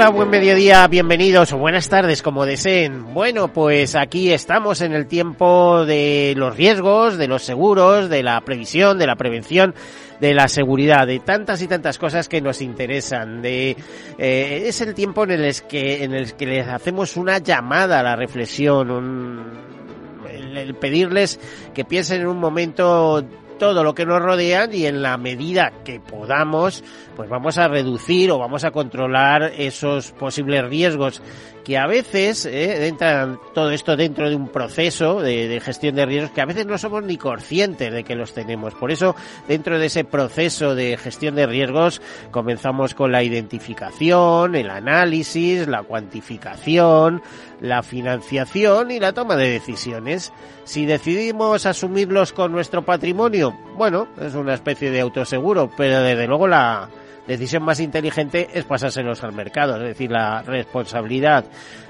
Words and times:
Hola, 0.00 0.08
buen 0.08 0.30
mediodía, 0.30 0.86
bienvenidos 0.88 1.52
o 1.52 1.58
buenas 1.58 1.90
tardes, 1.90 2.22
como 2.22 2.46
deseen. 2.46 3.12
Bueno, 3.12 3.48
pues 3.52 3.94
aquí 3.94 4.32
estamos 4.32 4.80
en 4.80 4.94
el 4.94 5.06
tiempo 5.06 5.84
de 5.84 6.32
los 6.38 6.56
riesgos, 6.56 7.18
de 7.18 7.28
los 7.28 7.42
seguros, 7.42 8.08
de 8.08 8.22
la 8.22 8.40
previsión, 8.40 8.98
de 8.98 9.06
la 9.06 9.16
prevención, 9.16 9.74
de 10.18 10.32
la 10.32 10.48
seguridad, 10.48 11.06
de 11.06 11.18
tantas 11.18 11.60
y 11.60 11.68
tantas 11.68 11.98
cosas 11.98 12.30
que 12.30 12.40
nos 12.40 12.62
interesan. 12.62 13.42
De 13.42 13.76
eh, 14.16 14.62
es 14.64 14.80
el 14.80 14.94
tiempo 14.94 15.24
en 15.24 15.32
el 15.32 15.54
que 15.68 16.02
en 16.02 16.14
el 16.14 16.32
que 16.32 16.46
les 16.46 16.66
hacemos 16.66 17.18
una 17.18 17.36
llamada 17.36 18.00
a 18.00 18.02
la 18.02 18.16
reflexión, 18.16 19.50
el 20.56 20.74
pedirles 20.76 21.38
que 21.74 21.84
piensen 21.84 22.22
en 22.22 22.28
un 22.28 22.38
momento 22.38 23.22
todo 23.60 23.84
lo 23.84 23.94
que 23.94 24.06
nos 24.06 24.22
rodean 24.22 24.74
y 24.74 24.86
en 24.86 25.02
la 25.02 25.18
medida 25.18 25.70
que 25.84 26.00
podamos, 26.00 26.82
pues 27.14 27.28
vamos 27.28 27.58
a 27.58 27.68
reducir 27.68 28.30
o 28.30 28.38
vamos 28.38 28.64
a 28.64 28.70
controlar 28.70 29.52
esos 29.56 30.12
posibles 30.12 30.64
riesgos 30.64 31.22
que 31.62 31.76
a 31.76 31.86
veces 31.86 32.46
eh, 32.46 32.86
entran 32.86 33.38
todo 33.54 33.70
esto 33.70 33.94
dentro 33.96 34.30
de 34.30 34.34
un 34.34 34.48
proceso 34.48 35.20
de, 35.20 35.46
de, 35.46 35.60
gestión 35.60 35.94
de 35.94 36.06
riesgos 36.06 36.30
que 36.30 36.40
a 36.40 36.46
veces 36.46 36.64
no 36.64 36.78
somos 36.78 37.04
ni 37.04 37.18
conscientes 37.18 37.92
de 37.92 38.02
que 38.02 38.14
los 38.14 38.32
tenemos. 38.32 38.74
Por 38.74 38.90
eso, 38.90 39.14
dentro 39.46 39.78
de 39.78 39.86
ese 39.86 40.04
proceso 40.04 40.74
de 40.74 40.96
gestión 40.96 41.34
de 41.34 41.46
riesgos, 41.46 42.00
comenzamos 42.30 42.94
con 42.94 43.12
la 43.12 43.22
identificación, 43.22 44.54
el 44.54 44.70
análisis, 44.70 45.68
la 45.68 45.82
cuantificación, 45.82 47.22
la 47.60 47.82
financiación 47.82 48.90
y 48.90 48.98
la 48.98 49.12
toma 49.12 49.36
de 49.36 49.50
decisiones. 49.50 50.32
Si 50.64 50.86
decidimos 50.86 51.66
asumirlos 51.66 52.32
con 52.32 52.52
nuestro 52.52 52.84
patrimonio, 52.84 53.49
bueno, 53.76 54.08
es 54.20 54.34
una 54.34 54.54
especie 54.54 54.90
de 54.90 55.00
autoseguro, 55.00 55.70
pero 55.76 56.02
desde 56.02 56.26
luego 56.26 56.46
la 56.46 56.88
decisión 57.26 57.62
más 57.62 57.80
inteligente 57.80 58.48
es 58.52 58.64
pasárselos 58.64 59.22
al 59.22 59.32
mercado, 59.32 59.76
es 59.76 59.82
decir, 59.82 60.10
la 60.10 60.42
responsabilidad 60.42 61.44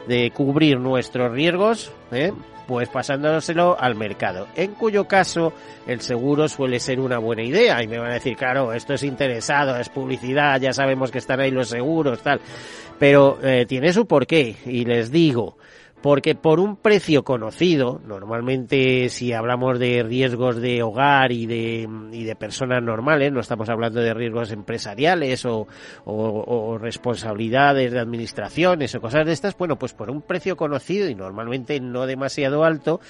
de 0.07 0.31
cubrir 0.33 0.79
nuestros 0.79 1.33
riesgos, 1.33 1.93
¿eh? 2.13 2.33
pues 2.67 2.89
pasándoselo 2.89 3.77
al 3.81 3.97
mercado. 3.97 4.47
En 4.55 4.75
cuyo 4.75 5.09
caso 5.09 5.53
el 5.87 6.01
seguro 6.03 6.47
suele 6.47 6.79
ser 6.79 7.01
una 7.01 7.19
buena 7.19 7.43
idea 7.43 7.83
y 7.83 7.89
me 7.89 7.99
van 7.99 8.11
a 8.11 8.15
decir, 8.15 8.37
claro, 8.37 8.73
esto 8.73 8.95
es 8.95 9.03
interesado, 9.03 9.77
es 9.77 9.89
publicidad, 9.89 10.61
ya 10.61 10.73
sabemos 10.73 11.11
que 11.11 11.19
están 11.19 11.41
ahí 11.41 11.51
los 11.51 11.69
seguros, 11.69 12.23
tal. 12.23 12.41
Pero 12.99 13.39
eh, 13.43 13.67
tiene 13.67 13.93
su 13.93 14.07
porqué 14.07 14.55
y 14.67 14.85
les 14.85 15.11
digo, 15.11 15.57
porque 16.03 16.35
por 16.35 16.61
un 16.61 16.77
precio 16.77 17.25
conocido, 17.25 18.01
normalmente 18.07 19.09
si 19.11 19.33
hablamos 19.33 19.79
de 19.79 20.03
riesgos 20.03 20.57
de 20.57 20.83
hogar 20.83 21.31
y 21.33 21.47
de, 21.47 21.89
y 22.13 22.25
de 22.25 22.37
personas 22.37 22.83
normales, 22.83 23.33
no 23.33 23.41
estamos 23.41 23.69
hablando 23.69 24.01
de 24.01 24.15
riesgos 24.15 24.51
empresariales 24.51 25.45
o, 25.45 25.67
o, 26.05 26.79
responsabilidades 26.79 27.93
de 27.93 27.99
administraciones 27.99 28.95
o 28.95 29.01
cosas 29.01 29.27
de 29.27 29.33
estas, 29.33 29.57
bueno, 29.57 29.77
pues 29.77 29.93
por 29.93 30.11
un 30.11 30.23
precio 30.23 30.57
conocido 30.57 31.09
y 31.09 31.15
normalmente 31.15 31.81
no 31.81 32.07
demasiado 32.07 32.65
alto, 32.65 33.01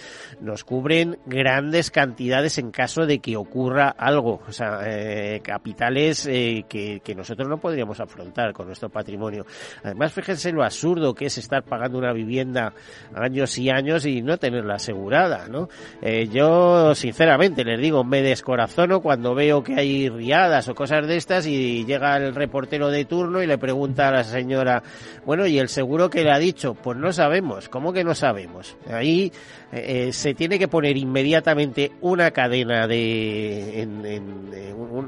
nos 0.40 0.64
cubren 0.64 1.18
grandes 1.26 1.90
cantidades 1.90 2.58
en 2.58 2.70
caso 2.72 3.06
de 3.06 3.20
que 3.20 3.36
ocurra 3.36 3.88
algo, 3.88 4.40
o 4.46 4.52
sea, 4.52 4.80
eh, 4.86 5.40
capitales 5.42 6.26
eh, 6.26 6.64
que, 6.68 7.00
que 7.00 7.14
nosotros 7.14 7.48
no 7.48 7.58
podríamos 7.58 8.00
afrontar 8.00 8.52
con 8.52 8.66
nuestro 8.66 8.88
patrimonio. 8.88 9.46
Además, 9.84 10.12
fíjense 10.12 10.50
lo 10.52 10.64
absurdo 10.64 11.14
que 11.14 11.26
es 11.26 11.38
estar 11.38 11.62
pagando 11.62 11.98
una 11.98 12.12
vivienda 12.12 12.72
años 13.14 13.56
y 13.58 13.70
años 13.70 14.06
y 14.06 14.22
no 14.22 14.38
tenerla 14.38 14.74
asegurada, 14.74 15.46
¿no? 15.48 15.68
Eh, 16.02 16.28
yo, 16.32 16.94
sinceramente, 16.94 17.64
les 17.64 17.80
digo, 17.80 18.04
me 18.04 18.22
descorazono 18.22 19.00
cuando 19.00 19.34
veo 19.34 19.62
que 19.62 19.74
hay 19.74 20.08
riadas 20.08 20.68
o 20.68 20.74
cosas 20.74 21.06
de 21.06 21.16
estas 21.16 21.46
y 21.46 21.84
llega 21.84 22.16
el 22.16 22.34
reportero 22.34 22.88
de 22.90 23.04
turno 23.04 23.42
y 23.42 23.46
le 23.46 23.58
pregunta 23.58 24.08
a 24.08 24.12
la 24.12 24.24
señora, 24.24 24.82
bueno, 25.24 25.46
¿y 25.46 25.58
el 25.58 25.68
seguro 25.68 26.10
que 26.10 26.24
le 26.24 26.32
ha 26.32 26.38
dicho? 26.38 26.74
Pues 26.74 26.96
no 26.98 27.12
sabemos, 27.12 27.68
¿cómo 27.68 27.92
que 27.92 28.04
no 28.04 28.14
sabemos? 28.14 28.76
Ahí 28.90 29.32
eh, 29.72 30.12
se 30.12 30.34
tiene 30.34 30.58
que 30.58 30.68
poner 30.68 30.96
inmediatamente 30.96 31.92
una 32.00 32.30
cadena 32.32 32.86
de, 32.86 33.86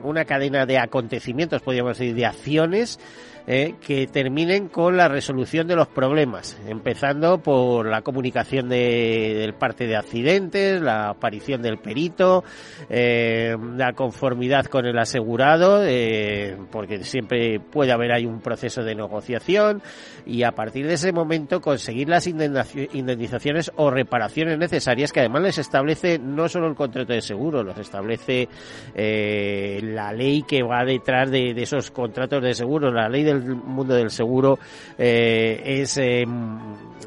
una 0.03 0.25
cadena 0.25 0.67
de 0.67 0.79
acontecimientos, 0.79 1.63
podríamos 1.63 1.99
decir, 1.99 2.15
de 2.15 2.27
acciones, 2.27 2.99
eh, 3.47 3.75
que 3.81 4.07
terminen 4.07 4.69
con 4.69 4.97
la 4.97 5.09
resolución 5.09 5.67
de 5.67 5.77
los 5.77 5.89
problemas, 5.89 6.61
empezando 6.67 7.39
por 7.39 7.87
la 7.87 8.03
comunicación 8.03 8.69
de, 8.69 9.35
del 9.39 9.55
parte 9.55 9.87
de 9.87 9.97
accidentes, 9.97 10.81
la 10.81 11.11
aparición 11.11 11.63
del 11.63 11.79
perito, 11.79 12.45
eh, 12.89 13.57
la 13.77 13.93
conformidad 13.95 14.67
con 14.67 14.87
el 14.87 14.99
asegurado, 14.99 15.85
eh, 15.85 16.57
porque 16.71 17.03
siempre 17.05 17.61
puede 17.61 17.93
haber 17.93 18.13
ahí 18.13 18.27
un 18.27 18.41
proceso 18.41 18.83
de 18.83 18.95
negociación 18.95 19.83
y 20.25 20.45
a 20.45 20.53
partir 20.53 20.87
de 20.87 20.95
ese 20.95 21.13
momento 21.13 21.61
conseguir 21.61 22.09
las 22.09 22.27
indemnizaciones 22.27 23.73
o 23.77 23.91
reparaciones 23.91 24.59
necesarias 24.59 25.13
que 25.13 25.21
además 25.21 25.43
les 25.43 25.59
establece 25.59 26.19
no 26.19 26.49
solo 26.49 26.69
el 26.69 26.75
contrato 26.75 27.13
de 27.13 27.21
seguro, 27.21 27.63
los 27.63 27.79
establece 27.79 28.49
eh, 28.95 29.81
la 29.83 30.13
ley 30.13 30.43
que 30.43 30.63
va 30.63 30.85
detrás 30.85 31.31
de, 31.31 31.55
de 31.55 31.63
esos 31.63 31.91
contratos 31.91 32.43
de 32.43 32.55
seguro, 32.55 32.93
la 32.93 33.09
ley 33.09 33.25
de 33.25 33.32
del 33.41 33.55
mundo 33.57 33.95
del 33.95 34.11
seguro 34.11 34.59
eh, 34.99 35.63
es, 35.65 35.97
eh, 35.99 36.25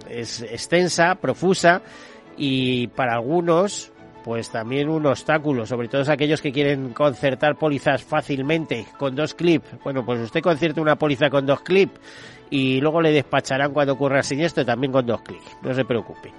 es 0.10 0.42
extensa, 0.42 1.16
profusa 1.16 1.82
y 2.38 2.88
para 2.88 3.14
algunos 3.14 3.92
pues 4.26 4.50
también 4.50 4.90
un 4.90 5.06
obstáculo, 5.06 5.68
sobre 5.68 5.88
todo 5.88 6.12
aquellos 6.12 6.42
que 6.42 6.52
quieren 6.52 6.94
concertar 6.94 7.58
pólizas 7.58 8.04
fácilmente 8.04 8.88
con 8.98 9.16
dos 9.16 9.36
clips. 9.36 9.68
Bueno, 9.84 10.04
pues 10.04 10.20
usted 10.20 10.42
concierte 10.42 10.82
una 10.82 10.96
póliza 10.96 11.30
con 11.30 11.46
dos 11.46 11.62
clips 11.62 12.00
y 12.50 12.80
luego 12.82 13.02
le 13.02 13.12
despacharán 13.12 13.74
cuando 13.74 13.94
ocurra 13.94 14.20
el 14.20 14.24
siniestro 14.24 14.66
también 14.66 14.92
con 14.92 15.06
dos 15.06 15.22
clics, 15.22 15.58
no 15.62 15.74
se 15.74 15.86
preocupe. 15.86 16.32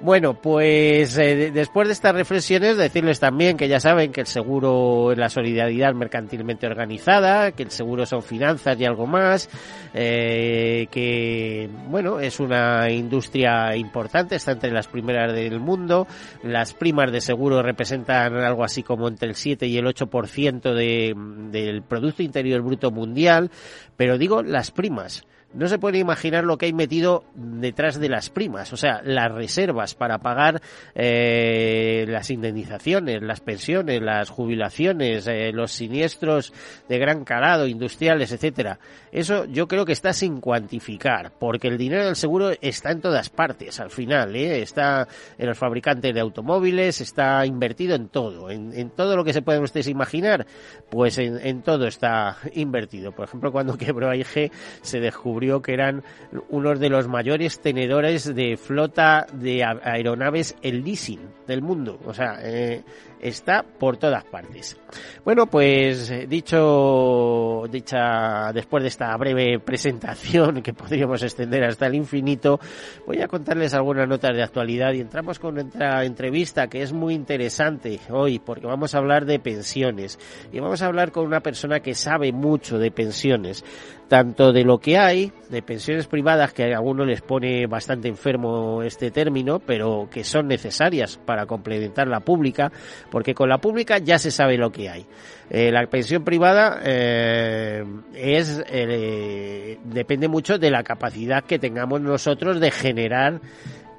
Bueno, 0.00 0.34
pues 0.34 1.16
eh, 1.16 1.50
después 1.50 1.88
de 1.88 1.94
estas 1.94 2.14
reflexiones, 2.14 2.76
decirles 2.76 3.18
también 3.18 3.56
que 3.56 3.66
ya 3.66 3.80
saben 3.80 4.12
que 4.12 4.20
el 4.20 4.26
seguro 4.26 5.10
es 5.12 5.16
la 5.18 5.30
solidaridad 5.30 5.94
mercantilmente 5.94 6.66
organizada, 6.66 7.52
que 7.52 7.62
el 7.62 7.70
seguro 7.70 8.04
son 8.04 8.22
finanzas 8.22 8.78
y 8.78 8.84
algo 8.84 9.06
más, 9.06 9.48
eh, 9.94 10.86
que, 10.90 11.70
bueno, 11.88 12.20
es 12.20 12.40
una 12.40 12.90
industria 12.90 13.74
importante, 13.74 14.36
está 14.36 14.52
entre 14.52 14.70
las 14.70 14.86
primeras 14.86 15.32
del 15.32 15.60
mundo, 15.60 16.06
las 16.42 16.74
primas 16.74 17.10
de 17.10 17.22
seguro 17.22 17.62
representan 17.62 18.36
algo 18.36 18.64
así 18.64 18.82
como 18.82 19.08
entre 19.08 19.30
el 19.30 19.34
7 19.34 19.66
y 19.66 19.78
el 19.78 19.86
8% 19.86 20.74
de, 20.74 21.14
del 21.50 21.82
Producto 21.82 22.22
Interior 22.22 22.60
Bruto 22.60 22.90
Mundial, 22.90 23.50
pero 23.96 24.18
digo 24.18 24.42
las 24.42 24.70
primas 24.72 25.24
no 25.56 25.68
se 25.68 25.78
puede 25.78 25.98
imaginar 25.98 26.44
lo 26.44 26.58
que 26.58 26.66
hay 26.66 26.72
metido 26.74 27.24
detrás 27.34 27.98
de 27.98 28.10
las 28.10 28.28
primas, 28.28 28.72
o 28.72 28.76
sea, 28.76 29.00
las 29.02 29.32
reservas 29.32 29.94
para 29.94 30.18
pagar 30.18 30.60
eh, 30.94 32.04
las 32.08 32.30
indemnizaciones, 32.30 33.22
las 33.22 33.40
pensiones, 33.40 34.02
las 34.02 34.28
jubilaciones, 34.28 35.26
eh, 35.26 35.52
los 35.52 35.72
siniestros 35.72 36.52
de 36.88 36.98
gran 36.98 37.24
calado, 37.24 37.66
industriales, 37.66 38.32
etcétera. 38.32 38.78
Eso 39.10 39.46
yo 39.46 39.66
creo 39.66 39.86
que 39.86 39.92
está 39.92 40.12
sin 40.12 40.40
cuantificar, 40.40 41.32
porque 41.38 41.68
el 41.68 41.78
dinero 41.78 42.04
del 42.04 42.16
seguro 42.16 42.50
está 42.60 42.90
en 42.90 43.00
todas 43.00 43.30
partes 43.30 43.80
al 43.80 43.90
final, 43.90 44.36
¿eh? 44.36 44.60
está 44.60 45.08
en 45.38 45.46
los 45.46 45.56
fabricantes 45.56 46.12
de 46.12 46.20
automóviles, 46.20 47.00
está 47.00 47.46
invertido 47.46 47.94
en 47.94 48.08
todo, 48.08 48.50
en, 48.50 48.90
todo 48.90 49.16
lo 49.16 49.24
que 49.24 49.32
se 49.32 49.40
pueden 49.40 49.62
ustedes 49.62 49.88
imaginar, 49.88 50.46
pues 50.90 51.16
en, 51.16 51.38
en 51.44 51.62
todo 51.62 51.86
está 51.86 52.36
invertido. 52.52 53.12
Por 53.12 53.24
ejemplo, 53.24 53.52
cuando 53.52 53.78
quebró 53.78 54.10
AIG 54.10 54.50
se 54.82 55.00
descubrió 55.00 55.45
que 55.62 55.72
eran 55.72 56.02
unos 56.48 56.80
de 56.80 56.88
los 56.88 57.08
mayores 57.08 57.60
tenedores 57.60 58.34
de 58.34 58.56
flota 58.56 59.26
de 59.32 59.64
aeronaves 59.64 60.56
el 60.62 60.84
leasing 60.84 61.20
del 61.46 61.62
mundo. 61.62 61.98
O 62.04 62.12
sea, 62.12 62.38
eh, 62.42 62.82
está 63.20 63.62
por 63.62 63.96
todas 63.96 64.24
partes. 64.24 64.76
Bueno, 65.24 65.46
pues 65.46 66.10
eh, 66.10 66.26
dicho, 66.28 67.64
dicha, 67.70 68.52
después 68.52 68.82
de 68.82 68.88
esta 68.88 69.16
breve 69.16 69.58
presentación 69.58 70.62
que 70.62 70.72
podríamos 70.72 71.22
extender 71.22 71.64
hasta 71.64 71.86
el 71.86 71.94
infinito, 71.94 72.60
voy 73.06 73.20
a 73.20 73.28
contarles 73.28 73.74
algunas 73.74 74.08
notas 74.08 74.36
de 74.36 74.42
actualidad 74.42 74.92
y 74.92 75.00
entramos 75.00 75.38
con 75.38 75.54
nuestra 75.54 76.04
entrevista 76.04 76.68
que 76.68 76.82
es 76.82 76.92
muy 76.92 77.14
interesante 77.14 78.00
hoy 78.10 78.38
porque 78.38 78.66
vamos 78.66 78.94
a 78.94 78.98
hablar 78.98 79.24
de 79.24 79.38
pensiones 79.38 80.18
y 80.52 80.60
vamos 80.60 80.82
a 80.82 80.86
hablar 80.86 81.12
con 81.12 81.26
una 81.26 81.40
persona 81.40 81.80
que 81.80 81.94
sabe 81.94 82.32
mucho 82.32 82.78
de 82.78 82.90
pensiones 82.90 83.64
tanto 84.08 84.52
de 84.52 84.64
lo 84.64 84.78
que 84.78 84.98
hay, 84.98 85.32
de 85.50 85.62
pensiones 85.62 86.06
privadas, 86.06 86.52
que 86.52 86.72
a 86.72 86.76
algunos 86.76 87.06
les 87.06 87.22
pone 87.22 87.66
bastante 87.66 88.08
enfermo 88.08 88.82
este 88.82 89.10
término, 89.10 89.58
pero 89.58 90.08
que 90.10 90.24
son 90.24 90.46
necesarias 90.48 91.18
para 91.24 91.46
complementar 91.46 92.06
la 92.06 92.20
pública, 92.20 92.70
porque 93.10 93.34
con 93.34 93.48
la 93.48 93.58
pública 93.58 93.98
ya 93.98 94.18
se 94.18 94.30
sabe 94.30 94.56
lo 94.56 94.70
que 94.70 94.88
hay. 94.88 95.06
Eh, 95.50 95.70
la 95.70 95.86
pensión 95.86 96.24
privada 96.24 96.80
eh, 96.84 97.84
es 98.14 98.62
eh, 98.68 99.78
depende 99.84 100.28
mucho 100.28 100.58
de 100.58 100.70
la 100.70 100.82
capacidad 100.82 101.44
que 101.44 101.58
tengamos 101.58 102.00
nosotros 102.00 102.60
de 102.60 102.70
generar 102.70 103.40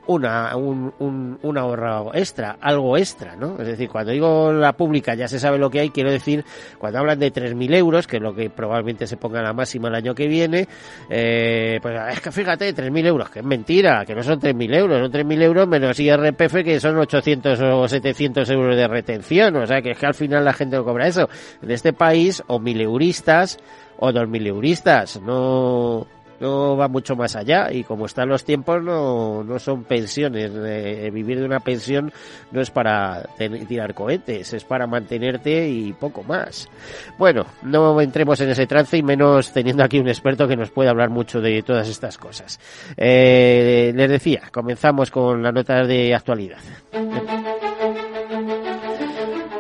una, 0.07 0.56
un, 0.56 0.94
un, 1.00 1.39
un, 1.42 1.57
ahorro 1.57 2.13
extra, 2.13 2.57
algo 2.62 2.98
extra, 2.98 3.36
¿no? 3.36 3.57
Es 3.59 3.68
decir, 3.68 3.89
cuando 3.89 4.12
digo 4.12 4.51
la 4.51 4.74
pública 4.74 5.15
ya 5.15 5.27
se 5.27 5.39
sabe 5.39 5.57
lo 5.57 5.69
que 5.69 5.80
hay, 5.80 5.89
quiero 5.89 6.12
decir, 6.12 6.44
cuando 6.77 7.00
hablan 7.00 7.19
de 7.19 7.31
3.000 7.31 7.75
euros, 7.75 8.07
que 8.07 8.18
es 8.18 8.24
lo 8.24 8.33
que 8.33 8.50
probablemente 8.50 9.07
se 9.07 9.18
ponga 9.18 9.42
la 9.42 9.54
máxima 9.54 9.89
el 9.89 9.95
año 9.95 10.15
que 10.15 10.27
viene, 10.27 10.68
eh, 11.09 11.80
pues 11.81 11.95
es 12.12 12.21
que 12.21 12.31
fíjate, 12.31 12.74
3.000 12.74 13.06
euros, 13.06 13.30
que 13.30 13.39
es 13.39 13.45
mentira, 13.45 14.06
que 14.06 14.15
no 14.15 14.24
son 14.24 14.39
3.000 14.39 14.75
euros, 14.75 15.00
son 15.00 15.12
3.000 15.12 15.42
euros 15.42 15.68
menos 15.68 16.00
IRPF, 16.00 16.63
que 16.63 16.80
son 16.80 16.98
800 16.98 17.59
o 17.62 17.88
700 17.88 18.50
euros 18.50 18.75
de 18.75 18.88
retención, 18.88 19.56
o 19.57 19.65
sea, 19.65 19.81
que 19.81 19.92
es 19.92 19.98
que 19.98 20.06
al 20.06 20.13
final 20.13 20.45
la 20.45 20.54
gente 20.54 20.77
no 20.77 20.83
cobra 20.83 21.07
eso. 21.07 21.30
En 21.62 21.71
este 21.71 21.94
país, 21.94 22.42
o 22.48 22.59
mil 22.59 22.80
euristas, 22.81 23.59
o 24.00 24.12
dos 24.12 24.27
mil 24.27 24.45
euristas, 24.45 25.19
no 25.21 26.07
no 26.39 26.78
va 26.78 26.88
mucho 26.88 27.16
más 27.16 27.36
allá 27.36 27.72
y 27.72 27.84
como 27.84 28.06
están 28.06 28.30
los 28.30 28.44
tiempos 28.44 28.84
no, 28.84 29.44
no 29.44 29.60
son 29.60 29.84
pensiones. 29.84 30.51
Eh, 30.56 31.10
vivir 31.13 31.39
de 31.39 31.45
una 31.45 31.60
pensión 31.60 32.12
no 32.51 32.62
es 32.62 32.72
para 32.72 33.24
tirar 33.68 33.94
cohetes, 33.94 34.54
es 34.54 34.63
para 34.63 34.88
mantenerte 34.88 35.68
y 35.68 35.94
poco 35.94 36.24
más. 36.24 36.69
Bueno, 37.18 37.45
no 37.63 38.00
entremos 38.01 38.39
en 38.42 38.50
ese 38.50 38.68
trance 38.68 38.98
y 38.98 39.04
menos 39.04 39.51
teniendo 39.51 39.84
aquí 39.84 40.00
un 40.00 40.07
experto 40.07 40.48
que 40.48 40.56
nos 40.56 40.72
puede 40.72 40.89
hablar 40.89 41.10
mucho 41.10 41.42
de 41.42 41.62
todas 41.63 41.88
estas 41.88 42.18
cosas. 42.18 42.60
Eh, 42.95 43.92
les 43.95 44.10
decía, 44.10 44.44
comenzamos 44.51 45.12
con 45.12 45.42
la 45.42 45.51
nota 45.51 45.83
de 45.83 46.13
actualidad. 46.13 46.60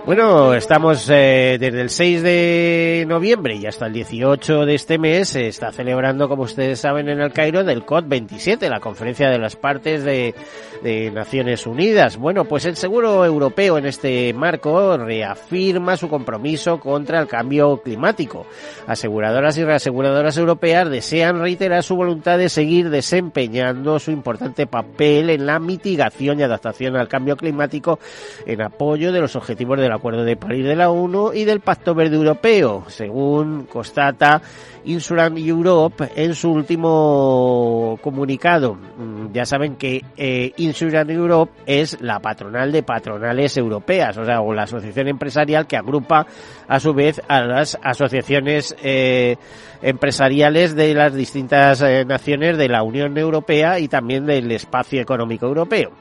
Bueno, 0.07 0.53
estamos 0.53 1.09
eh, 1.09 1.57
desde 1.59 1.81
el 1.81 1.89
6 1.89 2.23
de 2.23 3.03
noviembre 3.09 3.55
y 3.55 3.65
hasta 3.65 3.87
el 3.87 3.91
18 3.91 4.65
de 4.65 4.73
este 4.73 4.97
mes 4.97 5.27
se 5.27 5.49
está 5.49 5.73
celebrando, 5.73 6.29
como 6.29 6.43
ustedes 6.43 6.79
saben, 6.79 7.09
en 7.09 7.19
el 7.19 7.33
Cairo 7.33 7.65
del 7.65 7.83
COD 7.83 8.05
27, 8.07 8.69
la 8.69 8.79
conferencia 8.79 9.29
de 9.29 9.37
las 9.37 9.57
partes 9.57 10.05
de, 10.05 10.33
de 10.81 11.11
Naciones 11.11 11.67
Unidas. 11.67 12.15
Bueno, 12.15 12.45
pues 12.45 12.63
el 12.63 12.77
seguro 12.77 13.25
europeo 13.25 13.77
en 13.77 13.85
este 13.85 14.33
marco 14.33 14.95
reafirma 14.95 15.97
su 15.97 16.07
compromiso 16.07 16.79
contra 16.79 17.19
el 17.19 17.27
cambio 17.27 17.81
climático. 17.81 18.45
Aseguradoras 18.87 19.57
y 19.57 19.65
reaseguradoras 19.65 20.37
europeas 20.37 20.89
desean 20.89 21.41
reiterar 21.41 21.83
su 21.83 21.97
voluntad 21.97 22.37
de 22.37 22.47
seguir 22.47 22.89
desempeñando 22.89 23.99
su 23.99 24.11
importante 24.11 24.67
papel 24.67 25.31
en 25.31 25.45
la 25.45 25.59
mitigación 25.59 26.39
y 26.39 26.43
adaptación 26.43 26.95
al 26.95 27.09
cambio 27.09 27.35
climático 27.35 27.99
en 28.45 28.61
apoyo 28.61 29.11
de 29.11 29.19
los 29.19 29.35
objetivos 29.35 29.77
de 29.77 29.89
la 29.89 29.96
Acuerdo 29.97 30.23
de 30.23 30.37
París 30.37 30.65
de 30.65 30.75
la 30.75 30.89
ONU 30.89 31.33
y 31.33 31.45
del 31.45 31.59
Pacto 31.59 31.93
Verde 31.93 32.15
Europeo, 32.15 32.85
según 32.87 33.65
constata 33.65 34.41
Insurance 34.87 35.41
Europe 35.41 36.09
en 36.15 36.33
su 36.33 36.51
último 36.51 37.99
comunicado. 38.01 38.75
Mm, 38.75 39.33
ya 39.33 39.45
saben 39.45 39.75
que 39.75 40.01
eh, 40.15 40.53
Europe 40.57 41.51
es 41.65 41.99
la 42.01 42.19
patronal 42.19 42.71
de 42.71 42.83
patronales 42.83 43.57
europeas, 43.57 44.17
o 44.17 44.25
sea, 44.25 44.41
o 44.41 44.53
la 44.53 44.63
asociación 44.63 45.07
empresarial 45.09 45.67
que 45.67 45.77
agrupa 45.77 46.25
a 46.67 46.79
su 46.79 46.93
vez 46.93 47.21
a 47.27 47.41
las 47.41 47.77
asociaciones 47.83 48.75
eh, 48.81 49.35
empresariales 49.81 50.75
de 50.75 50.93
las 50.93 51.13
distintas 51.13 51.81
eh, 51.81 52.05
naciones 52.05 52.57
de 52.57 52.69
la 52.69 52.83
Unión 52.83 53.17
Europea 53.17 53.79
y 53.79 53.87
también 53.87 54.25
del 54.25 54.51
espacio 54.51 55.01
económico 55.01 55.45
europeo. 55.47 55.91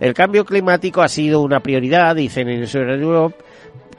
El 0.00 0.14
cambio 0.14 0.44
climático 0.44 1.02
ha 1.02 1.08
sido 1.08 1.40
una 1.42 1.60
prioridad, 1.60 2.16
dicen 2.16 2.48
Insurance 2.48 3.02
Europe, 3.02 3.36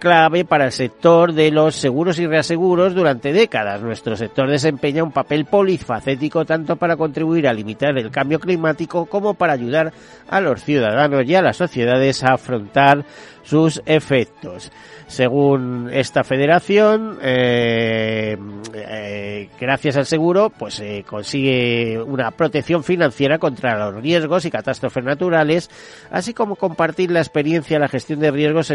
clave 0.01 0.45
para 0.45 0.65
el 0.65 0.71
sector 0.71 1.31
de 1.31 1.51
los 1.51 1.75
seguros 1.75 2.17
y 2.17 2.25
reaseguros 2.25 2.95
durante 2.95 3.31
décadas. 3.31 3.81
Nuestro 3.81 4.17
sector 4.17 4.49
desempeña 4.49 5.03
un 5.03 5.11
papel 5.11 5.45
polifacético 5.45 6.43
tanto 6.43 6.75
para 6.75 6.97
contribuir 6.97 7.47
a 7.47 7.53
limitar 7.53 7.95
el 7.95 8.09
cambio 8.09 8.39
climático 8.39 9.05
como 9.05 9.35
para 9.35 9.53
ayudar 9.53 9.93
a 10.27 10.41
los 10.41 10.63
ciudadanos 10.63 11.23
y 11.27 11.35
a 11.35 11.43
las 11.43 11.57
sociedades 11.57 12.23
a 12.23 12.33
afrontar 12.33 13.05
sus 13.43 13.81
efectos. 13.85 14.71
Según 15.11 15.89
esta 15.91 16.23
federación, 16.23 17.19
eh, 17.21 18.37
eh, 18.73 19.49
gracias 19.59 19.97
al 19.97 20.05
seguro, 20.05 20.49
pues 20.49 20.79
eh, 20.79 21.03
consigue 21.05 22.01
una 22.01 22.31
protección 22.31 22.81
financiera 22.81 23.37
contra 23.37 23.77
los 23.77 24.01
riesgos 24.01 24.45
y 24.45 24.51
catástrofes 24.51 25.03
naturales, 25.03 25.69
así 26.11 26.33
como 26.33 26.55
compartir 26.55 27.11
la 27.11 27.19
experiencia 27.19 27.75
en 27.75 27.81
la 27.81 27.89
gestión 27.89 28.21
de 28.21 28.31
riesgos 28.31 28.71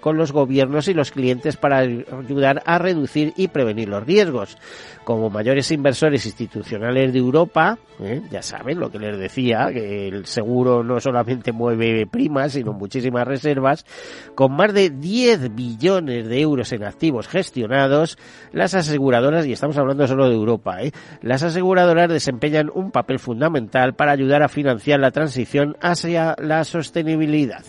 con 0.00 0.16
los 0.16 0.30
gobiernos 0.30 0.86
y 0.86 0.94
los 0.94 1.10
clientes 1.10 1.56
para 1.56 1.78
ayudar 1.78 2.62
a 2.64 2.78
reducir 2.78 3.32
y 3.34 3.48
prevenir 3.48 3.88
los 3.88 4.06
riesgos 4.06 4.56
como 5.06 5.30
mayores 5.30 5.70
inversores 5.70 6.26
institucionales 6.26 7.12
de 7.12 7.20
Europa, 7.20 7.78
¿eh? 8.00 8.22
ya 8.28 8.42
saben 8.42 8.80
lo 8.80 8.90
que 8.90 8.98
les 8.98 9.16
decía, 9.16 9.68
que 9.72 10.08
el 10.08 10.26
seguro 10.26 10.82
no 10.82 10.98
solamente 10.98 11.52
mueve 11.52 12.08
primas, 12.08 12.54
sino 12.54 12.72
muchísimas 12.72 13.24
reservas, 13.24 13.86
con 14.34 14.56
más 14.56 14.74
de 14.74 14.90
10 14.90 15.54
billones 15.54 16.26
de 16.28 16.40
euros 16.40 16.72
en 16.72 16.82
activos 16.82 17.28
gestionados, 17.28 18.18
las 18.50 18.74
aseguradoras, 18.74 19.46
y 19.46 19.52
estamos 19.52 19.78
hablando 19.78 20.08
solo 20.08 20.28
de 20.28 20.34
Europa, 20.34 20.82
¿eh? 20.82 20.90
las 21.22 21.44
aseguradoras 21.44 22.08
desempeñan 22.08 22.68
un 22.74 22.90
papel 22.90 23.20
fundamental 23.20 23.94
para 23.94 24.10
ayudar 24.10 24.42
a 24.42 24.48
financiar 24.48 24.98
la 24.98 25.12
transición 25.12 25.76
hacia 25.80 26.34
la 26.40 26.64
sostenibilidad. 26.64 27.62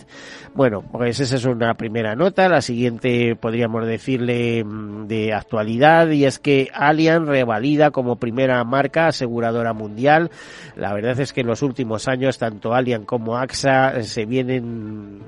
Bueno, 0.54 0.82
pues 0.82 1.20
esa 1.20 1.36
es 1.36 1.44
una 1.44 1.74
primera 1.74 2.16
nota. 2.16 2.48
La 2.48 2.62
siguiente 2.62 3.36
podríamos 3.36 3.86
decirle 3.86 4.64
mm, 4.64 5.06
de 5.06 5.32
actualidad 5.32 6.08
y 6.08 6.24
es 6.24 6.38
que 6.38 6.68
Allianz 6.74 7.27
revalida 7.28 7.90
como 7.90 8.16
primera 8.16 8.62
marca 8.64 9.06
aseguradora 9.06 9.72
mundial. 9.72 10.30
La 10.76 10.92
verdad 10.92 11.18
es 11.20 11.32
que 11.32 11.42
en 11.42 11.46
los 11.46 11.62
últimos 11.62 12.08
años 12.08 12.38
tanto 12.38 12.74
Allianz 12.74 13.06
como 13.06 13.36
AXA 13.36 14.02
se 14.02 14.26
vienen 14.26 15.20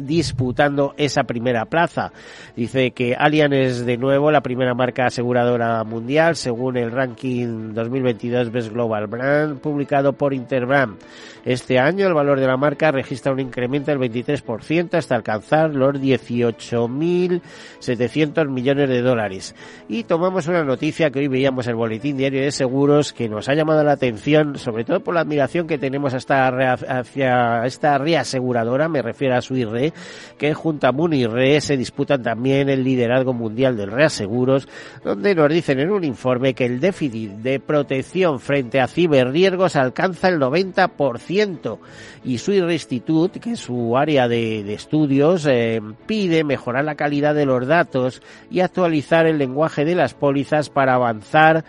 disputando 0.00 0.94
esa 0.96 1.24
primera 1.24 1.66
plaza. 1.66 2.12
Dice 2.56 2.92
que 2.92 3.14
Allianz 3.14 3.54
es 3.54 3.84
de 3.86 3.96
nuevo 3.96 4.30
la 4.30 4.40
primera 4.40 4.74
marca 4.74 5.06
aseguradora 5.06 5.84
mundial 5.84 6.36
según 6.36 6.76
el 6.76 6.90
ranking 6.90 7.74
2022 7.74 8.50
Best 8.50 8.72
Global 8.72 9.06
Brand 9.06 9.60
publicado 9.60 10.14
por 10.14 10.34
Interbrand. 10.34 10.96
Este 11.44 11.78
año 11.78 12.06
el 12.06 12.14
valor 12.14 12.40
de 12.40 12.46
la 12.46 12.56
marca 12.56 12.90
registra 12.90 13.32
un 13.32 13.40
incremento 13.40 13.90
del 13.90 14.00
23% 14.00 14.94
hasta 14.94 15.14
alcanzar 15.14 15.74
los 15.74 15.96
18.700 15.96 18.48
millones 18.48 18.88
de 18.88 19.02
dólares. 19.02 19.54
Y 19.88 20.04
tomamos 20.04 20.48
una 20.48 20.64
noticia 20.64 21.10
que 21.10 21.18
hoy 21.18 21.28
veíamos 21.34 21.66
el 21.66 21.74
Boletín 21.74 22.16
Diario 22.16 22.42
de 22.42 22.52
Seguros 22.52 23.12
que 23.12 23.28
nos 23.28 23.48
ha 23.48 23.54
llamado 23.54 23.82
la 23.82 23.90
atención, 23.90 24.56
sobre 24.56 24.84
todo 24.84 25.00
por 25.00 25.14
la 25.14 25.22
admiración 25.22 25.66
que 25.66 25.78
tenemos 25.78 26.14
hasta 26.14 26.46
hacia 26.46 27.66
esta 27.66 27.98
reaseguradora, 27.98 28.88
me 28.88 29.02
refiero 29.02 29.34
a 29.34 29.42
su 29.42 29.56
IRE, 29.56 29.92
que 30.38 30.54
junto 30.54 30.86
a 30.86 30.92
Munirre 30.92 31.60
se 31.60 31.76
disputan 31.76 32.22
también 32.22 32.68
el 32.68 32.84
liderazgo 32.84 33.32
mundial 33.32 33.76
del 33.76 33.90
reaseguros, 33.90 34.68
donde 35.02 35.34
nos 35.34 35.48
dicen 35.48 35.80
en 35.80 35.90
un 35.90 36.04
informe 36.04 36.54
que 36.54 36.66
el 36.66 36.78
déficit 36.78 37.32
de 37.32 37.58
protección 37.58 38.38
frente 38.38 38.80
a 38.80 38.86
ciberriesgos 38.86 39.74
alcanza 39.74 40.28
el 40.28 40.38
90% 40.38 41.78
y 42.22 42.38
su 42.38 42.52
Institute, 42.52 43.40
que 43.40 43.52
es 43.52 43.60
su 43.60 43.96
área 43.96 44.28
de, 44.28 44.72
estudios, 44.72 45.46
eh, 45.46 45.82
pide 46.06 46.44
mejorar 46.44 46.84
la 46.84 46.94
calidad 46.94 47.34
de 47.34 47.44
los 47.44 47.66
datos 47.66 48.22
y 48.52 48.60
actualizar 48.60 49.26
el 49.26 49.38
lenguaje 49.38 49.84
de 49.84 49.96
las 49.96 50.14
pólizas 50.14 50.70
para 50.70 50.94
avanzar 50.94 51.23
avanzar 51.24 51.64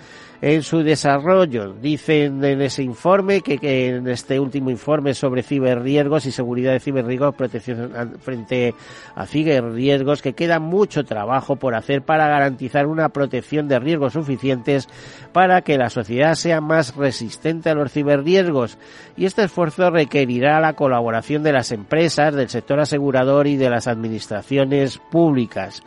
en 0.45 0.61
su 0.61 0.83
desarrollo. 0.83 1.73
Dicen 1.73 2.43
en 2.43 2.61
ese 2.61 2.83
informe 2.83 3.41
que, 3.41 3.57
en 3.87 4.07
este 4.07 4.39
último 4.39 4.69
informe 4.69 5.15
sobre 5.15 5.41
ciberriesgos 5.41 6.27
y 6.27 6.31
seguridad 6.31 6.71
de 6.71 6.79
ciberriesgos, 6.79 7.33
protección 7.33 8.19
frente 8.19 8.75
a 9.15 9.25
ciberriesgos, 9.25 10.21
que 10.21 10.33
queda 10.33 10.59
mucho 10.59 11.03
trabajo 11.03 11.55
por 11.55 11.73
hacer 11.73 12.03
para 12.03 12.27
garantizar 12.27 12.85
una 12.85 13.09
protección 13.09 13.67
de 13.67 13.79
riesgos 13.79 14.13
suficientes 14.13 14.87
para 15.33 15.63
que 15.63 15.79
la 15.79 15.89
sociedad 15.89 16.35
sea 16.35 16.61
más 16.61 16.95
resistente 16.95 17.71
a 17.71 17.73
los 17.73 17.91
ciberriesgos. 17.91 18.77
Y 19.17 19.25
este 19.25 19.45
esfuerzo 19.45 19.89
requerirá 19.89 20.59
la 20.59 20.73
colaboración 20.73 21.41
de 21.41 21.53
las 21.53 21.71
empresas, 21.71 22.35
del 22.35 22.49
sector 22.49 22.79
asegurador 22.79 23.47
y 23.47 23.57
de 23.57 23.71
las 23.71 23.87
administraciones 23.87 24.99
públicas. 25.09 25.81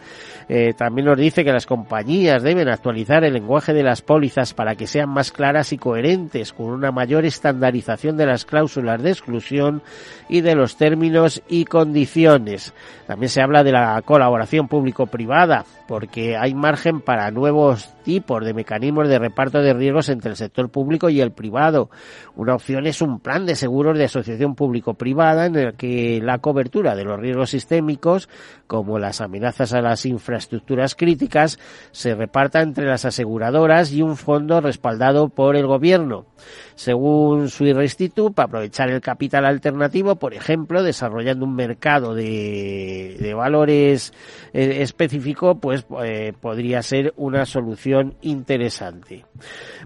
Eh, 0.49 0.73
también 0.77 1.07
nos 1.07 1.19
dice 1.19 1.45
que 1.45 1.53
las 1.53 1.67
compañías 1.67 2.43
deben 2.43 2.69
actualizar 2.69 3.23
el 3.23 3.35
lenguaje 3.35 3.75
de 3.75 3.83
las 3.83 4.00
pólizas 4.00 4.48
para 4.55 4.75
que 4.75 4.87
sean 4.87 5.09
más 5.09 5.33
claras 5.33 5.73
y 5.73 5.78
coherentes, 5.78 6.52
con 6.52 6.67
una 6.67 6.90
mayor 6.90 7.25
estandarización 7.25 8.17
de 8.17 8.26
las 8.26 8.45
cláusulas 8.45 9.02
de 9.02 9.11
exclusión 9.11 9.83
y 10.28 10.40
de 10.40 10.55
los 10.55 10.76
términos 10.76 11.43
y 11.49 11.64
condiciones. 11.64 12.73
También 13.07 13.31
se 13.31 13.43
habla 13.43 13.64
de 13.64 13.73
la 13.73 14.00
colaboración 14.02 14.69
público-privada, 14.69 15.64
porque 15.88 16.37
hay 16.37 16.54
margen 16.54 17.00
para 17.00 17.30
nuevos 17.30 17.88
tipos 18.04 18.45
de 18.45 18.52
mecanismos 18.52 19.09
de 19.09 19.18
reparto 19.18 19.62
de 19.62 19.73
riesgos 19.73 20.11
entre 20.11 20.30
el 20.30 20.37
sector 20.37 20.68
público 20.68 21.09
y 21.09 21.23
el 21.23 21.33
privado. 21.33 21.88
Una 22.37 22.54
opción 22.54 22.87
es 22.87 23.00
un 23.00 23.21
plan 23.21 23.47
de 23.47 23.57
seguros 23.57 23.97
de 23.97 24.04
asociación 24.04 24.54
público-privada 24.54 25.47
en 25.47 25.57
el 25.57 25.75
que 25.75 26.21
la 26.23 26.38
cobertura 26.40 26.95
de 26.95 27.04
los 27.04 27.18
riesgos 27.18 27.50
sistémicos, 27.50 28.28
como 28.66 28.99
las 28.99 29.23
amenazas 29.23 29.73
a 29.73 29.80
las 29.80 30.04
infraestructuras 30.04 30.95
críticas, 30.95 31.59
se 31.90 32.14
reparta 32.14 32.61
entre 32.61 32.85
las 32.85 33.07
aseguradoras 33.07 33.90
y 33.90 34.02
un 34.02 34.18
fondo 34.18 34.61
respaldado 34.61 35.30
por 35.30 35.57
el 35.57 35.66
gobierno 35.66 36.26
según 36.75 37.49
su 37.49 37.66
Institute, 37.66 38.35
para 38.35 38.47
aprovechar 38.47 38.88
el 38.90 39.00
capital 39.00 39.45
alternativo, 39.45 40.16
por 40.16 40.33
ejemplo, 40.33 40.83
desarrollando 40.83 41.45
un 41.45 41.57
mercado 41.57 42.14
de, 42.14 43.16
de 43.18 43.35
valores 43.35 44.12
eh, 44.52 44.83
específico, 44.83 45.57
pues 45.57 45.77
eh, 46.04 46.32
podría 46.40 46.82
ser 46.82 47.12
una 47.16 47.44
solución 47.44 48.14
interesante. 48.23 49.25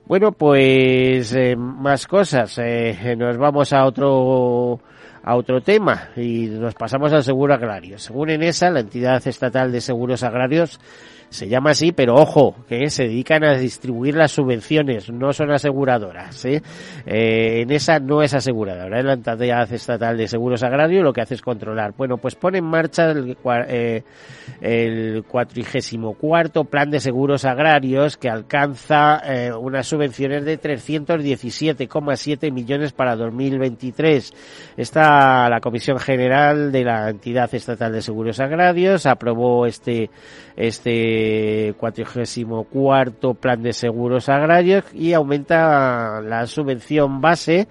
Bueno, 0.07 0.33
pues 0.33 1.35
eh, 1.35 1.57
más 1.57 2.07
cosas. 2.07 2.61
nos 3.17 3.37
vamos 3.37 3.73
a 3.73 3.85
otro 3.85 4.81
a 5.25 5.37
otro 5.37 5.61
tema 5.61 6.11
y 6.17 6.47
nos 6.47 6.75
pasamos 6.75 7.13
al 7.13 7.23
seguro 7.23 7.55
agrario. 7.55 7.99
Según 7.99 8.31
ENESA, 8.31 8.71
la 8.71 8.81
entidad 8.81 9.27
estatal 9.27 9.71
de 9.71 9.81
seguros 9.81 10.23
agrarios, 10.23 10.81
se 11.33 11.49
llama 11.49 11.71
así, 11.71 11.93
pero 11.93 12.15
ojo, 12.15 12.55
que 12.69 12.89
se 12.91 13.05
dedican 13.05 13.45
a 13.45 13.57
distribuir 13.57 14.15
las 14.15 14.33
subvenciones, 14.33 15.11
no 15.11 15.33
son 15.33 15.51
aseguradoras. 15.51 16.45
¿eh? 16.45 16.63
Eh, 17.07 17.63
en 17.63 17.71
esa 17.71 17.99
no 17.99 18.23
es 18.23 18.35
aseguradora, 18.35 18.99
es 18.99 19.05
la 19.05 19.15
entidad 19.15 19.73
estatal 19.73 20.17
de 20.17 20.29
seguros 20.29 20.63
agrarios, 20.63 21.03
lo 21.03 21.13
que 21.13 21.23
hace 21.23 21.35
es 21.35 21.43
controlar. 21.43 21.95
Bueno, 21.97 22.19
pues 22.19 22.35
pone 22.35 22.59
en 22.59 22.65
marcha 22.65 23.11
el, 23.11 23.37
eh, 23.69 24.03
el 24.61 25.25
cuarto 25.25 26.65
plan 26.65 26.91
de 26.91 27.01
seguros 27.01 27.45
agrarios 27.45 28.17
que 28.17 28.29
alcanza 28.29 29.21
eh, 29.25 29.53
unas 29.53 29.87
subvenciones 29.87 30.45
de 30.45 30.61
317,7 30.61 32.53
millones 32.53 32.93
para 32.93 33.17
2023. 33.17 34.33
Está 34.77 35.49
la 35.49 35.61
Comisión 35.61 35.99
General 35.99 36.73
de 36.73 36.85
la 36.85 37.11
entidad 37.11 37.53
estatal 37.55 37.93
de 37.93 38.03
seguros 38.03 38.41
agrarios 38.41 39.07
aprobó 39.07 39.67
este 39.67 40.11
este 40.57 41.22
cuarto 42.71 43.35
plan 43.35 43.63
de 43.63 43.73
seguros 43.73 44.29
agrarios 44.29 44.85
y 44.93 45.13
aumenta 45.13 46.21
la 46.21 46.47
subvención 46.47 47.21
base 47.21 47.69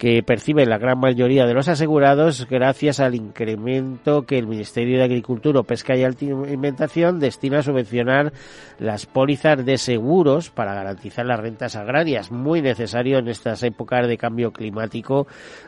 que 0.00 0.22
perciben 0.22 0.70
la 0.70 0.78
gran 0.78 0.98
mayoría 0.98 1.44
de 1.44 1.52
los 1.52 1.68
asegurados 1.68 2.48
gracias 2.48 3.00
al 3.00 3.14
incremento 3.14 4.22
que 4.22 4.38
el 4.38 4.46
Ministerio 4.46 4.96
de 4.96 5.04
Agricultura, 5.04 5.62
Pesca 5.62 5.94
y 5.94 6.04
Alimentación 6.04 7.20
destina 7.20 7.58
a 7.58 7.62
subvencionar 7.62 8.32
las 8.78 9.04
pólizas 9.04 9.62
de 9.62 9.76
seguros 9.76 10.48
para 10.48 10.72
garantizar 10.72 11.26
las 11.26 11.38
rentas 11.38 11.76
agrarias, 11.76 12.32
muy 12.32 12.62
necesario 12.62 13.18
en 13.18 13.28
estas 13.28 13.62
épocas 13.62 14.08
de 14.08 14.16
cambio 14.16 14.54
climático 14.54 15.26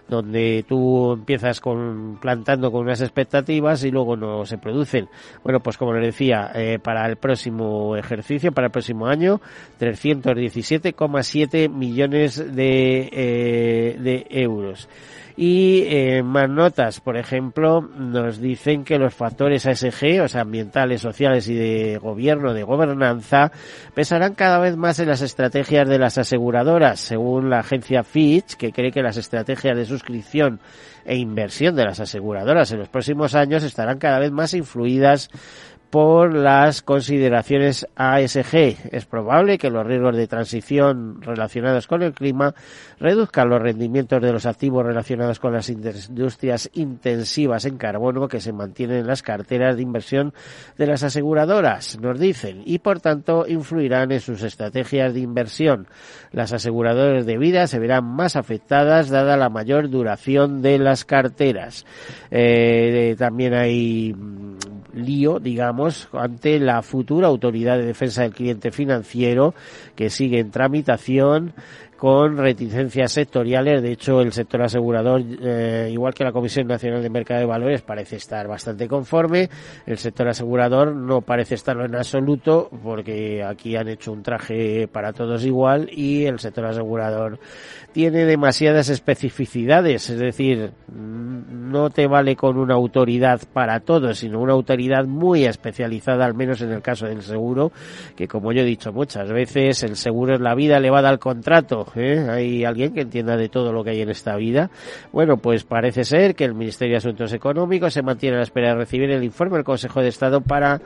donde 0.08 0.64
tú 0.66 1.12
empiezas 1.12 1.60
con 1.60 2.16
plantando 2.18 2.72
con 2.72 2.84
unas 2.84 3.02
expectativas 3.02 3.84
y 3.84 3.90
luego 3.90 4.16
no 4.16 4.46
se 4.46 4.56
producen. 4.56 5.10
Bueno, 5.44 5.60
pues 5.60 5.76
como 5.76 5.92
les 5.92 6.06
decía, 6.06 6.50
eh, 6.54 6.78
para 6.82 7.06
el 7.06 7.16
próximo 7.16 7.98
ejercicio, 7.98 8.50
para 8.50 8.68
el 8.68 8.72
próximo 8.72 9.06
año, 9.08 9.42
317,7 9.78 11.68
millones 11.68 12.36
de, 12.56 13.10
eh, 13.12 13.98
de 14.00 14.21
euros. 14.30 14.88
Y 15.36 15.84
eh, 15.86 16.22
más 16.22 16.48
notas, 16.48 17.00
por 17.00 17.16
ejemplo, 17.16 17.80
nos 17.80 18.38
dicen 18.38 18.84
que 18.84 18.98
los 18.98 19.14
factores 19.14 19.66
ASG, 19.66 20.22
o 20.22 20.28
sea, 20.28 20.42
ambientales, 20.42 21.00
sociales 21.00 21.48
y 21.48 21.54
de 21.54 21.98
gobierno, 21.98 22.52
de 22.52 22.62
gobernanza, 22.62 23.50
pesarán 23.94 24.34
cada 24.34 24.58
vez 24.58 24.76
más 24.76 24.98
en 24.98 25.08
las 25.08 25.22
estrategias 25.22 25.88
de 25.88 25.98
las 25.98 26.18
aseguradoras, 26.18 27.00
según 27.00 27.48
la 27.48 27.60
agencia 27.60 28.02
Fitch, 28.02 28.56
que 28.56 28.72
cree 28.72 28.92
que 28.92 29.02
las 29.02 29.16
estrategias 29.16 29.76
de 29.76 29.86
suscripción 29.86 30.60
e 31.04 31.16
inversión 31.16 31.74
de 31.74 31.84
las 31.84 32.00
aseguradoras 32.00 32.70
en 32.72 32.78
los 32.78 32.88
próximos 32.88 33.34
años 33.34 33.62
estarán 33.64 33.98
cada 33.98 34.18
vez 34.18 34.30
más 34.30 34.54
influidas 34.54 35.30
por 35.92 36.32
las 36.32 36.80
consideraciones 36.80 37.86
ASG. 37.96 38.88
Es 38.92 39.04
probable 39.04 39.58
que 39.58 39.68
los 39.68 39.86
riesgos 39.86 40.16
de 40.16 40.26
transición 40.26 41.20
relacionados 41.20 41.86
con 41.86 42.02
el 42.02 42.14
clima 42.14 42.54
reduzcan 42.98 43.50
los 43.50 43.60
rendimientos 43.60 44.22
de 44.22 44.32
los 44.32 44.46
activos 44.46 44.86
relacionados 44.86 45.38
con 45.38 45.52
las 45.52 45.68
industrias 45.68 46.70
intensivas 46.72 47.66
en 47.66 47.76
carbono 47.76 48.26
que 48.26 48.40
se 48.40 48.54
mantienen 48.54 49.00
en 49.00 49.06
las 49.06 49.20
carteras 49.20 49.76
de 49.76 49.82
inversión 49.82 50.32
de 50.78 50.86
las 50.86 51.02
aseguradoras, 51.02 52.00
nos 52.00 52.18
dicen, 52.18 52.62
y 52.64 52.78
por 52.78 53.00
tanto 53.00 53.44
influirán 53.46 54.12
en 54.12 54.20
sus 54.20 54.42
estrategias 54.44 55.12
de 55.12 55.20
inversión. 55.20 55.88
Las 56.30 56.54
aseguradoras 56.54 57.26
de 57.26 57.36
vida 57.36 57.66
se 57.66 57.78
verán 57.78 58.06
más 58.06 58.36
afectadas 58.36 59.10
dada 59.10 59.36
la 59.36 59.50
mayor 59.50 59.90
duración 59.90 60.62
de 60.62 60.78
las 60.78 61.04
carteras. 61.04 61.84
Eh, 62.30 63.14
también 63.18 63.52
hay 63.52 64.14
mm, 64.14 64.56
lío, 64.94 65.38
digamos, 65.38 65.81
ante 66.12 66.58
la 66.58 66.82
futura 66.82 67.28
Autoridad 67.28 67.78
de 67.78 67.86
Defensa 67.86 68.22
del 68.22 68.34
Cliente 68.34 68.70
Financiero 68.70 69.54
que 69.94 70.10
sigue 70.10 70.38
en 70.38 70.50
tramitación 70.50 71.54
con 72.02 72.36
reticencias 72.36 73.12
sectoriales. 73.12 73.80
De 73.80 73.92
hecho, 73.92 74.20
el 74.20 74.32
sector 74.32 74.60
asegurador, 74.60 75.22
eh, 75.40 75.88
igual 75.92 76.12
que 76.12 76.24
la 76.24 76.32
Comisión 76.32 76.66
Nacional 76.66 77.00
de 77.00 77.08
Mercado 77.08 77.38
de 77.38 77.46
Valores, 77.46 77.82
parece 77.82 78.16
estar 78.16 78.48
bastante 78.48 78.88
conforme. 78.88 79.48
El 79.86 79.98
sector 79.98 80.26
asegurador 80.26 80.96
no 80.96 81.20
parece 81.20 81.54
estarlo 81.54 81.84
en 81.84 81.94
absoluto, 81.94 82.68
porque 82.82 83.44
aquí 83.44 83.76
han 83.76 83.86
hecho 83.86 84.10
un 84.10 84.24
traje 84.24 84.88
para 84.88 85.12
todos 85.12 85.44
igual 85.44 85.90
y 85.92 86.24
el 86.24 86.40
sector 86.40 86.66
asegurador 86.66 87.38
tiene 87.92 88.24
demasiadas 88.24 88.88
especificidades. 88.88 90.10
Es 90.10 90.18
decir, 90.18 90.72
no 90.92 91.90
te 91.90 92.08
vale 92.08 92.34
con 92.34 92.58
una 92.58 92.74
autoridad 92.74 93.42
para 93.52 93.78
todo, 93.78 94.12
sino 94.14 94.40
una 94.40 94.54
autoridad 94.54 95.04
muy 95.04 95.44
especializada, 95.44 96.24
al 96.24 96.34
menos 96.34 96.62
en 96.62 96.72
el 96.72 96.82
caso 96.82 97.06
del 97.06 97.22
seguro, 97.22 97.70
que 98.16 98.26
como 98.26 98.52
yo 98.52 98.62
he 98.62 98.64
dicho 98.64 98.92
muchas 98.92 99.30
veces, 99.30 99.84
el 99.84 99.94
seguro 99.94 100.34
es 100.34 100.40
la 100.40 100.56
vida 100.56 100.78
elevada 100.78 101.08
al 101.08 101.20
contrato 101.20 101.91
¿eh? 101.96 102.26
Hay 102.28 102.64
alguien 102.64 102.92
que 102.92 103.02
entienda 103.02 103.36
de 103.36 103.48
todo 103.48 103.72
lo 103.72 103.84
que 103.84 103.90
hay 103.90 104.00
en 104.00 104.10
esta 104.10 104.36
vida. 104.36 104.70
Bueno, 105.12 105.36
pues 105.36 105.64
parece 105.64 106.04
ser 106.04 106.34
que 106.34 106.44
el 106.44 106.54
Ministerio 106.54 106.94
de 106.94 106.98
Asuntos 106.98 107.32
Económicos 107.32 107.94
se 107.94 108.02
mantiene 108.02 108.36
a 108.36 108.38
la 108.38 108.44
espera 108.44 108.68
de 108.68 108.76
recibir 108.76 109.10
el 109.10 109.24
informe 109.24 109.56
del 109.56 109.64
Consejo 109.64 110.00
de 110.00 110.08
Estado 110.08 110.40
para 110.40 110.80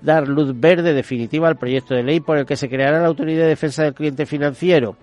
dar 0.00 0.28
luz 0.28 0.58
verde 0.58 0.92
definitiva 0.92 1.48
al 1.48 1.56
proyecto 1.56 1.94
de 1.94 2.02
ley 2.02 2.20
por 2.20 2.38
el 2.38 2.46
que 2.46 2.56
se 2.56 2.68
creará 2.68 3.00
la 3.00 3.08
Autoridad 3.08 3.42
de 3.42 3.48
Defensa 3.48 3.82
del 3.82 3.94
Cliente 3.94 4.26
Financiero. 4.26 4.96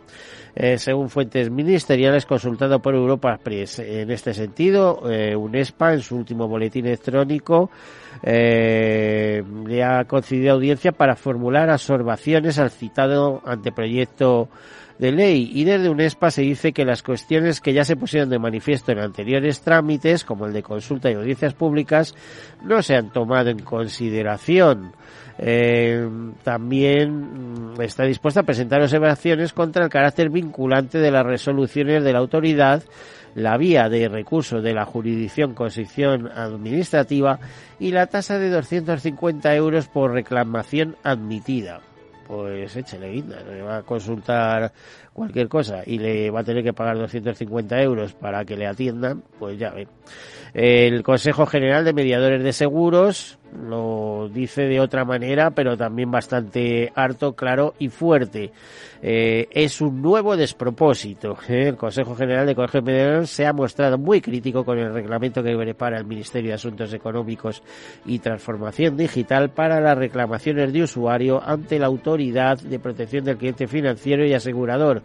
Eh, 0.57 0.77
según 0.77 1.09
fuentes 1.09 1.51
ministeriales 1.51 2.25
consultado 2.25 2.79
por 2.79 2.95
Europa 2.95 3.37
Press. 3.43 3.79
En 3.79 4.09
este 4.09 4.33
sentido, 4.33 5.01
eh, 5.11 5.35
UNESPA, 5.35 5.93
en 5.95 5.99
su 5.99 6.15
último 6.15 6.47
boletín 6.47 6.85
electrónico, 6.85 7.69
eh, 8.23 9.43
le 9.67 9.83
ha 9.83 10.05
concedido 10.05 10.53
audiencia 10.53 10.93
para 10.93 11.17
formular 11.17 11.69
absorbaciones 11.69 12.57
al 12.57 12.71
citado 12.71 13.41
anteproyecto 13.45 14.47
de 14.97 15.11
ley 15.11 15.51
y 15.53 15.65
desde 15.65 15.89
UNESPA 15.89 16.31
se 16.31 16.41
dice 16.41 16.71
que 16.71 16.85
las 16.85 17.03
cuestiones 17.03 17.59
que 17.59 17.73
ya 17.73 17.83
se 17.83 17.95
pusieron 17.95 18.29
de 18.29 18.39
manifiesto 18.39 18.91
en 18.91 18.99
anteriores 18.99 19.61
trámites, 19.61 20.23
como 20.23 20.45
el 20.45 20.53
de 20.53 20.63
consulta 20.63 21.11
y 21.11 21.15
audiencias 21.15 21.53
públicas, 21.53 22.15
no 22.63 22.81
se 22.81 22.95
han 22.95 23.11
tomado 23.11 23.49
en 23.49 23.59
consideración. 23.59 24.93
Eh, 25.37 26.07
también 26.43 27.73
mm, 27.73 27.81
está 27.81 28.03
dispuesta 28.03 28.39
a 28.39 28.43
presentar 28.43 28.81
observaciones 28.81 29.51
contra 29.51 29.83
el 29.83 29.89
carácter 29.89 30.29
vinculante 30.29 30.99
de 30.99 31.11
las 31.11 31.25
resoluciones 31.25 32.03
de 32.03 32.13
la 32.13 32.19
autoridad, 32.19 32.83
la 33.35 33.57
vía 33.57 33.89
de 33.89 34.07
recurso 34.07 34.61
de 34.61 34.73
la 34.73 34.85
jurisdicción 34.85 35.53
concesión 35.53 36.31
administrativa 36.33 37.39
y 37.79 37.91
la 37.91 38.07
tasa 38.07 38.39
de 38.39 38.49
250 38.49 39.53
euros 39.55 39.89
por 39.89 40.13
reclamación 40.13 40.95
admitida 41.03 41.81
pues 42.25 42.75
échele 42.75 43.09
guinda, 43.11 43.43
va 43.61 43.77
a 43.77 43.83
consultar 43.83 44.71
cualquier 45.15 45.47
cosa 45.47 45.81
y 45.85 45.97
le 45.97 46.29
va 46.29 46.41
a 46.41 46.43
tener 46.43 46.61
que 46.61 46.73
pagar 46.73 46.97
250 46.97 47.81
euros 47.81 48.13
para 48.13 48.43
que 48.43 48.57
le 48.57 48.67
atiendan, 48.67 49.23
pues 49.39 49.57
ya 49.57 49.71
ve. 49.71 49.87
El 50.53 51.03
Consejo 51.03 51.45
General 51.45 51.83
de 51.85 51.93
Mediadores 51.93 52.43
de 52.43 52.53
Seguros 52.53 53.39
lo 53.55 54.29
dice 54.29 54.63
de 54.63 54.79
otra 54.79 55.05
manera, 55.05 55.51
pero 55.51 55.77
también 55.77 56.11
bastante 56.11 56.91
harto, 56.95 57.33
claro 57.33 57.73
y 57.79 57.89
fuerte. 57.89 58.51
Eh, 59.01 59.47
es 59.51 59.81
un 59.81 60.01
nuevo 60.01 60.35
despropósito. 60.35 61.37
¿eh? 61.47 61.69
El 61.69 61.77
Consejo 61.77 62.15
General 62.15 62.45
de 62.45 62.55
Colegio 62.55 62.81
de 62.81 62.91
Mediadores 62.91 63.29
se 63.29 63.45
ha 63.45 63.53
mostrado 63.53 63.97
muy 63.97 64.21
crítico 64.21 64.65
con 64.65 64.77
el 64.79 64.93
reglamento 64.93 65.43
que 65.43 65.55
prepara 65.55 65.97
el 65.97 66.05
Ministerio 66.05 66.49
de 66.49 66.55
Asuntos 66.55 66.93
Económicos 66.93 67.63
y 68.05 68.19
Transformación 68.19 68.97
Digital 68.97 69.51
para 69.51 69.79
las 69.79 69.97
reclamaciones 69.97 70.73
de 70.73 70.83
usuario 70.83 71.41
ante 71.43 71.79
la 71.79 71.87
Autoridad 71.87 72.59
de 72.59 72.79
Protección 72.79 73.25
del 73.25 73.37
Cliente 73.37 73.67
Financiero 73.67 74.25
y 74.25 74.33
Asegurador. 74.33 75.01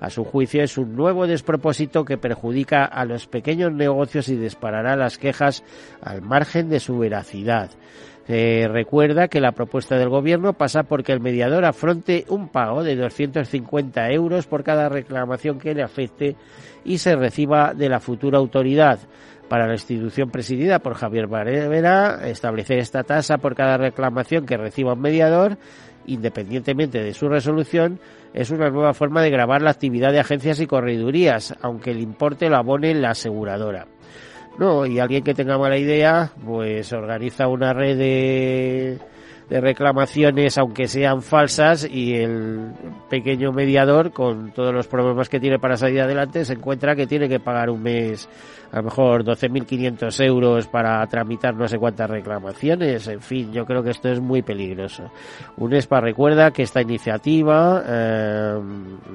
A 0.00 0.10
su 0.10 0.24
juicio 0.24 0.62
es 0.62 0.78
un 0.78 0.94
nuevo 0.94 1.26
despropósito 1.26 2.04
que 2.04 2.18
perjudica 2.18 2.84
a 2.84 3.04
los 3.04 3.26
pequeños 3.26 3.72
negocios 3.72 4.28
y 4.28 4.36
disparará 4.36 4.94
las 4.94 5.18
quejas 5.18 5.64
al 6.00 6.22
margen 6.22 6.68
de 6.68 6.80
su 6.80 6.98
veracidad. 6.98 7.70
Recuerda 8.28 9.28
que 9.28 9.40
la 9.40 9.52
propuesta 9.52 9.96
del 9.96 10.10
Gobierno 10.10 10.52
pasa 10.52 10.82
porque 10.82 11.12
el 11.12 11.20
mediador 11.20 11.64
afronte 11.64 12.26
un 12.28 12.48
pago 12.48 12.84
de 12.84 12.94
250 12.94 14.10
euros 14.10 14.46
por 14.46 14.62
cada 14.62 14.90
reclamación 14.90 15.58
que 15.58 15.74
le 15.74 15.82
afecte 15.82 16.36
y 16.84 16.98
se 16.98 17.16
reciba 17.16 17.72
de 17.72 17.88
la 17.88 18.00
futura 18.00 18.38
autoridad. 18.38 18.98
Para 19.48 19.66
la 19.66 19.72
institución 19.72 20.30
presidida 20.30 20.78
por 20.80 20.92
Javier 20.92 21.26
Barrera, 21.26 22.28
establecer 22.28 22.78
esta 22.80 23.02
tasa 23.02 23.38
por 23.38 23.54
cada 23.54 23.78
reclamación 23.78 24.44
que 24.44 24.58
reciba 24.58 24.92
un 24.92 25.00
mediador 25.00 25.56
independientemente 26.04 27.02
de 27.02 27.14
su 27.14 27.28
resolución, 27.28 27.98
es 28.34 28.50
una 28.50 28.70
nueva 28.70 28.94
forma 28.94 29.22
de 29.22 29.30
grabar 29.30 29.62
la 29.62 29.70
actividad 29.70 30.12
de 30.12 30.20
agencias 30.20 30.60
y 30.60 30.66
corredurías, 30.66 31.54
aunque 31.60 31.90
el 31.90 32.00
importe 32.00 32.48
lo 32.48 32.56
abone 32.56 32.94
la 32.94 33.10
aseguradora. 33.10 33.86
No, 34.58 34.86
y 34.86 34.98
alguien 34.98 35.22
que 35.22 35.34
tenga 35.34 35.56
mala 35.56 35.78
idea, 35.78 36.32
pues 36.44 36.92
organiza 36.92 37.46
una 37.46 37.72
red 37.72 37.96
de, 37.96 38.98
de 39.48 39.60
reclamaciones, 39.60 40.58
aunque 40.58 40.88
sean 40.88 41.22
falsas, 41.22 41.88
y 41.90 42.14
el 42.14 42.72
pequeño 43.08 43.52
mediador, 43.52 44.12
con 44.12 44.52
todos 44.52 44.74
los 44.74 44.86
problemas 44.86 45.28
que 45.28 45.40
tiene 45.40 45.58
para 45.58 45.76
salir 45.76 46.00
adelante, 46.00 46.44
se 46.44 46.54
encuentra 46.54 46.94
que 46.94 47.06
tiene 47.06 47.28
que 47.28 47.40
pagar 47.40 47.70
un 47.70 47.82
mes 47.82 48.28
a 48.70 48.76
lo 48.76 48.82
mejor 48.84 49.24
12.500 49.24 50.24
euros 50.24 50.66
para 50.66 51.06
tramitar 51.06 51.54
no 51.54 51.66
sé 51.68 51.78
cuántas 51.78 52.10
reclamaciones. 52.10 53.06
En 53.08 53.20
fin, 53.20 53.52
yo 53.52 53.64
creo 53.64 53.82
que 53.82 53.90
esto 53.90 54.08
es 54.08 54.20
muy 54.20 54.42
peligroso. 54.42 55.10
UNESPA 55.56 56.00
recuerda 56.00 56.50
que 56.50 56.62
esta 56.62 56.82
iniciativa 56.82 57.82
eh, 57.86 58.60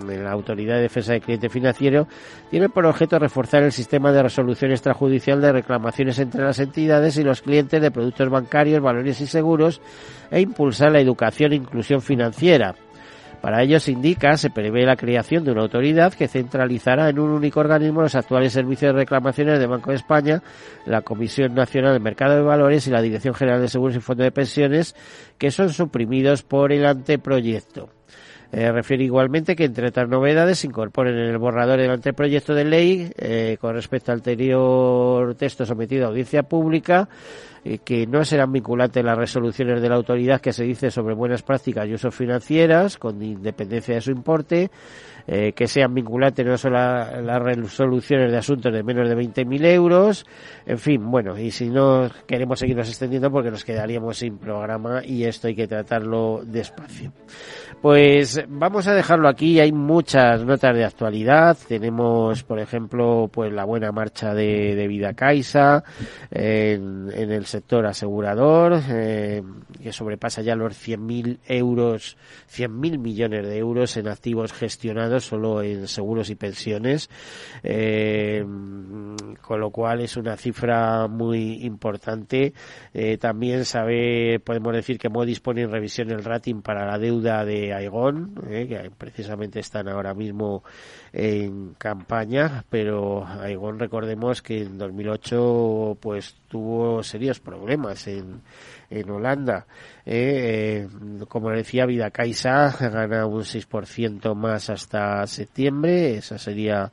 la 0.07 0.31
Autoridad 0.31 0.75
de 0.75 0.81
Defensa 0.81 1.13
del 1.13 1.21
Cliente 1.21 1.49
Financiero 1.49 2.07
tiene 2.49 2.69
por 2.69 2.85
objeto 2.85 3.19
reforzar 3.19 3.63
el 3.63 3.71
sistema 3.71 4.11
de 4.11 4.23
resolución 4.23 4.71
extrajudicial 4.71 5.39
de 5.41 5.51
reclamaciones 5.51 6.17
entre 6.19 6.43
las 6.43 6.59
entidades 6.59 7.17
y 7.17 7.23
los 7.23 7.41
clientes 7.41 7.81
de 7.81 7.91
productos 7.91 8.29
bancarios, 8.29 8.81
valores 8.81 9.21
y 9.21 9.27
seguros 9.27 9.81
e 10.33 10.41
impulsar 10.41 10.91
la 10.91 10.99
educación 10.99 11.53
e 11.53 11.57
inclusión 11.57 12.01
financiera. 12.01 12.73
Para 13.43 13.61
ello 13.61 13.77
se 13.79 13.91
indica, 13.91 14.37
se 14.37 14.49
prevé 14.49 14.85
la 14.85 14.95
creación 14.95 15.43
de 15.43 15.51
una 15.51 15.63
autoridad 15.63 16.13
que 16.13 16.29
centralizará 16.29 17.09
en 17.09 17.19
un 17.19 17.29
único 17.29 17.59
organismo 17.59 18.01
los 18.01 18.15
actuales 18.15 18.53
servicios 18.53 18.93
de 18.93 18.99
reclamaciones 18.99 19.59
de 19.59 19.67
Banco 19.67 19.91
de 19.91 19.97
España, 19.97 20.41
la 20.85 21.01
Comisión 21.01 21.53
Nacional 21.53 21.91
del 21.91 22.01
Mercado 22.01 22.35
de 22.35 22.41
Valores 22.41 22.87
y 22.87 22.91
la 22.91 23.01
Dirección 23.01 23.33
General 23.33 23.59
de 23.59 23.67
Seguros 23.67 23.97
y 23.97 23.99
Fondos 23.99 24.23
de 24.23 24.31
Pensiones, 24.31 24.95
que 25.37 25.51
son 25.51 25.69
suprimidos 25.71 26.41
por 26.41 26.71
el 26.71 26.85
anteproyecto. 26.85 27.89
Eh, 28.53 28.71
refiere 28.71 29.03
igualmente 29.03 29.55
que 29.55 29.65
entre 29.65 29.87
otras 29.87 30.07
novedades 30.07 30.59
se 30.59 30.67
incorporen 30.67 31.15
en 31.15 31.27
el 31.27 31.37
borrador 31.39 31.79
del 31.79 31.89
anteproyecto 31.89 32.53
de 32.53 32.63
ley 32.63 33.11
eh, 33.17 33.57
con 33.59 33.73
respecto 33.73 34.11
al 34.11 34.19
anterior 34.19 35.33
texto 35.35 35.65
sometido 35.65 36.05
a 36.05 36.09
audiencia 36.09 36.43
pública 36.43 37.09
eh, 37.65 37.79
que 37.79 38.05
no 38.07 38.25
serán 38.25 38.51
vinculantes 38.51 39.03
las 39.03 39.17
resoluciones 39.17 39.81
de 39.81 39.89
la 39.89 39.95
autoridad 39.95 40.41
que 40.41 40.51
se 40.51 40.63
dice 40.63 40.91
sobre 40.91 41.15
buenas 41.15 41.43
prácticas 41.43 41.87
y 41.87 41.93
usos 41.93 42.13
financieras 42.13 42.97
con 42.97 43.21
independencia 43.21 43.95
de 43.95 44.01
su 44.01 44.11
importe 44.11 44.69
eh, 45.25 45.53
que 45.53 45.67
sean 45.67 45.93
vinculantes 45.93 46.45
no 46.45 46.57
solo 46.57 46.77
las 46.77 47.41
resoluciones 47.41 48.31
de 48.31 48.37
asuntos 48.37 48.73
de 48.73 48.83
menos 48.83 49.07
de 49.07 49.15
20.000 49.15 49.65
euros, 49.67 50.25
en 50.65 50.77
fin, 50.77 51.09
bueno, 51.09 51.37
y 51.37 51.51
si 51.51 51.69
no 51.69 52.09
queremos 52.27 52.59
seguirnos 52.59 52.89
extendiendo 52.89 53.31
porque 53.31 53.51
nos 53.51 53.63
quedaríamos 53.63 54.17
sin 54.17 54.37
programa 54.37 55.01
y 55.05 55.23
esto 55.23 55.47
hay 55.47 55.55
que 55.55 55.67
tratarlo 55.67 56.41
despacio. 56.45 57.13
Pues 57.81 58.43
vamos 58.47 58.87
a 58.87 58.93
dejarlo 58.93 59.27
aquí, 59.27 59.59
hay 59.59 59.71
muchas 59.71 60.43
notas 60.43 60.75
de 60.75 60.85
actualidad, 60.85 61.57
tenemos 61.67 62.43
por 62.43 62.59
ejemplo 62.59 63.29
pues 63.31 63.51
la 63.51 63.65
buena 63.65 63.91
marcha 63.91 64.33
de, 64.33 64.83
Vida 64.87 65.13
Caixa 65.13 65.83
en, 66.29 67.09
en, 67.13 67.31
el 67.31 67.45
sector 67.45 67.85
asegurador, 67.85 68.79
eh, 68.89 69.41
que 69.81 69.93
sobrepasa 69.93 70.41
ya 70.41 70.55
los 70.55 70.73
100.000 70.73 71.39
euros, 71.47 72.17
100.000 72.53 72.97
millones 72.99 73.47
de 73.47 73.57
euros 73.57 73.97
en 73.97 74.07
activos 74.07 74.51
gestionados 74.53 75.12
solo 75.19 75.61
en 75.61 75.87
seguros 75.87 76.29
y 76.29 76.35
pensiones, 76.35 77.09
eh, 77.63 78.45
con 79.41 79.59
lo 79.59 79.69
cual 79.71 80.01
es 80.01 80.17
una 80.17 80.37
cifra 80.37 81.07
muy 81.07 81.63
importante. 81.65 82.53
Eh, 82.93 83.17
también 83.17 83.65
sabe, 83.65 84.39
podemos 84.39 84.73
decir 84.73 84.97
que 84.97 85.09
Modis 85.09 85.39
pone 85.39 85.61
en 85.61 85.71
revisión 85.71 86.11
el 86.11 86.23
rating 86.23 86.61
para 86.61 86.85
la 86.85 86.97
deuda 86.97 87.45
de 87.45 87.73
Aegon, 87.73 88.35
eh, 88.49 88.67
que 88.67 88.91
precisamente 88.91 89.59
están 89.59 89.87
ahora 89.87 90.13
mismo 90.13 90.63
en 91.11 91.73
campaña, 91.75 92.65
pero 92.69 93.25
Aegon 93.25 93.79
recordemos 93.79 94.41
que 94.41 94.61
en 94.61 94.77
2008 94.77 95.97
pues 96.01 96.35
tuvo 96.47 97.03
serios 97.03 97.39
problemas 97.39 98.07
en 98.07 98.41
en 98.93 99.09
Holanda. 99.09 99.65
Eh, 100.05 100.87
eh, 100.89 101.25
como 101.29 101.49
decía, 101.49 101.85
Vida 101.85 102.11
Caixa 102.11 102.75
gana 102.79 103.25
un 103.25 103.43
6% 103.43 104.35
más 104.35 104.69
hasta 104.69 105.25
septiembre. 105.27 106.17
Esa 106.17 106.37
sería 106.37 106.91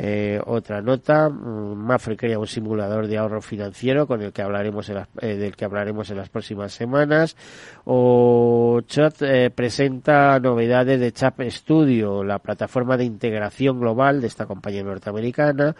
eh, 0.00 0.40
otra 0.46 0.80
nota, 0.80 1.28
mm, 1.28 1.74
Mafre 1.74 2.16
crea 2.16 2.38
un 2.38 2.46
simulador 2.46 3.08
de 3.08 3.18
ahorro 3.18 3.42
financiero 3.42 4.06
con 4.06 4.22
el 4.22 4.32
que 4.32 4.42
hablaremos 4.42 4.88
en 4.90 4.94
las, 4.94 5.08
eh, 5.20 5.34
del 5.34 5.56
que 5.56 5.64
hablaremos 5.64 6.08
en 6.10 6.18
las 6.18 6.28
próximas 6.28 6.72
semanas. 6.72 7.36
O 7.84 8.80
Chat 8.86 9.22
eh, 9.22 9.50
presenta 9.50 10.38
novedades 10.38 11.00
de 11.00 11.10
Chap 11.10 11.40
Studio, 11.48 12.22
la 12.22 12.38
plataforma 12.38 12.96
de 12.96 13.06
integración 13.06 13.80
global 13.80 14.20
de 14.20 14.28
esta 14.28 14.46
compañía 14.46 14.84
norteamericana, 14.84 15.74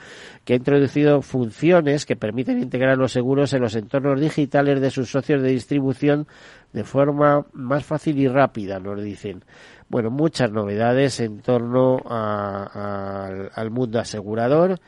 que 0.44 0.54
ha 0.54 0.56
introducido 0.56 1.22
funciones 1.22 2.04
que 2.04 2.16
permiten 2.16 2.60
integrar 2.60 2.98
los 2.98 3.12
seguros 3.12 3.52
en 3.52 3.62
los 3.62 3.76
entornos 3.76 4.20
digitales 4.20 4.80
de 4.80 4.90
sus 4.90 5.10
socios 5.12 5.40
de 5.42 5.50
distribución 5.50 6.26
de 6.72 6.84
forma 6.84 7.46
más 7.52 7.84
fácil 7.84 8.18
y 8.18 8.28
rápida, 8.28 8.78
nos 8.78 9.02
dicen 9.02 9.44
bueno, 9.88 10.10
muchas 10.10 10.50
novedades 10.50 11.18
en 11.20 11.40
torno 11.40 12.02
al 12.06 13.70
mundo 13.70 13.98
asegurador 13.98 14.78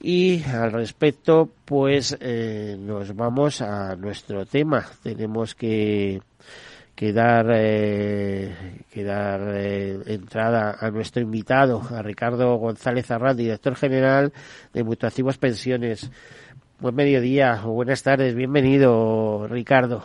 y 0.00 0.42
al 0.44 0.72
respecto, 0.72 1.50
pues 1.64 2.16
eh, 2.20 2.76
nos 2.78 3.16
vamos 3.16 3.62
a 3.62 3.96
nuestro 3.96 4.44
tema. 4.44 4.84
Tenemos 5.02 5.54
que, 5.54 6.20
que 6.94 7.12
dar, 7.14 7.46
eh, 7.54 8.84
que 8.92 9.02
dar 9.02 9.40
eh, 9.54 9.98
entrada 10.06 10.76
a 10.78 10.90
nuestro 10.90 11.22
invitado, 11.22 11.80
a 11.90 12.02
Ricardo 12.02 12.56
González 12.56 13.10
Arrad, 13.10 13.36
director 13.36 13.76
general 13.76 14.32
de 14.74 14.84
Mutuativos 14.84 15.38
Pensiones. 15.38 16.10
Buen 16.80 16.94
mediodía 16.96 17.62
o 17.64 17.72
buenas 17.72 18.02
tardes, 18.02 18.34
bienvenido 18.34 19.46
Ricardo. 19.48 20.04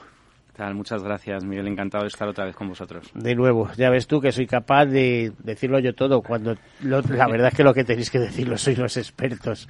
Tal? 0.59 0.75
Muchas 0.75 1.01
gracias, 1.01 1.45
Miguel. 1.45 1.67
Encantado 1.67 2.03
de 2.03 2.09
estar 2.09 2.27
otra 2.27 2.43
vez 2.43 2.53
con 2.53 2.67
vosotros. 2.67 3.09
De 3.13 3.33
nuevo, 3.33 3.69
ya 3.77 3.89
ves 3.89 4.07
tú 4.07 4.19
que 4.19 4.33
soy 4.33 4.45
capaz 4.45 4.85
de 4.87 5.31
decirlo 5.39 5.79
yo 5.79 5.93
todo 5.95 6.21
cuando 6.21 6.55
la 6.81 7.27
verdad 7.27 7.47
es 7.47 7.55
que 7.55 7.63
lo 7.63 7.73
que 7.73 7.85
tenéis 7.85 8.11
que 8.11 8.19
decirlo 8.19 8.57
sois 8.57 8.77
los 8.77 8.97
expertos. 8.97 9.69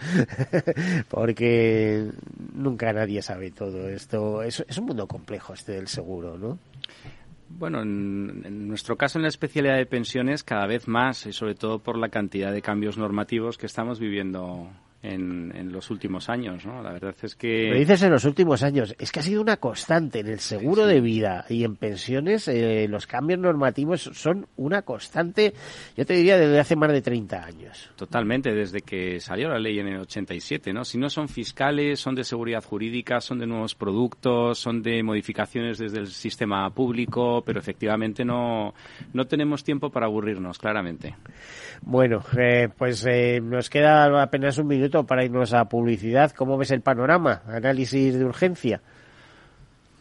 Porque 1.09 2.09
nunca 2.53 2.91
nadie 2.91 3.21
sabe 3.21 3.51
todo 3.51 3.87
esto. 3.87 4.41
Es, 4.41 4.65
es 4.67 4.77
un 4.79 4.85
mundo 4.85 5.05
complejo 5.05 5.53
este 5.53 5.73
del 5.73 5.87
seguro, 5.87 6.37
¿no? 6.39 6.57
Bueno, 7.49 7.81
en, 7.81 8.41
en, 8.45 8.67
nuestro 8.67 8.95
caso 8.95 9.19
en 9.19 9.23
la 9.23 9.29
especialidad 9.29 9.77
de 9.77 9.85
pensiones 9.85 10.43
cada 10.43 10.65
vez 10.65 10.87
más 10.87 11.27
y 11.27 11.33
sobre 11.33 11.53
todo 11.53 11.79
por 11.79 11.97
la 11.97 12.09
cantidad 12.09 12.51
de 12.51 12.61
cambios 12.61 12.97
normativos 12.97 13.57
que 13.57 13.67
estamos 13.67 13.99
viviendo 13.99 14.69
en, 15.01 15.55
en, 15.55 15.71
los 15.71 15.89
últimos 15.91 16.29
años, 16.29 16.65
¿no? 16.65 16.83
La 16.83 16.91
verdad 16.91 17.15
es 17.21 17.35
que... 17.35 17.69
Me 17.71 17.79
dices 17.79 18.01
en 18.03 18.11
los 18.11 18.25
últimos 18.25 18.63
años, 18.63 18.93
es 18.99 19.11
que 19.11 19.19
ha 19.19 19.23
sido 19.23 19.41
una 19.41 19.57
constante 19.57 20.19
en 20.19 20.27
el 20.27 20.39
seguro 20.39 20.83
sí. 20.83 20.93
de 20.93 21.01
vida 21.01 21.45
y 21.47 21.63
en 21.63 21.77
pensiones, 21.77 22.47
eh, 22.47 22.85
los 22.89 23.07
cambios 23.07 23.39
normativos 23.39 24.09
son 24.13 24.47
una 24.57 24.81
constante, 24.81 25.53
yo 25.95 26.05
te 26.05 26.15
diría, 26.15 26.37
desde 26.37 26.59
hace 26.59 26.75
más 26.75 26.91
de 26.91 27.01
30 27.01 27.43
años. 27.45 27.91
Totalmente, 27.95 28.53
desde 28.53 28.81
que 28.81 29.19
salió 29.19 29.49
la 29.49 29.59
ley 29.59 29.79
en 29.79 29.87
el 29.87 30.01
87, 30.01 30.73
¿no? 30.73 30.83
Si 30.83 30.97
no 30.97 31.09
son 31.09 31.29
fiscales, 31.29 31.99
son 31.99 32.15
de 32.15 32.23
seguridad 32.23 32.63
jurídica, 32.63 33.21
son 33.21 33.39
de 33.39 33.47
nuevos 33.47 33.75
productos, 33.75 34.59
son 34.59 34.81
de 34.81 35.01
modificaciones 35.01 35.77
desde 35.77 35.99
el 35.99 36.07
sistema 36.07 36.69
público, 36.71 37.41
pero 37.45 37.59
efectivamente 37.59 38.25
no, 38.25 38.73
no 39.13 39.27
tenemos 39.27 39.63
tiempo 39.63 39.89
para 39.89 40.07
aburrirnos, 40.07 40.57
claramente. 40.57 41.15
Bueno, 41.81 42.21
eh, 42.37 42.67
pues 42.77 43.05
eh, 43.05 43.39
nos 43.41 43.69
queda 43.69 44.21
apenas 44.21 44.57
un 44.57 44.67
minuto 44.67 44.88
para 45.05 45.23
irnos 45.23 45.53
a 45.53 45.65
publicidad. 45.65 46.31
¿Cómo 46.31 46.57
ves 46.57 46.71
el 46.71 46.81
panorama? 46.81 47.43
Análisis 47.47 48.17
de 48.17 48.25
urgencia. 48.25 48.81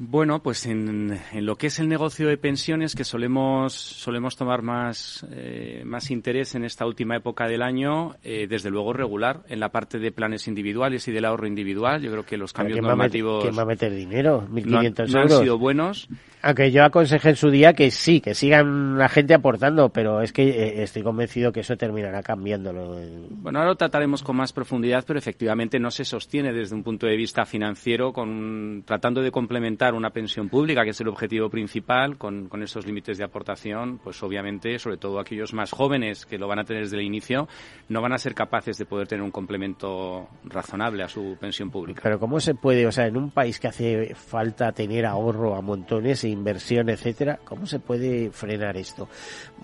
Bueno, 0.01 0.41
pues 0.43 0.65
en, 0.67 1.19
en, 1.33 1.47
lo 1.47 1.57
que 1.57 1.67
es 1.67 1.81
el 1.81 1.89
negocio 1.89 2.29
de 2.29 2.37
pensiones, 2.37 2.95
que 2.95 3.03
solemos, 3.03 3.73
solemos 3.73 4.37
tomar 4.37 4.63
más, 4.63 5.27
eh, 5.33 5.83
más 5.85 6.13
interés 6.13 6.55
en 6.55 6.65
esta 6.65 6.87
última 6.87 7.17
época 7.17 7.49
del 7.49 7.63
año, 7.63 8.15
eh, 8.23 8.47
desde 8.49 8.71
luego 8.71 8.93
regular, 8.93 9.43
en 9.49 9.59
la 9.59 9.71
parte 9.71 9.99
de 9.99 10.13
planes 10.13 10.47
individuales 10.47 11.09
y 11.09 11.13
del 11.13 11.25
ahorro 11.25 11.49
individual. 11.49 12.01
Yo 12.01 12.13
creo 12.13 12.25
que 12.25 12.37
los 12.37 12.53
cambios 12.53 12.77
¿Quién 12.77 12.87
normativos. 12.87 13.43
¿Quién 13.43 13.59
va 13.59 13.63
a 13.63 13.67
meter 13.67 13.93
dinero? 13.93 14.47
1.500 14.53 14.67
no, 14.67 14.81
euros. 14.81 15.11
No 15.11 15.21
han 15.21 15.31
sido 15.31 15.59
buenos. 15.59 16.09
Aunque 16.43 16.71
yo 16.71 16.85
aconsejé 16.85 17.31
en 17.31 17.37
su 17.37 17.51
día 17.51 17.73
que 17.73 17.91
sí, 17.91 18.21
que 18.21 18.35
sigan 18.35 18.97
la 18.97 19.09
gente 19.09 19.35
aportando, 19.35 19.89
pero 19.89 20.23
es 20.23 20.33
que 20.33 20.49
eh, 20.49 20.83
estoy 20.85 21.03
convencido 21.03 21.51
que 21.51 21.61
eso 21.61 21.77
terminará 21.77 22.23
cambiándolo. 22.23 22.97
Bueno, 23.31 23.59
ahora 23.59 23.71
lo 23.71 23.77
trataremos 23.77 24.23
con 24.23 24.37
más 24.37 24.53
profundidad, 24.53 25.05
pero 25.05 25.19
efectivamente 25.19 25.81
no 25.81 25.91
se 25.91 26.05
sostiene 26.05 26.53
desde 26.53 26.77
un 26.77 26.85
punto 26.85 27.07
de 27.07 27.17
vista 27.17 27.45
financiero, 27.45 28.13
con, 28.13 28.85
tratando 28.87 29.21
de 29.21 29.33
complementar 29.33 29.88
una 29.95 30.11
pensión 30.11 30.49
pública, 30.49 30.85
que 30.85 30.91
es 30.91 31.01
el 31.01 31.09
objetivo 31.09 31.49
principal, 31.51 32.17
con, 32.17 32.49
con 32.49 32.63
esos 32.63 32.87
límites 32.87 33.19
de 33.19 33.25
aportación, 33.25 33.99
pues 33.99 34.23
obviamente, 34.23 34.79
sobre 34.79 34.97
todo 34.97 35.21
aquellos 35.21 35.53
más 35.53 35.71
jóvenes 35.71 36.27
que 36.27 36.39
lo 36.39 36.49
van 36.49 36.59
a 36.59 36.65
tener 36.65 36.83
desde 36.85 36.97
el 36.97 37.03
inicio, 37.03 37.49
no 37.89 38.01
van 38.01 38.13
a 38.13 38.19
ser 38.19 38.35
capaces 38.35 38.79
de 38.79 38.87
poder 38.87 39.09
tener 39.09 39.23
un 39.23 39.31
complemento 39.31 40.29
razonable 40.45 41.03
a 41.03 41.09
su 41.09 41.37
pensión 41.41 41.71
pública. 41.71 42.01
Pero 42.03 42.19
¿cómo 42.19 42.41
se 42.41 42.55
puede, 42.55 42.87
o 42.87 42.93
sea, 42.93 43.07
en 43.07 43.17
un 43.17 43.31
país 43.31 43.59
que 43.59 43.69
hace 43.69 44.15
falta 44.15 44.73
tener 44.73 45.07
ahorro 45.07 45.55
a 45.55 45.63
montones, 45.63 46.25
inversión, 46.25 46.89
etcétera, 46.89 47.39
¿cómo 47.45 47.67
se 47.67 47.81
puede 47.81 48.31
frenar 48.31 48.77
esto? 48.77 49.09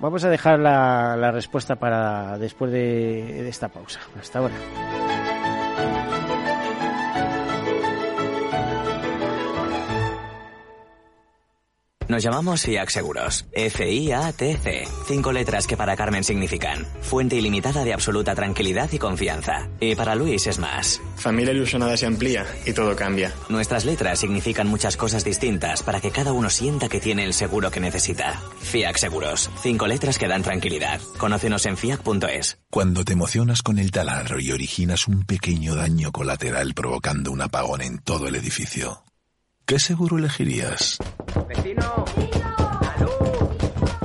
Vamos 0.01 0.25
a 0.25 0.31
dejar 0.31 0.59
la, 0.59 1.17
la 1.17 1.31
respuesta 1.31 1.77
para 1.77 2.39
después 2.39 2.73
de, 2.73 3.43
de 3.43 3.49
esta 3.49 3.69
pausa. 3.69 4.01
Hasta 4.19 4.39
ahora. 4.39 4.55
Nos 12.15 12.23
llamamos 12.23 12.63
FIAC 12.63 12.91
Seguros. 12.91 13.45
F-I-A-T-C. 13.51 14.85
Cinco 15.09 15.33
letras 15.33 15.67
que 15.67 15.77
para 15.77 15.97
Carmen 15.97 16.23
significan 16.23 16.87
fuente 17.01 17.35
ilimitada 17.35 17.83
de 17.83 17.93
absoluta 17.93 18.37
tranquilidad 18.37 18.89
y 18.93 19.01
confianza. 19.01 19.69
Y 19.81 19.97
para 19.97 20.15
Luis 20.15 20.47
es 20.47 20.61
más. 20.61 21.01
Familia 21.17 21.53
ilusionada 21.53 21.97
se 21.97 22.07
amplía 22.07 22.47
y 22.65 22.73
todo 22.73 22.95
cambia. 22.95 23.35
Nuestras 23.49 23.85
letras 23.85 24.21
significan 24.21 24.69
muchas 24.69 24.97
cosas 24.97 25.25
distintas 25.25 25.83
para 25.83 26.01
que 26.01 26.13
cada 26.13 26.33
uno 26.33 26.51
sienta 26.51 26.89
que 26.89 27.01
tiene 27.01 27.25
el 27.25 27.35
seguro 27.35 27.73
que 27.73 27.81
necesita. 27.81 28.41
FIAC 28.61 28.97
Seguros. 28.97 29.51
Cinco 29.61 29.89
letras 29.89 30.17
que 30.17 30.29
dan 30.29 30.45
tranquilidad. 30.45 31.01
Conócenos 31.19 31.67
en 31.67 31.77
fiac.es. 31.77 32.59
Cuando 32.71 33.05
te 33.05 33.15
emocionas 33.15 33.61
con 33.61 33.81
el 33.81 33.91
taladro 33.91 34.39
y 34.39 34.53
originas 34.53 35.09
un 35.09 35.25
pequeño 35.25 35.75
daño 35.75 36.13
colateral 36.13 36.75
provocando 36.75 37.33
un 37.33 37.43
apagón 37.43 37.83
en 37.83 37.99
todo 37.99 38.29
el 38.29 38.37
edificio. 38.37 39.03
¿Qué 39.67 39.79
seguro 39.79 40.19
elegirías? 40.19 40.99
¡Vecino! 41.49 42.05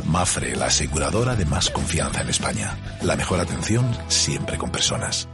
Mafre, 0.05 0.55
la 0.55 0.67
aseguradora 0.67 1.35
de 1.35 1.45
más 1.45 1.69
confianza 1.69 2.21
en 2.21 2.29
España. 2.29 2.77
La 3.01 3.17
mejor 3.17 3.41
atención 3.41 3.91
siempre 4.07 4.57
con 4.57 4.71
personas. 4.71 5.27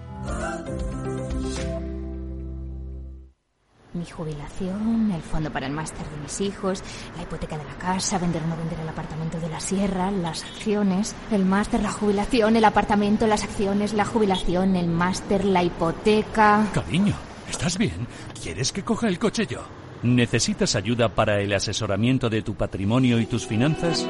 Mi 3.94 4.06
jubilación, 4.06 5.12
el 5.12 5.22
fondo 5.22 5.52
para 5.52 5.68
el 5.68 5.74
máster 5.74 6.10
de 6.10 6.18
mis 6.18 6.42
hijos, 6.42 6.82
la 7.16 7.22
hipoteca 7.22 7.60
de 7.60 7.64
la 7.64 7.76
casa, 7.76 8.18
vender 8.18 8.42
o 8.42 8.48
no 8.48 8.58
vender 8.58 8.80
el 8.80 8.90
apartamento 8.90 9.40
de 9.40 9.50
la 9.50 9.60
sierra, 9.60 10.10
las 10.10 10.44
acciones, 10.44 11.16
el 11.30 11.46
máster, 11.46 11.84
la 11.84 11.92
jubilación, 11.92 12.56
el 12.56 12.66
apartamento, 12.66 13.28
las 13.28 13.44
acciones, 13.44 13.94
la 13.94 14.06
jubilación, 14.06 14.76
el 14.76 14.88
máster, 14.88 15.46
la 15.46 15.62
hipoteca. 15.62 16.68
Cariño, 16.74 17.14
¿estás 17.48 17.78
bien? 17.78 18.08
¿Quieres 18.42 18.72
que 18.72 18.84
coja 18.84 19.08
el 19.08 19.20
coche 19.20 19.46
yo? 19.46 19.85
¿Necesitas 20.06 20.76
ayuda 20.76 21.15
para 21.15 21.41
el 21.41 21.52
asesoramiento 21.52 22.30
de 22.30 22.44
tu 22.44 22.54
patrimonio 22.54 23.20
y 23.20 23.26
tus 23.26 23.48
finanzas? 23.48 24.08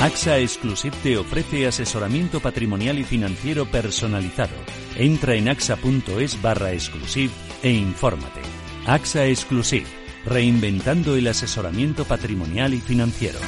AXA 0.00 0.38
Exclusive 0.40 0.96
te 1.04 1.16
ofrece 1.16 1.68
asesoramiento 1.68 2.40
patrimonial 2.40 2.98
y 2.98 3.04
financiero 3.04 3.64
personalizado. 3.64 4.56
Entra 4.96 5.36
en 5.36 5.48
axa.es 5.48 6.42
barra 6.42 6.72
exclusive 6.72 7.32
e 7.62 7.70
infórmate. 7.70 8.40
AXA 8.86 9.26
Exclusive, 9.26 9.86
reinventando 10.26 11.14
el 11.14 11.28
asesoramiento 11.28 12.04
patrimonial 12.04 12.74
y 12.74 12.80
financiero. 12.80 13.38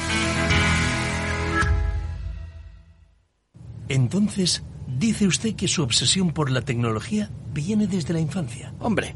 Entonces, 3.89 4.63
dice 4.87 5.27
usted 5.27 5.53
que 5.55 5.67
su 5.67 5.83
obsesión 5.83 6.31
por 6.31 6.49
la 6.49 6.61
tecnología 6.61 7.29
viene 7.51 7.87
desde 7.87 8.13
la 8.13 8.21
infancia. 8.21 8.73
Hombre, 8.79 9.15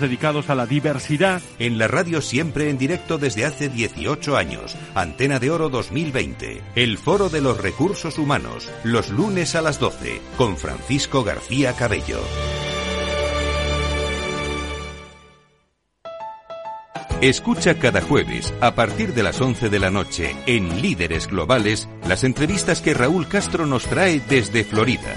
dedicados 0.00 0.50
a 0.50 0.54
la 0.54 0.66
diversidad. 0.66 1.42
En 1.58 1.78
la 1.78 1.88
radio 1.88 2.20
siempre 2.20 2.70
en 2.70 2.78
directo 2.78 3.18
desde 3.18 3.44
hace 3.44 3.68
18 3.68 4.36
años. 4.36 4.76
Antena 4.94 5.38
de 5.38 5.50
Oro 5.50 5.68
2020. 5.68 6.62
El 6.74 6.98
Foro 6.98 7.28
de 7.28 7.40
los 7.40 7.58
Recursos 7.58 8.18
Humanos. 8.18 8.70
Los 8.82 9.10
lunes 9.10 9.54
a 9.54 9.62
las 9.62 9.78
12. 9.78 10.20
Con 10.36 10.56
Francisco 10.56 11.24
García 11.24 11.72
Cabello. 11.74 12.20
Escucha 17.20 17.78
cada 17.78 18.02
jueves, 18.02 18.52
a 18.60 18.74
partir 18.74 19.14
de 19.14 19.22
las 19.22 19.40
11 19.40 19.70
de 19.70 19.78
la 19.78 19.88
noche, 19.88 20.36
en 20.44 20.82
Líderes 20.82 21.26
Globales, 21.28 21.88
las 22.06 22.22
entrevistas 22.22 22.82
que 22.82 22.92
Raúl 22.92 23.28
Castro 23.28 23.64
nos 23.64 23.84
trae 23.84 24.20
desde 24.20 24.62
Florida. 24.62 25.16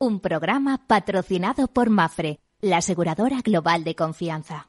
Un 0.00 0.20
programa 0.20 0.86
patrocinado 0.86 1.66
por 1.66 1.90
Mafre, 1.90 2.38
la 2.60 2.76
aseguradora 2.76 3.40
global 3.42 3.82
de 3.82 3.96
confianza. 3.96 4.68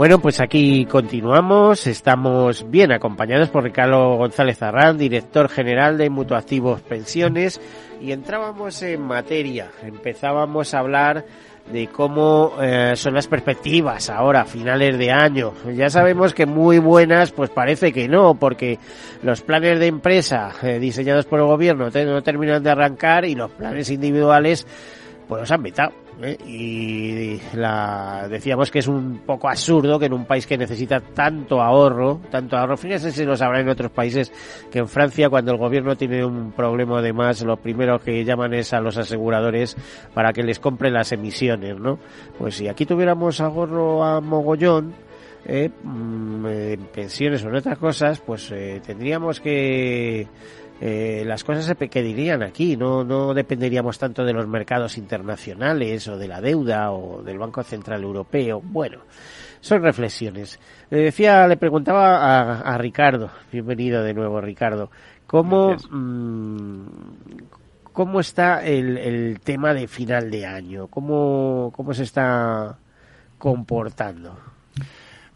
Bueno, 0.00 0.18
pues 0.18 0.40
aquí 0.40 0.86
continuamos. 0.86 1.86
Estamos 1.86 2.70
bien 2.70 2.90
acompañados 2.90 3.50
por 3.50 3.64
Ricardo 3.64 4.16
González 4.16 4.62
Arrán, 4.62 4.96
director 4.96 5.50
general 5.50 5.98
de 5.98 6.08
Mutuactivos 6.08 6.80
Pensiones, 6.80 7.60
y 8.00 8.10
entrábamos 8.10 8.82
en 8.82 9.02
materia. 9.02 9.70
Empezábamos 9.82 10.72
a 10.72 10.78
hablar 10.78 11.26
de 11.70 11.88
cómo 11.88 12.54
eh, 12.62 12.92
son 12.96 13.12
las 13.12 13.26
perspectivas 13.26 14.08
ahora, 14.08 14.46
finales 14.46 14.96
de 14.96 15.10
año. 15.10 15.52
Ya 15.76 15.90
sabemos 15.90 16.32
que 16.32 16.46
muy 16.46 16.78
buenas, 16.78 17.30
pues 17.32 17.50
parece 17.50 17.92
que 17.92 18.08
no, 18.08 18.36
porque 18.36 18.78
los 19.22 19.42
planes 19.42 19.78
de 19.78 19.88
empresa 19.88 20.50
eh, 20.62 20.78
diseñados 20.78 21.26
por 21.26 21.40
el 21.40 21.44
gobierno 21.44 21.90
no 21.90 22.22
terminan 22.22 22.62
de 22.62 22.70
arrancar 22.70 23.26
y 23.26 23.34
los 23.34 23.50
planes 23.50 23.90
individuales 23.90 24.66
pues 25.28 25.42
los 25.42 25.50
han 25.50 25.62
vetado. 25.62 25.92
¿Eh? 26.22 26.36
y 26.46 27.40
la, 27.56 28.26
decíamos 28.28 28.70
que 28.70 28.80
es 28.80 28.88
un 28.88 29.22
poco 29.26 29.48
absurdo 29.48 29.98
que 29.98 30.06
en 30.06 30.12
un 30.12 30.24
país 30.24 30.46
que 30.46 30.58
necesita 30.58 31.00
tanto 31.00 31.60
ahorro, 31.60 32.20
tanto 32.30 32.56
ahorro, 32.56 32.76
fíjense 32.76 33.12
si 33.12 33.24
lo 33.24 33.36
sabrá 33.36 33.60
en 33.60 33.68
otros 33.68 33.90
países, 33.90 34.32
que 34.70 34.80
en 34.80 34.88
Francia 34.88 35.28
cuando 35.28 35.52
el 35.52 35.58
gobierno 35.58 35.96
tiene 35.96 36.24
un 36.24 36.52
problema 36.52 37.02
de 37.02 37.12
más, 37.12 37.42
lo 37.42 37.56
primero 37.56 37.98
que 37.98 38.24
llaman 38.24 38.54
es 38.54 38.72
a 38.72 38.80
los 38.80 38.96
aseguradores 38.96 39.76
para 40.14 40.32
que 40.32 40.42
les 40.42 40.58
compren 40.58 40.94
las 40.94 41.12
emisiones, 41.12 41.78
¿no? 41.78 41.98
Pues 42.38 42.56
si 42.56 42.68
aquí 42.68 42.86
tuviéramos 42.86 43.40
ahorro 43.40 44.04
a 44.04 44.20
mogollón, 44.20 44.94
eh, 45.44 45.70
mm, 45.82 46.46
en 46.46 46.80
pensiones 46.92 47.42
o 47.44 47.48
en 47.48 47.56
otras 47.56 47.78
cosas, 47.78 48.20
pues 48.20 48.50
eh, 48.52 48.80
tendríamos 48.84 49.40
que 49.40 50.28
eh, 50.82 51.24
las 51.26 51.44
cosas 51.44 51.66
se 51.66 52.02
dirían 52.02 52.42
aquí, 52.42 52.74
no, 52.74 53.04
no 53.04 53.34
dependeríamos 53.34 53.98
tanto 53.98 54.24
de 54.24 54.32
los 54.32 54.48
mercados 54.48 54.96
internacionales 54.96 56.08
o 56.08 56.16
de 56.16 56.26
la 56.26 56.40
deuda 56.40 56.90
o 56.92 57.22
del 57.22 57.38
Banco 57.38 57.62
Central 57.62 58.02
Europeo. 58.02 58.62
Bueno, 58.64 59.02
son 59.60 59.82
reflexiones. 59.82 60.58
Le 60.88 60.98
decía, 61.00 61.46
le 61.46 61.58
preguntaba 61.58 62.60
a, 62.60 62.78
Ricardo, 62.78 63.30
bienvenido 63.52 64.02
de 64.02 64.14
nuevo 64.14 64.40
Ricardo, 64.40 64.90
cómo, 65.26 65.76
mm, 65.90 66.86
cómo 67.92 68.20
está 68.20 68.64
el, 68.64 68.96
el 68.96 69.40
tema 69.40 69.74
de 69.74 69.86
final 69.86 70.30
de 70.30 70.46
año, 70.46 70.86
cómo, 70.86 71.72
cómo 71.76 71.92
se 71.92 72.04
está 72.04 72.78
comportando. 73.36 74.34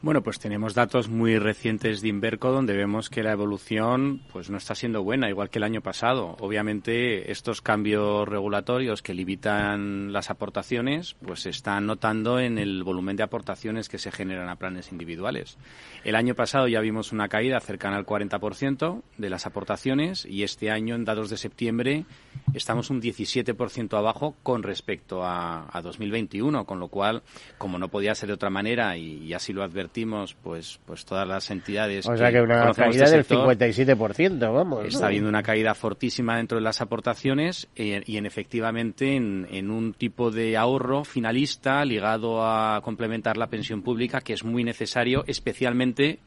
Bueno, 0.04 0.22
pues 0.22 0.38
tenemos 0.38 0.74
datos 0.74 1.08
muy 1.08 1.38
recientes 1.38 2.02
de 2.02 2.08
Inverco 2.08 2.52
donde 2.52 2.76
vemos 2.76 3.08
que 3.08 3.22
la 3.22 3.32
evolución 3.32 4.20
pues 4.34 4.50
no 4.50 4.58
está 4.58 4.74
siendo 4.74 5.02
buena, 5.02 5.30
igual 5.30 5.48
que 5.48 5.58
el 5.58 5.62
año 5.62 5.80
pasado. 5.80 6.36
Obviamente, 6.40 7.32
estos 7.32 7.62
cambios 7.62 8.28
regulatorios 8.28 9.00
que 9.00 9.14
limitan 9.14 10.12
las 10.12 10.28
aportaciones, 10.28 11.16
pues 11.24 11.40
se 11.40 11.48
están 11.48 11.86
notando 11.86 12.38
en 12.38 12.58
el 12.58 12.84
volumen 12.84 13.16
de 13.16 13.22
aportaciones 13.22 13.88
que 13.88 13.96
se 13.96 14.12
generan 14.12 14.50
a 14.50 14.56
planes 14.56 14.92
individuales. 14.92 15.56
El 16.04 16.16
año 16.16 16.34
pasado 16.34 16.68
ya 16.68 16.80
vimos 16.80 17.12
una 17.12 17.30
caída 17.30 17.58
cercana 17.60 17.96
al 17.96 18.04
40% 18.04 19.00
de 19.16 19.30
las 19.30 19.46
aportaciones 19.46 20.26
y 20.26 20.42
este 20.42 20.70
año, 20.70 20.96
en 20.96 21.06
datos 21.06 21.30
de 21.30 21.38
septiembre, 21.38 22.04
estamos 22.52 22.90
un 22.90 23.00
17% 23.00 23.96
abajo 23.96 24.36
con 24.42 24.64
respecto 24.64 25.24
a, 25.24 25.66
a 25.74 25.80
2021, 25.80 26.66
con 26.66 26.78
lo 26.78 26.88
cual, 26.88 27.22
como 27.56 27.78
no 27.78 27.88
podía 27.88 28.14
ser 28.14 28.26
de 28.26 28.34
otra 28.34 28.50
manera 28.50 28.98
y, 28.98 29.24
y 29.24 29.32
así 29.32 29.54
lo 29.54 29.62
advertimos, 29.62 29.93
pues 30.42 30.80
pues 30.85 31.04
todas 31.04 31.26
las 31.26 31.50
entidades 31.50 32.07
o 32.09 32.16
sea 32.16 32.33
que, 32.33 32.40
una 32.40 32.72
caída 32.72 33.09
del 33.09 33.24
57% 33.24 34.52
vamos 34.52 34.87
está 34.87 35.07
habiendo 35.07 35.28
una 35.28 35.42
caída 35.42 35.74
fortísima 35.74 36.37
dentro 36.37 36.59
de 36.59 36.64
las 36.64 36.80
aportaciones 36.80 37.68
eh, 37.76 38.02
y 38.04 38.16
en 38.16 38.26
efectivamente 38.26 39.14
en, 39.14 39.46
en, 39.50 39.70
un 39.70 39.94
tipo 39.94 40.30
de 40.30 40.57
ahorro 40.57 41.04
finalista 41.04 41.85
ligado 41.85 42.44
a 42.44 42.80
complementar 42.83 43.37
la 43.37 43.46
pensión 43.46 43.83
pública 43.83 44.20
que 44.20 44.33
es 44.33 44.44
muy 44.44 44.64
necesario 44.64 45.24
especialmente 45.26 46.18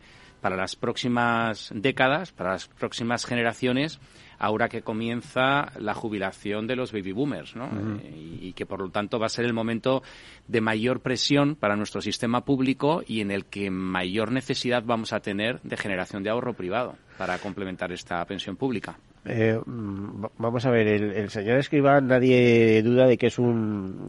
para 0.41 0.55
las 0.55 0.75
próximas 0.75 1.69
décadas 1.73 2.31
para 2.31 2.51
las 2.51 2.67
próximas 2.67 3.25
generaciones 3.25 3.99
ahora 4.39 4.69
que 4.69 4.81
comienza 4.81 5.71
la 5.79 5.93
jubilación 5.93 6.67
de 6.67 6.75
los 6.75 6.91
baby 6.91 7.11
boomers, 7.11 7.55
¿no? 7.55 7.65
Eh, 8.03 8.39
y, 8.41 8.53
que 8.53 8.65
por 8.65 8.81
lo 8.81 8.89
tanto 8.89 9.19
va 9.19 9.27
a 9.27 9.29
ser 9.29 9.45
el 9.45 9.53
momento 9.53 10.01
de 10.47 10.61
mayor 10.61 11.01
presión 11.01 11.55
para 11.55 11.75
nuestro 11.75 12.01
sistema 12.01 12.43
público 12.43 13.03
y 13.05 13.21
en 13.21 13.31
el 13.31 13.45
que 13.45 13.69
mayor 13.69 14.31
necesidad 14.31 14.83
vamos 14.85 15.13
a 15.13 15.19
tener 15.19 15.61
de 15.61 15.77
generación 15.77 16.23
de 16.23 16.29
ahorro 16.29 16.53
privado 16.53 16.95
para 17.17 17.37
complementar 17.39 17.91
esta 17.91 18.23
pensión 18.25 18.55
pública. 18.55 18.97
Eh, 19.25 19.59
mm, 19.63 20.25
vamos 20.37 20.65
a 20.65 20.71
ver, 20.71 20.87
el, 20.87 21.29
señor 21.29 21.57
Escriba, 21.57 21.99
nadie 22.01 22.81
duda 22.81 23.05
de 23.05 23.17
que 23.17 23.27
es 23.27 23.37
un, 23.37 24.07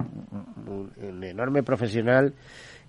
un 0.97 1.25
enorme 1.25 1.63
profesional 1.63 2.35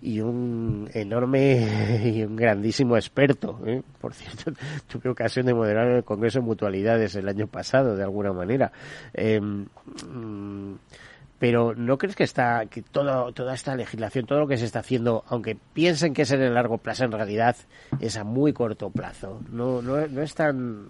y 0.02 0.22
un 0.22 0.90
enorme 0.94 2.02
y 2.16 2.24
un 2.24 2.36
grandísimo 2.36 2.96
experto. 2.96 3.60
¿eh? 3.66 3.82
Por 4.00 4.14
cierto, 4.14 4.52
tuve 4.88 5.10
ocasión 5.10 5.46
de 5.46 5.54
moderar 5.54 5.88
el 5.88 6.04
Congreso 6.04 6.40
de 6.40 6.46
Mutualidades 6.46 7.16
el 7.16 7.28
año 7.28 7.48
pasado, 7.48 7.96
de 7.96 8.04
alguna 8.04 8.34
manera. 8.34 8.72
Em, 9.14 9.66
mm, 10.08 10.76
pero 11.40 11.74
¿no 11.74 11.98
crees 11.98 12.18
que 12.18 12.26
está 12.26 12.66
que 12.66 12.82
todo, 12.82 13.32
toda 13.32 13.54
esta 13.54 13.74
legislación, 13.76 14.26
todo 14.26 14.40
lo 14.40 14.48
que 14.48 14.58
se 14.58 14.66
está 14.66 14.80
haciendo, 14.80 15.24
aunque 15.30 15.58
piensen 15.74 16.14
que 16.14 16.24
es 16.24 16.32
en 16.32 16.42
el 16.42 16.54
largo 16.54 16.80
plazo, 16.80 17.06
en 17.06 17.14
realidad 17.14 17.56
es 18.02 18.18
a 18.18 18.26
muy 18.26 18.52
corto 18.52 18.90
plazo? 18.90 19.40
No, 19.50 19.82
no, 19.82 20.06
no 20.06 20.22
es 20.22 20.36
tan... 20.36 20.90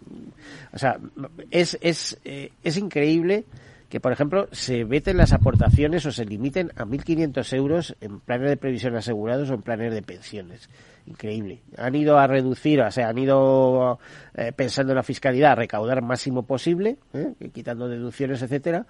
O 0.74 0.78
sea, 0.80 1.00
es, 1.52 1.78
es, 1.82 2.19
eh, 2.26 2.52
es 2.63 2.78
increíble 2.78 3.45
que, 3.89 3.99
por 3.99 4.12
ejemplo, 4.12 4.47
se 4.52 4.84
veten 4.84 5.17
las 5.17 5.34
aportaciones 5.34 6.06
o 6.06 6.12
se 6.12 6.25
limiten 6.25 6.71
a 6.75 6.86
1.500 6.86 7.54
euros 7.56 7.95
en 8.02 8.19
planes 8.19 8.49
de 8.49 8.58
previsión 8.58 8.95
asegurados 8.95 9.49
o 9.49 9.56
en 9.56 9.63
planes 9.63 9.93
de 9.93 10.02
pensiones. 10.04 10.69
Increíble. 11.08 11.62
Han 11.75 11.95
ido 11.95 12.19
a 12.19 12.28
reducir, 12.28 12.82
o 12.82 12.91
sea, 12.91 13.10
han 13.10 13.17
ido 13.17 13.99
eh, 14.36 14.52
pensando 14.56 14.93
en 14.93 14.97
la 14.97 15.04
fiscalidad 15.04 15.54
a 15.54 15.56
recaudar 15.56 16.04
máximo 16.04 16.43
posible, 16.43 16.97
¿eh? 17.13 17.34
quitando 17.52 17.88
deducciones, 17.88 18.41
etcétera, 18.43 18.86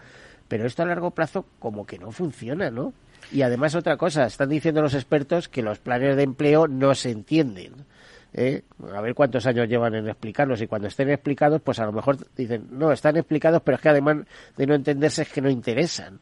pero 0.49 0.65
esto 0.67 0.83
a 0.83 0.85
largo 0.85 1.11
plazo 1.11 1.45
como 1.59 1.85
que 1.85 1.97
no 1.97 2.11
funciona, 2.11 2.69
¿no? 2.69 2.93
Y 3.31 3.43
además 3.43 3.75
otra 3.75 3.95
cosa, 3.95 4.25
están 4.25 4.49
diciendo 4.49 4.81
los 4.81 4.95
expertos 4.95 5.47
que 5.47 5.61
los 5.61 5.79
planes 5.79 6.17
de 6.17 6.23
empleo 6.23 6.67
no 6.67 6.93
se 6.95 7.11
entienden. 7.11 7.85
¿Eh? 8.33 8.63
a 8.93 9.01
ver 9.01 9.13
cuántos 9.13 9.45
años 9.45 9.67
llevan 9.67 9.95
en 9.95 10.07
explicarlos 10.07 10.61
y 10.61 10.67
cuando 10.67 10.87
estén 10.87 11.09
explicados, 11.09 11.61
pues 11.61 11.79
a 11.79 11.85
lo 11.85 11.91
mejor 11.91 12.17
dicen, 12.35 12.67
no, 12.71 12.91
están 12.91 13.17
explicados, 13.17 13.61
pero 13.63 13.75
es 13.75 13.81
que 13.81 13.89
además 13.89 14.17
de 14.57 14.67
no 14.67 14.75
entenderse 14.75 15.23
es 15.23 15.29
que 15.29 15.41
no 15.41 15.49
interesan. 15.49 16.19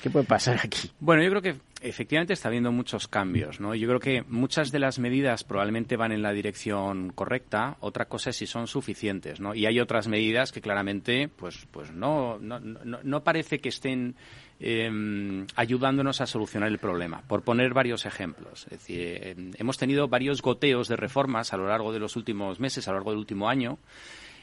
¿Qué 0.00 0.10
puede 0.10 0.26
pasar 0.26 0.58
aquí? 0.62 0.90
Bueno, 1.00 1.22
yo 1.22 1.30
creo 1.30 1.40
que 1.40 1.54
efectivamente 1.80 2.34
está 2.34 2.48
habiendo 2.48 2.70
muchos 2.72 3.08
cambios, 3.08 3.58
¿no? 3.58 3.74
Yo 3.74 3.88
creo 3.88 4.00
que 4.00 4.22
muchas 4.28 4.70
de 4.70 4.78
las 4.78 4.98
medidas 4.98 5.44
probablemente 5.44 5.96
van 5.96 6.12
en 6.12 6.20
la 6.20 6.32
dirección 6.32 7.10
correcta. 7.10 7.76
Otra 7.80 8.04
cosa 8.06 8.30
es 8.30 8.36
si 8.36 8.46
son 8.46 8.66
suficientes, 8.66 9.40
¿no? 9.40 9.54
Y 9.54 9.64
hay 9.64 9.80
otras 9.80 10.08
medidas 10.08 10.52
que 10.52 10.60
claramente, 10.60 11.28
pues, 11.28 11.66
pues 11.70 11.90
no, 11.90 12.38
no, 12.38 12.60
no, 12.60 12.98
no 13.02 13.24
parece 13.24 13.60
que 13.60 13.70
estén 13.70 14.16
eh, 14.60 15.46
ayudándonos 15.56 16.20
a 16.20 16.26
solucionar 16.26 16.70
el 16.70 16.78
problema. 16.78 17.22
Por 17.22 17.42
poner 17.42 17.74
varios 17.74 18.06
ejemplos, 18.06 18.64
es 18.64 18.78
decir, 18.78 19.00
eh, 19.00 19.36
hemos 19.56 19.78
tenido 19.78 20.08
varios 20.08 20.42
goteos 20.42 20.88
de 20.88 20.96
reformas 20.96 21.52
a 21.52 21.56
lo 21.56 21.68
largo 21.68 21.92
de 21.92 21.98
los 21.98 22.16
últimos 22.16 22.60
meses, 22.60 22.86
a 22.86 22.92
lo 22.92 22.98
largo 22.98 23.10
del 23.10 23.18
último 23.18 23.48
año, 23.48 23.78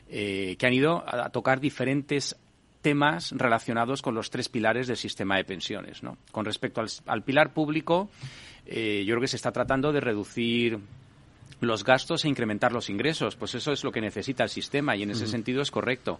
eh, 0.09 0.55
que 0.57 0.65
han 0.65 0.73
ido 0.73 1.03
a, 1.07 1.29
tocar 1.29 1.59
diferentes 1.59 2.35
temas 2.81 3.31
relacionados 3.31 4.01
con 4.01 4.15
los 4.15 4.29
tres 4.29 4.49
pilares 4.49 4.87
del 4.87 4.97
sistema 4.97 5.37
de 5.37 5.45
pensiones. 5.45 6.01
Con 6.31 6.45
respecto 6.45 6.81
al, 6.81 6.87
al 7.05 7.23
pilar 7.23 7.53
público, 7.53 8.09
eh, 8.65 9.03
yo 9.05 9.13
creo 9.13 9.21
que 9.21 9.27
se 9.27 9.35
está 9.35 9.51
tratando 9.51 9.91
de 9.91 9.99
reducir 9.99 10.79
los 11.59 11.83
gastos 11.83 12.25
e 12.25 12.29
incrementar 12.29 12.71
los 12.71 12.89
ingresos. 12.89 13.35
Pues 13.35 13.53
eso 13.55 13.71
es 13.71 13.83
lo 13.83 13.91
que 13.91 14.01
necesita 14.01 14.43
el 14.43 14.49
sistema 14.49 14.95
y 14.95 15.03
en 15.03 15.11
ese 15.11 15.27
sentido 15.27 15.61
es 15.61 15.69
correcto. 15.71 16.19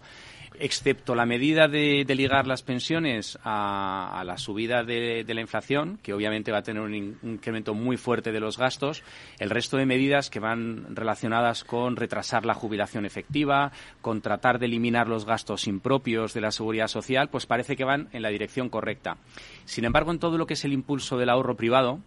Excepto 0.58 1.14
la 1.14 1.24
medida 1.24 1.66
de, 1.66 2.04
de 2.06 2.14
ligar 2.14 2.46
las 2.46 2.62
pensiones 2.62 3.38
a, 3.42 4.20
a 4.20 4.24
la 4.24 4.36
subida 4.36 4.84
de, 4.84 5.24
de 5.24 5.34
la 5.34 5.40
inflación, 5.40 5.98
que 6.02 6.12
obviamente 6.12 6.52
va 6.52 6.58
a 6.58 6.62
tener 6.62 6.82
un, 6.82 6.94
in- 6.94 7.18
un 7.22 7.30
incremento 7.32 7.72
muy 7.74 7.96
fuerte 7.96 8.32
de 8.32 8.38
los 8.40 8.58
gastos, 8.58 9.02
el 9.38 9.48
resto 9.50 9.78
de 9.78 9.86
medidas 9.86 10.28
que 10.28 10.40
van 10.40 10.94
relacionadas 10.94 11.64
con 11.64 11.96
retrasar 11.96 12.44
la 12.44 12.54
jubilación 12.54 13.06
efectiva, 13.06 13.72
con 14.02 14.20
tratar 14.20 14.58
de 14.58 14.66
eliminar 14.66 15.08
los 15.08 15.24
gastos 15.24 15.66
impropios 15.66 16.34
de 16.34 16.42
la 16.42 16.52
seguridad 16.52 16.88
social, 16.88 17.30
pues 17.30 17.46
parece 17.46 17.74
que 17.74 17.84
van 17.84 18.08
en 18.12 18.22
la 18.22 18.28
dirección 18.28 18.68
correcta. 18.68 19.16
Sin 19.64 19.86
embargo, 19.86 20.12
en 20.12 20.18
todo 20.18 20.36
lo 20.36 20.46
que 20.46 20.54
es 20.54 20.64
el 20.66 20.74
impulso 20.74 21.16
del 21.16 21.30
ahorro 21.30 21.56
privado, 21.56 22.00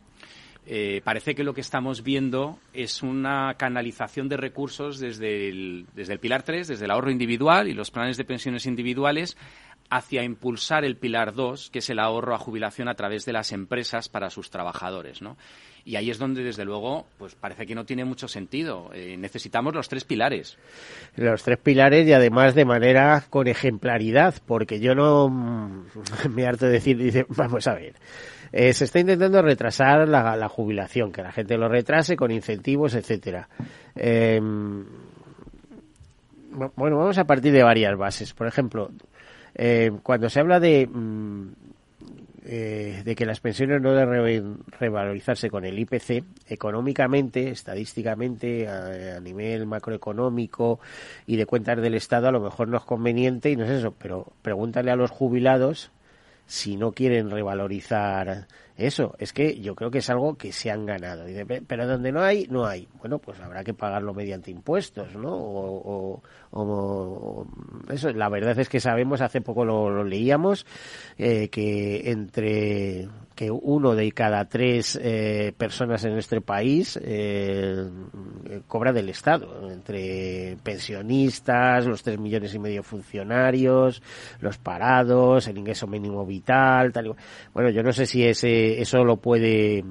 eh, 0.68 1.02
parece 1.04 1.36
que 1.36 1.44
lo 1.44 1.54
que 1.54 1.62
estamos 1.62 2.04
viendo 2.04 2.58
es 2.74 3.04
una 3.04 3.54
canalización 3.56 4.30
de 4.30 4.38
recursos 4.38 5.00
desde 5.00 5.50
el, 5.50 5.86
desde 5.94 6.14
el 6.14 6.20
pilar 6.20 6.44
3, 6.44 6.68
desde 6.68 6.86
el 6.86 6.92
ahorro 6.92 7.12
individual 7.12 7.68
y 7.68 7.74
los 7.74 7.92
planes 7.92 8.18
de 8.18 8.26
pensiones 8.26 8.66
individuales, 8.66 9.38
hacia 9.90 10.24
impulsar 10.24 10.84
el 10.84 10.98
pilar 10.98 11.34
2, 11.34 11.70
que 11.70 11.80
es 11.80 11.90
el 11.90 12.00
ahorro 12.00 12.34
a 12.34 12.40
jubilación 12.40 12.88
a 12.88 12.96
través 12.96 13.26
de 13.26 13.34
las 13.34 13.52
empresas 13.52 14.10
para 14.10 14.30
sus 14.30 14.50
trabajadores. 14.50 15.22
¿no? 15.22 15.38
Y 15.84 15.98
ahí 15.98 16.10
es 16.10 16.18
donde, 16.18 16.44
desde 16.44 16.66
luego, 16.66 17.06
pues 17.20 17.36
parece 17.36 17.68
que 17.68 17.76
no 17.76 17.86
tiene 17.86 18.04
mucho 18.04 18.28
sentido. 18.28 18.90
Eh, 18.94 19.16
necesitamos 19.18 19.76
los 19.76 19.88
tres 19.88 20.04
pilares. 20.04 20.58
Los 21.16 21.44
tres 21.44 21.60
pilares 21.60 22.08
y 22.08 22.14
además 22.14 22.56
de 22.56 22.66
manera 22.66 23.24
con 23.30 23.48
ejemplaridad, 23.48 24.34
porque 24.48 24.80
yo 24.80 24.96
no 24.96 25.30
me 26.32 26.48
harto 26.48 26.66
de 26.66 26.72
decir, 26.72 26.98
dice, 26.98 27.28
vamos 27.30 27.68
a 27.68 27.76
ver, 27.76 27.94
eh, 28.58 28.72
se 28.74 28.86
está 28.86 29.00
intentando 29.00 29.42
retrasar 29.42 30.08
la, 30.08 30.38
la 30.38 30.48
jubilación, 30.48 31.12
que 31.12 31.22
la 31.22 31.34
gente 31.34 31.58
lo 31.58 31.68
retrase 31.68 32.16
con 32.16 32.32
incentivos, 32.32 32.96
etcétera. 32.96 33.50
Eh, 33.96 34.40
bu- 36.54 36.72
bueno, 36.76 36.98
vamos 36.98 37.18
a 37.18 37.26
partir 37.26 37.52
de 37.52 37.64
varias 37.64 37.98
bases. 37.98 38.34
Por 38.34 38.48
ejemplo, 38.48 38.92
eh, 39.56 39.92
cuando 40.04 40.30
se 40.30 40.40
habla 40.40 40.60
de 40.60 40.88
mm, 40.88 41.48
eh, 42.48 43.02
de 43.04 43.16
que 43.16 43.26
las 43.26 43.40
pensiones 43.40 43.82
no 43.82 43.92
deben 43.94 44.24
re- 44.24 44.44
revalorizarse 44.80 45.50
con 45.50 45.66
el 45.66 45.80
IPC, 45.80 46.24
económicamente, 46.48 47.50
estadísticamente, 47.50 48.68
a, 48.68 49.18
a 49.18 49.20
nivel 49.20 49.66
macroeconómico 49.66 50.80
y 51.26 51.38
de 51.38 51.46
cuentas 51.48 51.82
del 51.82 51.96
Estado, 51.96 52.28
a 52.28 52.32
lo 52.32 52.40
mejor 52.42 52.68
no 52.68 52.78
es 52.78 52.84
conveniente 52.84 53.50
y 53.50 53.56
no 53.56 53.66
es 53.66 53.72
eso, 53.72 53.94
pero 54.00 54.28
pregúntale 54.44 54.92
a 54.92 54.96
los 54.96 55.10
jubilados 55.12 55.90
si 56.46 56.78
no 56.78 56.92
quieren 56.92 57.30
revalorizar 57.32 58.48
eso. 58.78 59.16
Es 59.20 59.32
que 59.34 59.60
yo 59.60 59.74
creo 59.76 59.90
que 59.90 60.00
es 60.00 60.10
algo 60.10 60.36
que 60.38 60.52
se 60.52 60.70
han 60.70 60.86
ganado. 60.86 61.26
Dice, 61.26 61.46
"Pe- 61.46 61.62
pero 61.66 61.88
donde 61.88 62.12
no 62.12 62.22
hay, 62.22 62.46
no 62.50 62.66
hay. 62.66 62.88
Bueno, 63.00 63.20
pues 63.20 63.40
habrá 63.40 63.64
que 63.64 63.74
pagarlo 63.74 64.14
mediante 64.14 64.52
impuestos, 64.52 65.16
¿no? 65.16 65.34
O, 65.34 66.22
o- 66.52 66.60
o- 66.62 67.48
eso, 67.90 68.12
la 68.12 68.30
verdad 68.30 68.58
es 68.60 68.70
que 68.70 68.80
sabemos, 68.80 69.22
hace 69.22 69.42
poco 69.42 69.66
lo, 69.66 69.90
lo 69.90 70.04
leíamos, 70.04 70.66
eh, 71.18 71.50
que 71.50 72.12
entre 72.12 73.08
que 73.36 73.52
uno 73.52 73.96
de 73.96 74.12
cada 74.14 74.46
tres 74.46 74.98
eh, 75.02 75.54
personas 75.58 76.04
en 76.06 76.14
nuestro 76.14 76.42
país 76.42 76.98
eh, 77.04 77.90
cobra 78.68 78.94
del 78.94 79.10
Estado, 79.10 79.70
entre 79.70 80.58
pensionistas, 80.64 81.86
los 81.86 82.02
tres 82.02 82.18
millones 82.18 82.56
y 82.56 82.60
medio 82.60 82.82
funcionarios, 82.82 84.02
los 84.40 84.58
parados, 84.58 85.48
el 85.48 85.58
ingreso 85.58 85.86
mínimo 85.86 86.26
vital, 86.26 86.94
tal 86.94 87.08
y. 87.08 87.12
Bueno, 87.54 87.70
yo 87.70 87.84
no 87.84 87.92
sé 87.92 88.06
si 88.06 88.24
ese, 88.24 88.82
eso 88.82 89.04
lo 89.04 89.18
puede, 89.18 89.84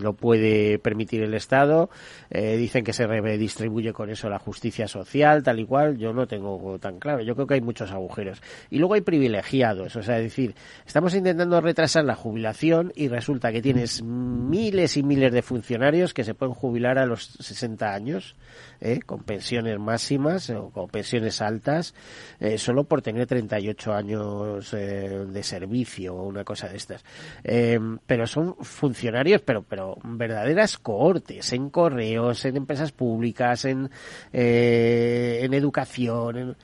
lo 0.00 0.12
puede 0.12 0.78
permitir 0.78 1.22
el 1.22 1.34
Estado. 1.34 1.90
Eh, 2.30 2.56
dicen 2.56 2.84
que 2.84 2.92
se 2.92 3.06
redistribuye 3.06 3.92
con 3.92 4.10
eso 4.10 4.28
la 4.28 4.38
justicia 4.38 4.86
social, 4.86 5.42
tal 5.42 5.58
y 5.58 5.66
cual. 5.66 5.98
Yo 5.98 6.12
no 6.12 6.26
tengo 6.26 6.78
tan 6.78 6.98
claro. 6.98 7.22
Yo 7.22 7.34
creo 7.34 7.46
que 7.46 7.54
hay 7.54 7.60
muchos 7.60 7.90
agujeros. 7.90 8.40
Y 8.70 8.78
luego 8.78 8.94
hay 8.94 9.00
privilegiados. 9.00 9.96
O 9.96 10.02
sea, 10.02 10.18
es 10.18 10.24
decir, 10.24 10.54
estamos 10.86 11.14
intentando 11.14 11.60
retrasar 11.60 12.04
la 12.04 12.14
jubilación 12.14 12.83
y 12.94 13.08
resulta 13.08 13.52
que 13.52 13.62
tienes 13.62 14.02
miles 14.02 14.96
y 14.96 15.02
miles 15.02 15.32
de 15.32 15.42
funcionarios 15.42 16.14
que 16.14 16.24
se 16.24 16.34
pueden 16.34 16.54
jubilar 16.54 16.98
a 16.98 17.06
los 17.06 17.24
60 17.24 17.92
años, 17.92 18.36
¿eh? 18.80 19.00
con 19.04 19.22
pensiones 19.22 19.78
máximas 19.78 20.50
o 20.50 20.70
con 20.70 20.88
pensiones 20.88 21.40
altas, 21.40 21.94
eh, 22.40 22.58
solo 22.58 22.84
por 22.84 23.02
tener 23.02 23.26
38 23.26 23.92
años 23.92 24.74
eh, 24.74 25.26
de 25.28 25.42
servicio 25.42 26.14
o 26.14 26.26
una 26.26 26.44
cosa 26.44 26.68
de 26.68 26.76
estas. 26.76 27.04
Eh, 27.42 27.78
pero 28.06 28.26
son 28.26 28.56
funcionarios, 28.56 29.42
pero, 29.42 29.62
pero 29.62 29.96
verdaderas 30.04 30.78
cohortes, 30.78 31.52
en 31.52 31.70
correos, 31.70 32.44
en 32.44 32.56
empresas 32.56 32.92
públicas, 32.92 33.64
en, 33.64 33.90
en 34.32 35.54
educación, 35.54 36.56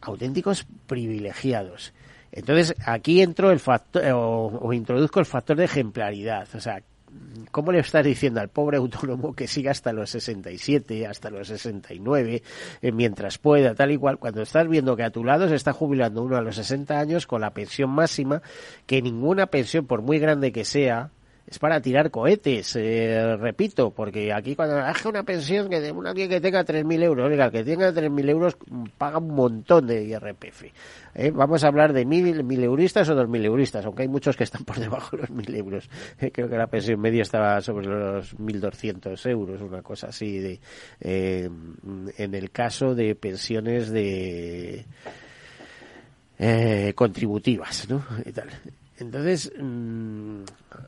auténticos 0.00 0.66
privilegiados. 0.86 1.92
Entonces, 2.36 2.74
aquí 2.84 3.22
entro 3.22 3.50
el 3.50 3.58
factor, 3.58 4.04
eh, 4.04 4.12
o, 4.12 4.70
introduzco 4.74 5.20
el 5.20 5.26
factor 5.26 5.56
de 5.56 5.64
ejemplaridad. 5.64 6.46
O 6.54 6.60
sea, 6.60 6.82
¿cómo 7.50 7.72
le 7.72 7.78
estás 7.78 8.04
diciendo 8.04 8.40
al 8.40 8.50
pobre 8.50 8.76
autónomo 8.76 9.34
que 9.34 9.48
siga 9.48 9.70
hasta 9.70 9.94
los 9.94 10.10
67, 10.10 11.06
hasta 11.06 11.30
los 11.30 11.48
69, 11.48 12.42
eh, 12.82 12.92
mientras 12.92 13.38
pueda, 13.38 13.74
tal 13.74 13.90
y 13.92 13.96
cual, 13.96 14.18
cuando 14.18 14.42
estás 14.42 14.68
viendo 14.68 14.94
que 14.96 15.04
a 15.04 15.10
tu 15.10 15.24
lado 15.24 15.48
se 15.48 15.54
está 15.54 15.72
jubilando 15.72 16.22
uno 16.22 16.36
a 16.36 16.42
los 16.42 16.56
60 16.56 16.98
años 16.98 17.26
con 17.26 17.40
la 17.40 17.54
pensión 17.54 17.88
máxima, 17.88 18.42
que 18.84 19.00
ninguna 19.00 19.46
pensión, 19.46 19.86
por 19.86 20.02
muy 20.02 20.18
grande 20.18 20.52
que 20.52 20.66
sea, 20.66 21.12
es 21.46 21.60
para 21.60 21.80
tirar 21.80 22.10
cohetes, 22.10 22.74
eh, 22.74 23.36
repito, 23.36 23.92
porque 23.92 24.32
aquí 24.32 24.56
cuando 24.56 24.78
hace 24.78 25.08
una 25.08 25.22
pensión 25.22 25.70
que 25.70 25.80
de 25.80 25.92
un 25.92 26.04
alguien 26.04 26.28
que 26.28 26.40
tenga 26.40 26.64
3.000 26.64 27.02
euros, 27.04 27.30
oiga, 27.30 27.52
que 27.52 27.62
tenga 27.62 27.92
3.000 27.92 28.28
euros 28.30 28.56
paga 28.98 29.18
un 29.18 29.32
montón 29.32 29.86
de 29.86 30.04
IRPF. 30.04 30.64
¿eh? 31.14 31.30
Vamos 31.30 31.62
a 31.62 31.68
hablar 31.68 31.92
de 31.92 32.04
1.000, 32.04 32.42
1.000 32.42 32.64
euristas 32.64 33.08
o 33.10 33.14
2.000 33.14 33.44
euristas, 33.44 33.84
aunque 33.84 34.02
hay 34.02 34.08
muchos 34.08 34.36
que 34.36 34.42
están 34.42 34.64
por 34.64 34.80
debajo 34.80 35.16
de 35.16 35.22
los 35.22 35.30
1.000 35.30 35.56
euros. 35.56 35.88
Eh, 36.18 36.32
creo 36.32 36.48
que 36.48 36.56
la 36.56 36.66
pensión 36.66 37.00
media 37.00 37.22
estaba 37.22 37.60
sobre 37.60 37.86
los 37.86 38.36
1.200 38.36 39.30
euros, 39.30 39.60
una 39.60 39.82
cosa 39.82 40.08
así, 40.08 40.38
de, 40.38 40.60
eh, 41.00 41.48
en 42.18 42.34
el 42.34 42.50
caso 42.50 42.94
de 42.96 43.14
pensiones 43.14 43.90
de 43.90 44.84
contributivas, 46.94 47.88
¿no? 47.88 48.04
Y 48.24 48.32
tal. 48.32 48.48
Entonces, 48.98 49.52
mmm, 49.58 50.42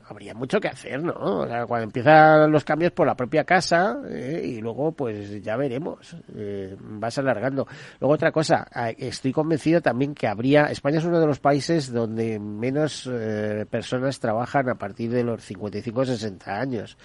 habría 0.07 0.33
mucho 0.33 0.59
que 0.59 0.67
hacer, 0.67 1.01
¿no? 1.03 1.13
O 1.13 1.47
sea, 1.47 1.65
cuando 1.65 1.85
empiezan 1.85 2.51
los 2.51 2.63
cambios 2.63 2.91
por 2.91 3.05
la 3.05 3.15
propia 3.15 3.43
casa 3.43 3.99
eh, 4.09 4.41
y 4.43 4.61
luego, 4.61 4.91
pues 4.91 5.43
ya 5.43 5.55
veremos. 5.57 6.15
Eh, 6.35 6.75
vas 6.79 7.17
alargando. 7.17 7.67
Luego, 7.99 8.13
otra 8.13 8.31
cosa, 8.31 8.67
ah, 8.73 8.89
estoy 8.89 9.31
convencido 9.31 9.81
también 9.81 10.15
que 10.15 10.27
habría. 10.27 10.65
España 10.65 10.97
es 10.97 11.05
uno 11.05 11.19
de 11.19 11.27
los 11.27 11.39
países 11.39 11.91
donde 11.91 12.39
menos 12.39 13.07
eh, 13.11 13.65
personas 13.69 14.19
trabajan 14.19 14.69
a 14.69 14.75
partir 14.75 15.11
de 15.11 15.23
los 15.23 15.43
55 15.43 16.01
o 16.01 16.05
60 16.05 16.59
años 16.59 16.97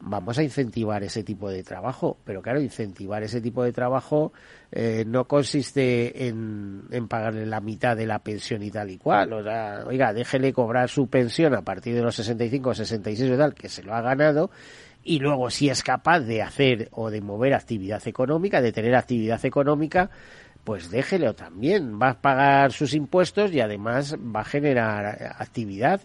vamos 0.00 0.38
a 0.38 0.42
incentivar 0.42 1.02
ese 1.02 1.22
tipo 1.22 1.50
de 1.50 1.62
trabajo. 1.62 2.16
Pero 2.24 2.42
claro, 2.42 2.60
incentivar 2.60 3.22
ese 3.22 3.40
tipo 3.40 3.62
de 3.62 3.72
trabajo 3.72 4.32
eh, 4.72 5.04
no 5.06 5.26
consiste 5.26 6.28
en, 6.28 6.84
en 6.90 7.08
pagarle 7.08 7.46
la 7.46 7.60
mitad 7.60 7.96
de 7.96 8.06
la 8.06 8.18
pensión 8.20 8.62
y 8.62 8.70
tal 8.70 8.90
y 8.90 8.98
cual. 8.98 9.32
O 9.32 9.42
sea, 9.42 9.84
oiga, 9.86 10.12
déjele 10.12 10.52
cobrar 10.52 10.88
su 10.88 11.08
pensión 11.08 11.54
a 11.54 11.62
partir 11.62 11.94
de 11.94 12.02
los 12.02 12.16
65 12.16 12.70
o 12.70 12.74
66 12.74 13.30
o 13.32 13.38
tal, 13.38 13.54
que 13.54 13.68
se 13.68 13.82
lo 13.82 13.94
ha 13.94 14.00
ganado. 14.00 14.50
Y 15.02 15.20
luego, 15.20 15.50
si 15.50 15.68
es 15.68 15.82
capaz 15.82 16.20
de 16.20 16.42
hacer 16.42 16.88
o 16.90 17.10
de 17.10 17.20
mover 17.20 17.54
actividad 17.54 18.02
económica, 18.08 18.60
de 18.60 18.72
tener 18.72 18.96
actividad 18.96 19.44
económica, 19.44 20.10
pues 20.64 20.90
déjelo 20.90 21.34
también. 21.34 22.00
Va 22.02 22.10
a 22.10 22.20
pagar 22.20 22.72
sus 22.72 22.92
impuestos 22.92 23.52
y 23.52 23.60
además 23.60 24.16
va 24.16 24.40
a 24.40 24.44
generar 24.44 25.36
actividad 25.38 26.00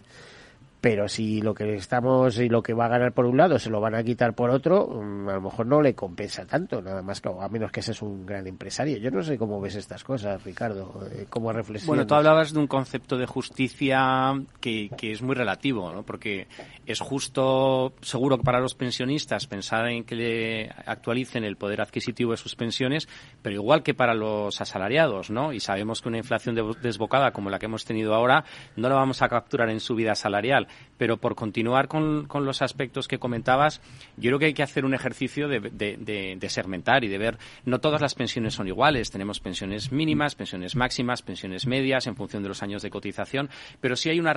pero 0.82 1.06
si 1.06 1.40
lo 1.40 1.54
que 1.54 1.76
estamos 1.76 2.40
y 2.40 2.48
lo 2.48 2.60
que 2.60 2.74
va 2.74 2.86
a 2.86 2.88
ganar 2.88 3.12
por 3.12 3.24
un 3.24 3.36
lado 3.36 3.56
se 3.60 3.70
lo 3.70 3.80
van 3.80 3.94
a 3.94 4.02
quitar 4.02 4.34
por 4.34 4.50
otro, 4.50 4.88
mm, 4.88 5.28
a 5.28 5.34
lo 5.34 5.42
mejor 5.42 5.64
no 5.64 5.80
le 5.80 5.94
compensa 5.94 6.44
tanto, 6.44 6.82
nada 6.82 7.02
más 7.02 7.20
que 7.20 7.28
a 7.28 7.48
menos 7.48 7.70
que 7.70 7.78
ese 7.78 7.92
es 7.92 8.02
un 8.02 8.26
gran 8.26 8.48
empresario. 8.48 8.98
Yo 8.98 9.12
no 9.12 9.22
sé 9.22 9.38
cómo 9.38 9.60
ves 9.60 9.76
estas 9.76 10.02
cosas, 10.02 10.42
Ricardo, 10.42 11.06
eh, 11.12 11.26
cómo 11.30 11.52
reflexionas. 11.52 11.86
Bueno, 11.86 12.06
tú 12.08 12.16
hablabas 12.16 12.52
de 12.52 12.58
un 12.58 12.66
concepto 12.66 13.16
de 13.16 13.26
justicia 13.26 14.34
que, 14.60 14.90
que 14.96 15.12
es 15.12 15.22
muy 15.22 15.36
relativo, 15.36 15.92
¿no? 15.92 16.02
porque 16.02 16.48
es 16.84 16.98
justo, 16.98 17.92
seguro 18.00 18.38
que 18.38 18.42
para 18.42 18.58
los 18.58 18.74
pensionistas 18.74 19.46
pensar 19.46 19.86
en 19.86 20.02
que 20.02 20.16
le 20.16 20.70
actualicen 20.84 21.44
el 21.44 21.56
poder 21.56 21.80
adquisitivo 21.80 22.32
de 22.32 22.38
sus 22.38 22.56
pensiones, 22.56 23.08
pero 23.40 23.54
igual 23.54 23.84
que 23.84 23.94
para 23.94 24.14
los 24.14 24.60
asalariados, 24.60 25.30
¿no? 25.30 25.52
Y 25.52 25.60
sabemos 25.60 26.02
que 26.02 26.08
una 26.08 26.18
inflación 26.18 26.56
desbocada 26.82 27.30
como 27.30 27.50
la 27.50 27.60
que 27.60 27.66
hemos 27.66 27.84
tenido 27.84 28.16
ahora 28.16 28.44
no 28.74 28.88
la 28.88 28.96
vamos 28.96 29.22
a 29.22 29.28
capturar 29.28 29.70
en 29.70 29.78
su 29.78 29.94
vida 29.94 30.16
salarial 30.16 30.66
pero 31.02 31.16
por 31.16 31.34
continuar 31.34 31.88
con, 31.88 32.28
los 32.32 32.62
aspectos 32.62 33.08
que 33.08 33.18
comentabas, 33.18 33.80
yo 34.16 34.30
creo 34.30 34.38
que 34.38 34.44
hay 34.46 34.54
que 34.54 34.62
hacer 34.62 34.84
un 34.84 34.94
ejercicio 34.94 35.48
de, 35.48 36.46
segmentar 36.48 37.02
y 37.02 37.08
de 37.08 37.18
ver, 37.18 37.38
no 37.64 37.80
todas 37.80 38.00
las 38.00 38.14
pensiones 38.14 38.54
son 38.54 38.68
iguales, 38.68 39.10
tenemos 39.10 39.40
pensiones 39.40 39.90
mínimas, 39.90 40.36
pensiones 40.36 40.76
máximas, 40.76 41.22
pensiones 41.22 41.66
medias 41.66 42.06
en 42.06 42.14
función 42.14 42.44
de 42.44 42.50
los 42.50 42.62
años 42.62 42.82
de 42.82 42.90
cotización, 42.90 43.50
pero 43.80 43.96
sí 43.96 44.10
hay 44.10 44.20
una, 44.20 44.32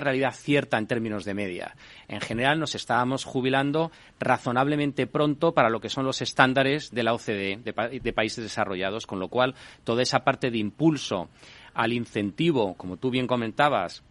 realidad 0.00 0.34
cierta 0.34 0.76
en 0.76 0.88
términos 0.88 1.24
de 1.24 1.34
media. 1.34 1.76
En 2.08 2.20
general 2.20 2.58
nos 2.58 2.74
estábamos 2.74 3.24
jubilando 3.24 3.92
razonablemente 4.18 5.06
pronto 5.06 5.52
para 5.52 5.70
lo 5.70 5.80
que 5.80 5.88
son 5.88 6.04
los 6.04 6.20
estándares 6.20 6.90
de 6.90 7.02
la 7.04 7.14
OCDE, 7.14 7.60
de 7.62 8.12
países 8.12 8.42
desarrollados, 8.42 9.06
con 9.06 9.20
lo 9.20 9.28
cual 9.28 9.54
toda 9.84 10.02
esa 10.02 10.24
parte 10.24 10.50
de 10.50 10.58
impulso 10.58 11.28
al 11.74 11.92
incentivo, 11.92 12.74
como 12.74 12.96
tú 12.96 13.10
bien 13.10 13.26
comentabas, 13.26 14.02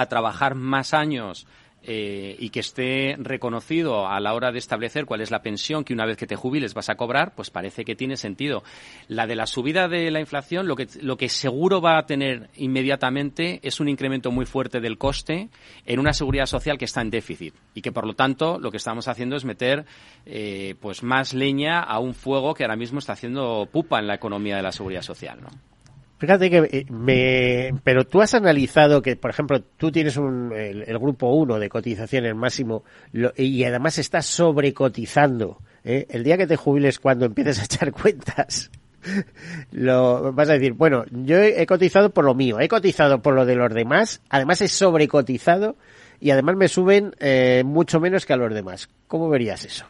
a 0.00 0.06
trabajar 0.06 0.54
más 0.54 0.94
años 0.94 1.46
eh, 1.82 2.36
y 2.38 2.50
que 2.50 2.60
esté 2.60 3.16
reconocido 3.18 4.06
a 4.06 4.20
la 4.20 4.34
hora 4.34 4.52
de 4.52 4.58
establecer 4.58 5.06
cuál 5.06 5.22
es 5.22 5.30
la 5.30 5.40
pensión 5.40 5.82
que 5.82 5.94
una 5.94 6.04
vez 6.04 6.18
que 6.18 6.26
te 6.26 6.36
jubiles 6.36 6.74
vas 6.74 6.90
a 6.90 6.96
cobrar, 6.96 7.34
pues 7.34 7.48
parece 7.48 7.86
que 7.86 7.96
tiene 7.96 8.18
sentido. 8.18 8.62
La 9.08 9.26
de 9.26 9.34
la 9.34 9.46
subida 9.46 9.88
de 9.88 10.10
la 10.10 10.20
inflación, 10.20 10.68
lo 10.68 10.76
que, 10.76 10.88
lo 11.00 11.16
que 11.16 11.30
seguro 11.30 11.80
va 11.80 11.96
a 11.96 12.04
tener 12.04 12.50
inmediatamente 12.56 13.60
es 13.62 13.80
un 13.80 13.88
incremento 13.88 14.30
muy 14.30 14.44
fuerte 14.44 14.80
del 14.80 14.98
coste 14.98 15.48
en 15.86 16.00
una 16.00 16.12
seguridad 16.12 16.44
social 16.44 16.76
que 16.76 16.84
está 16.84 17.00
en 17.00 17.08
déficit 17.08 17.54
y 17.74 17.80
que 17.80 17.92
por 17.92 18.06
lo 18.06 18.12
tanto 18.12 18.58
lo 18.58 18.70
que 18.70 18.76
estamos 18.76 19.08
haciendo 19.08 19.36
es 19.36 19.46
meter 19.46 19.86
eh, 20.26 20.74
pues 20.80 21.02
más 21.02 21.32
leña 21.32 21.80
a 21.80 21.98
un 21.98 22.12
fuego 22.12 22.52
que 22.52 22.64
ahora 22.64 22.76
mismo 22.76 22.98
está 22.98 23.14
haciendo 23.14 23.66
pupa 23.72 23.98
en 24.00 24.06
la 24.06 24.16
economía 24.16 24.56
de 24.56 24.62
la 24.62 24.72
seguridad 24.72 25.02
social. 25.02 25.38
Fíjate 26.20 26.50
que 26.50 26.68
eh, 26.70 26.84
me, 26.90 27.80
pero 27.82 28.04
tú 28.04 28.20
has 28.20 28.34
analizado 28.34 29.00
que, 29.00 29.16
por 29.16 29.30
ejemplo, 29.30 29.62
tú 29.62 29.90
tienes 29.90 30.18
un, 30.18 30.52
el, 30.52 30.98
grupo 30.98 31.32
1 31.32 31.58
de 31.58 31.70
cotización, 31.70 32.26
el 32.26 32.34
máximo, 32.34 32.84
y 33.36 33.64
además 33.64 33.96
estás 33.96 34.26
sobrecotizando. 34.26 35.62
¿eh? 35.82 36.06
El 36.10 36.22
día 36.22 36.36
que 36.36 36.46
te 36.46 36.56
jubiles, 36.56 36.98
cuando 36.98 37.24
empieces 37.24 37.60
a 37.60 37.64
echar 37.64 37.90
cuentas, 38.02 38.70
lo 39.72 40.34
vas 40.34 40.50
a 40.50 40.52
decir, 40.52 40.74
bueno, 40.74 41.06
yo 41.10 41.38
he, 41.38 41.64
cotizado 41.64 42.10
por 42.10 42.26
lo 42.26 42.34
mío, 42.34 42.60
he 42.60 42.68
cotizado 42.68 43.22
por 43.22 43.34
lo 43.34 43.46
de 43.46 43.56
los 43.56 43.72
demás, 43.72 44.20
además 44.28 44.60
he 44.60 44.68
sobrecotizado 44.68 45.76
y 46.20 46.32
además 46.32 46.54
me 46.56 46.68
suben 46.68 47.14
eh, 47.18 47.62
mucho 47.64 47.98
menos 47.98 48.26
que 48.26 48.34
a 48.34 48.36
los 48.36 48.52
demás. 48.52 48.90
¿Cómo 49.08 49.30
verías 49.30 49.64
eso? 49.64 49.86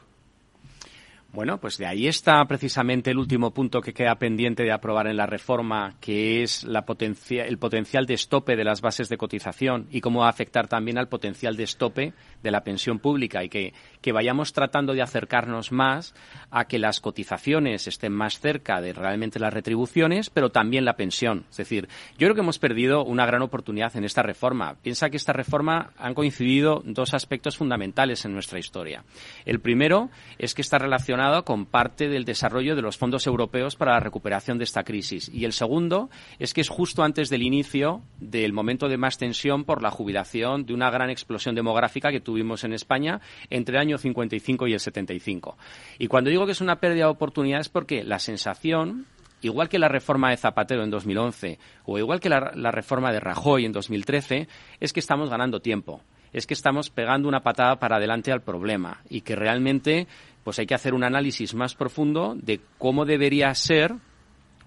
Bueno, 1.33 1.59
pues 1.59 1.79
de 1.79 1.87
ahí 1.87 2.09
está 2.09 2.45
precisamente 2.47 3.13
el 3.13 3.19
último 3.19 3.53
punto 3.53 3.81
que 3.81 3.93
queda 3.93 4.17
pendiente 4.17 4.65
de 4.65 4.73
aprobar 4.73 5.07
en 5.07 5.17
la 5.17 5.27
reforma, 5.27 5.95
que 6.01 6.43
es 6.43 6.65
la 6.65 6.85
el 7.31 7.59
potencial 7.59 8.05
de 8.05 8.15
estope 8.15 8.57
de 8.57 8.65
las 8.65 8.81
bases 8.81 9.09
de 9.09 9.17
cotización 9.17 9.87
y 9.93 10.01
cómo 10.01 10.21
va 10.21 10.27
a 10.27 10.31
afectar 10.31 10.67
también 10.67 10.99
al 10.99 11.09
potencial 11.09 11.57
de 11.57 11.63
estope 11.63 12.15
de 12.43 12.51
la 12.51 12.65
pensión 12.65 12.99
pública 12.99 13.45
y 13.45 13.49
que, 13.49 13.73
que 14.01 14.13
vayamos 14.13 14.53
tratando 14.53 14.95
de 14.95 15.03
acercarnos 15.03 15.73
más 15.73 16.15
a 16.51 16.65
que 16.67 16.79
las 16.79 17.01
cotizaciones 17.01 17.87
estén 17.87 18.13
más 18.13 18.41
cerca 18.41 18.81
de 18.81 18.93
realmente 18.93 19.39
las 19.39 19.53
retribuciones, 19.53 20.31
pero 20.31 20.51
también 20.51 20.85
la 20.85 20.97
pensión. 20.97 21.45
Es 21.51 21.59
decir, 21.59 21.89
yo 22.19 22.27
creo 22.27 22.35
que 22.35 22.41
hemos 22.41 22.59
perdido 22.59 23.05
una 23.05 23.27
gran 23.27 23.43
oportunidad 23.43 23.97
en 23.97 24.05
esta 24.05 24.23
reforma. 24.23 24.77
Piensa 24.83 25.11
que 25.11 25.17
esta 25.17 25.33
reforma 25.33 25.91
han 25.99 26.15
coincidido 26.15 26.83
dos 26.85 27.15
aspectos 27.15 27.57
fundamentales 27.57 28.25
en 28.25 28.33
nuestra 28.33 28.59
historia. 28.59 29.05
El 29.45 29.61
primero 29.61 30.11
es 30.39 30.55
que 30.55 30.63
está 30.63 30.79
relacionado 30.79 31.45
con 31.45 31.67
parte 31.67 32.09
del 32.09 32.25
desarrollo 32.25 32.77
de 32.77 32.83
los 32.83 32.97
fondos 32.97 33.27
europeos 33.27 33.77
para 33.77 33.93
la 33.93 34.01
recuperación 34.01 34.59
de 34.59 34.65
esta 34.65 34.85
crisis. 34.85 35.29
Y 35.33 35.45
el 35.45 35.53
segundo 35.53 36.11
es 36.39 36.55
que 36.55 36.61
es 36.61 36.69
justo 36.69 37.03
antes 37.03 37.29
del 37.29 37.43
inicio 37.43 38.03
del 38.19 38.53
momento 38.53 38.89
de 38.89 38.97
más 38.97 39.19
tensión 39.19 39.65
por 39.65 39.83
la 39.83 39.91
jubilación 39.91 40.65
de 40.65 40.75
una 40.75 40.91
gran 40.91 41.11
explosión 41.11 41.55
demográfica 41.55 42.11
que 42.11 42.21
tuvimos 42.21 42.65
en 42.65 42.73
España 42.73 43.21
entre 43.51 43.77
el 43.77 43.83
año 43.83 43.90
55 43.99 44.67
y 44.67 44.73
el 44.75 44.81
75. 44.81 45.57
Y 45.99 46.07
cuando 46.09 46.31
digo 46.31 46.47
que 46.47 46.53
es 46.53 46.61
una 46.61 46.81
pérdida 46.81 47.05
de 47.05 47.11
oportunidades 47.11 47.67
es 47.67 47.69
porque 47.69 48.05
la 48.05 48.19
sensación 48.19 49.07
igual 49.43 49.69
que 49.69 49.79
la 49.79 49.89
reforma 49.89 50.31
de 50.31 50.37
Zapatero 50.37 50.83
en 50.85 50.91
2011 50.91 51.59
o 51.85 51.99
igual 51.99 52.21
que 52.21 52.29
la, 52.29 52.53
la, 52.55 52.71
reforma 52.71 53.13
de 53.13 53.21
Rajoy 53.21 53.65
en 53.65 53.73
2013, 53.73 54.49
es 54.81 54.93
que 54.93 55.01
estamos 55.01 55.31
ganando 55.31 55.61
tiempo. 55.61 56.03
Es 56.33 56.47
que 56.47 56.55
estamos 56.55 56.91
pegando 56.91 57.29
una 57.29 57.43
patada 57.43 57.77
para 57.77 57.97
adelante 57.97 58.31
al 58.31 58.43
problema 58.43 59.01
y 59.09 59.23
que 59.23 59.35
realmente 59.35 60.07
pues 60.45 60.59
hay 60.59 60.67
que 60.67 60.75
hacer 60.75 60.95
un 60.95 61.05
análisis 61.05 61.55
más 61.55 61.75
profundo 61.75 62.35
de 62.37 62.61
cómo 62.79 63.05
debería 63.05 63.55
ser 63.55 63.95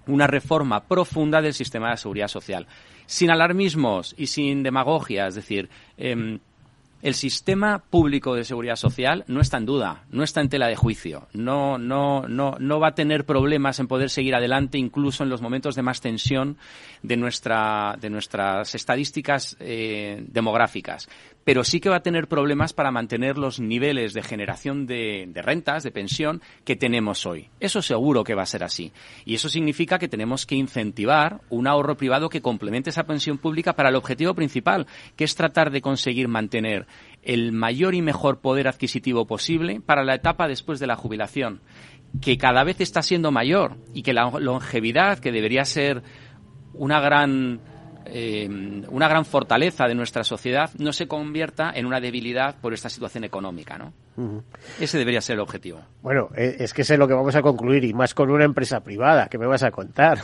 una 0.08 0.28
reforma 0.28 0.84
profunda 0.86 1.42
del 1.42 1.54
sistema 1.54 1.92
de 1.92 1.98
seguridad 1.98 2.28
social. 2.28 2.68
Sin 3.06 3.32
alarmismos 3.32 4.14
y 4.18 4.28
sin 4.28 4.64
demagogia, 4.64 5.28
es 5.28 5.36
decir, 5.36 5.70
em, 5.98 6.40
el 7.04 7.16
sistema 7.16 7.80
público 7.80 8.34
de 8.34 8.46
seguridad 8.46 8.78
social 8.78 9.26
no 9.28 9.42
está 9.42 9.58
en 9.58 9.66
duda, 9.66 10.06
no 10.10 10.24
está 10.24 10.40
en 10.40 10.48
tela 10.48 10.68
de 10.68 10.78
juicio, 10.78 11.28
no, 11.34 11.78
no, 11.78 12.28
no, 12.30 12.56
no 12.58 12.80
va 12.80 12.88
a 12.88 12.96
tener 12.96 13.26
problemas 13.26 13.80
en 13.82 13.88
poder 13.88 14.10
seguir 14.10 14.34
adelante 14.36 14.78
incluso 14.78 15.24
en 15.24 15.30
los 15.30 15.42
momentos 15.42 15.76
de 15.76 15.82
más 15.82 16.00
tensión 16.00 16.58
de, 17.02 17.18
nuestra, 17.18 17.98
de 18.00 18.10
nuestras 18.10 18.74
estadísticas 18.74 19.58
eh, 19.60 20.24
demográficas 20.30 21.10
pero 21.44 21.64
sí 21.64 21.80
que 21.80 21.90
va 21.90 21.98
a 21.98 22.04
tener 22.04 22.28
problemas 22.28 22.74
para 22.74 22.92
mantener 22.92 23.38
los 23.38 23.60
niveles 23.60 24.14
de 24.14 24.24
generación 24.24 24.86
de, 24.86 25.30
rentas, 25.36 25.84
de 25.84 25.92
pensión 25.92 26.42
que 26.64 26.76
tenemos 26.76 27.26
hoy. 27.26 27.50
Eso 27.60 27.82
seguro 27.82 28.24
que 28.24 28.36
va 28.36 28.44
a 28.44 28.48
ser 28.48 28.64
así. 28.64 28.92
Y 29.26 29.36
eso 29.36 29.50
significa 29.50 30.00
que 30.00 30.08
tenemos 30.08 30.46
que 30.46 30.56
incentivar 30.56 31.42
un 31.50 31.68
ahorro 31.68 31.98
privado 31.98 32.30
que 32.30 32.42
complemente 32.42 32.90
esa 32.90 33.06
pensión 33.06 33.38
pública 33.38 33.74
para 33.74 33.90
el 33.90 33.96
objetivo 33.96 34.34
principal, 34.34 34.88
que 35.16 35.24
es 35.24 35.36
tratar 35.36 35.72
de 35.72 35.82
conseguir 35.82 36.28
mantener 36.28 36.88
el 37.24 37.52
mayor 37.52 37.96
y 37.96 38.02
mejor 38.02 38.40
poder 38.40 38.68
adquisitivo 38.68 39.26
posible 39.26 39.82
para 39.82 40.04
la 40.04 40.16
etapa 40.16 40.48
después 40.48 40.80
de 40.80 40.88
la 40.88 40.96
jubilación, 40.96 41.62
que 42.22 42.38
cada 42.38 42.64
vez 42.64 42.80
está 42.82 43.02
siendo 43.02 43.32
mayor 43.32 43.78
y 43.94 44.04
que 44.04 44.14
la 44.14 44.30
longevidad, 44.40 45.20
que 45.20 45.32
debería 45.32 45.66
ser 45.66 46.04
una 46.74 47.00
gran 47.00 47.60
eh, 48.06 48.48
una 48.90 49.08
gran 49.08 49.26
fortaleza 49.26 49.88
de 49.88 49.96
nuestra 49.96 50.24
sociedad 50.24 50.70
no 50.78 50.94
se 50.94 51.08
convierta 51.08 51.72
en 51.74 51.86
una 51.86 52.00
debilidad 52.00 52.56
por 52.62 52.74
esta 52.74 52.90
situación 52.90 53.24
económica, 53.24 53.78
¿no? 53.78 53.94
Ese 54.80 54.98
debería 54.98 55.22
ser 55.22 55.36
el 55.36 55.40
objetivo. 55.40 55.82
Bueno, 56.02 56.30
eh, 56.36 56.58
es 56.60 56.74
que 56.74 56.84
sé 56.84 56.98
lo 56.98 57.08
que 57.08 57.14
vamos 57.14 57.36
a 57.36 57.42
concluir 57.42 57.84
y 57.84 57.94
más 57.94 58.14
con 58.14 58.30
una 58.30 58.46
empresa 58.46 58.82
privada. 58.82 59.28
¿Qué 59.28 59.38
me 59.38 59.48
vas 59.48 59.64
a 59.64 59.72
contar? 59.72 60.20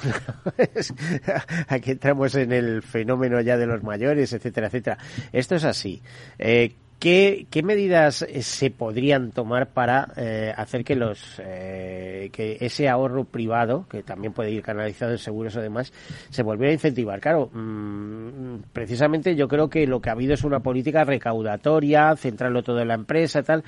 Aquí 1.67 1.91
entramos 1.91 2.35
en 2.35 2.51
el 2.51 2.83
fenómeno 2.83 3.41
ya 3.41 3.57
de 3.57 3.65
los 3.65 3.81
mayores, 3.83 4.31
etcétera, 4.33 4.67
etcétera. 4.67 4.97
Esto 5.31 5.55
es 5.55 5.63
así. 5.63 6.01
Eh, 6.37 6.75
¿Qué, 6.99 7.47
medidas 7.63 8.23
eh, 8.23 8.41
se 8.41 8.71
podrían 8.71 9.31
tomar 9.31 9.69
para 9.69 10.11
eh, 10.17 10.53
hacer 10.55 10.83
que 10.83 10.95
los 10.95 11.39
eh, 11.39 12.29
que 12.33 12.57
ese 12.59 12.89
ahorro 12.89 13.23
privado, 13.23 13.85
que 13.89 14.03
también 14.03 14.33
puede 14.33 14.51
ir 14.51 14.61
canalizado 14.61 15.13
en 15.13 15.17
seguros 15.17 15.55
o 15.55 15.61
demás, 15.61 15.93
se 16.29 16.43
volviera 16.43 16.71
a 16.71 16.73
incentivar? 16.73 17.21
Claro, 17.21 17.49
mm, 17.53 18.63
precisamente 18.73 19.33
yo 19.37 19.47
creo 19.47 19.69
que 19.69 19.87
lo 19.87 20.01
que 20.01 20.09
ha 20.09 20.13
habido 20.13 20.33
es 20.33 20.43
una 20.43 20.59
política 20.59 21.05
recaudatoria, 21.05 22.17
centrarlo 22.17 22.63
todo 22.63 22.81
en 22.81 22.89
la 22.89 22.95
empresa, 22.95 23.43
tal 23.43 23.63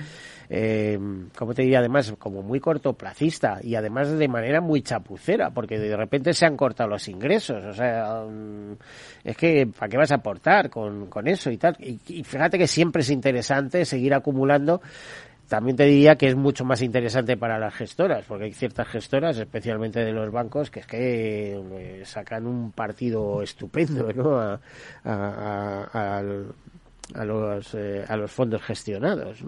eh, 0.54 0.98
como 1.34 1.54
te 1.54 1.62
diría, 1.62 1.78
además, 1.78 2.12
como 2.18 2.42
muy 2.42 2.60
cortoplacista 2.60 3.60
y 3.62 3.74
además 3.74 4.10
de 4.10 4.28
manera 4.28 4.60
muy 4.60 4.82
chapucera, 4.82 5.48
porque 5.48 5.78
de 5.78 5.96
repente 5.96 6.34
se 6.34 6.44
han 6.44 6.58
cortado 6.58 6.90
los 6.90 7.08
ingresos. 7.08 7.64
O 7.64 7.72
sea, 7.72 8.26
mm, 8.28 8.72
es 9.24 9.34
que, 9.34 9.66
¿para 9.66 9.88
qué 9.88 9.96
vas 9.96 10.12
a 10.12 10.16
aportar 10.16 10.68
con, 10.68 11.06
con 11.06 11.26
eso 11.26 11.50
y 11.50 11.56
tal? 11.56 11.74
Y, 11.80 11.98
y 12.06 12.22
fíjate 12.22 12.58
que 12.58 12.66
siempre 12.66 13.00
es 13.00 13.08
interesante 13.22 13.84
seguir 13.84 14.14
acumulando 14.14 14.80
también 15.52 15.76
te 15.76 15.84
diría 15.84 16.16
que 16.16 16.28
es 16.28 16.34
mucho 16.34 16.64
más 16.64 16.80
interesante 16.80 17.36
para 17.36 17.58
las 17.58 17.74
gestoras, 17.74 18.24
porque 18.26 18.44
hay 18.44 18.54
ciertas 18.54 18.88
gestoras, 18.88 19.36
especialmente 19.36 20.00
de 20.02 20.10
los 20.10 20.32
bancos, 20.32 20.70
que 20.70 20.80
es 20.80 20.86
que 20.86 21.60
eh, 21.60 22.02
sacan 22.06 22.46
un 22.46 22.72
partido 22.72 23.42
estupendo 23.42 24.10
¿no? 24.14 24.40
a, 24.40 24.58
eh, 27.14 28.16
los 28.16 28.32
fondos 28.32 28.62
gestionados. 28.62 29.44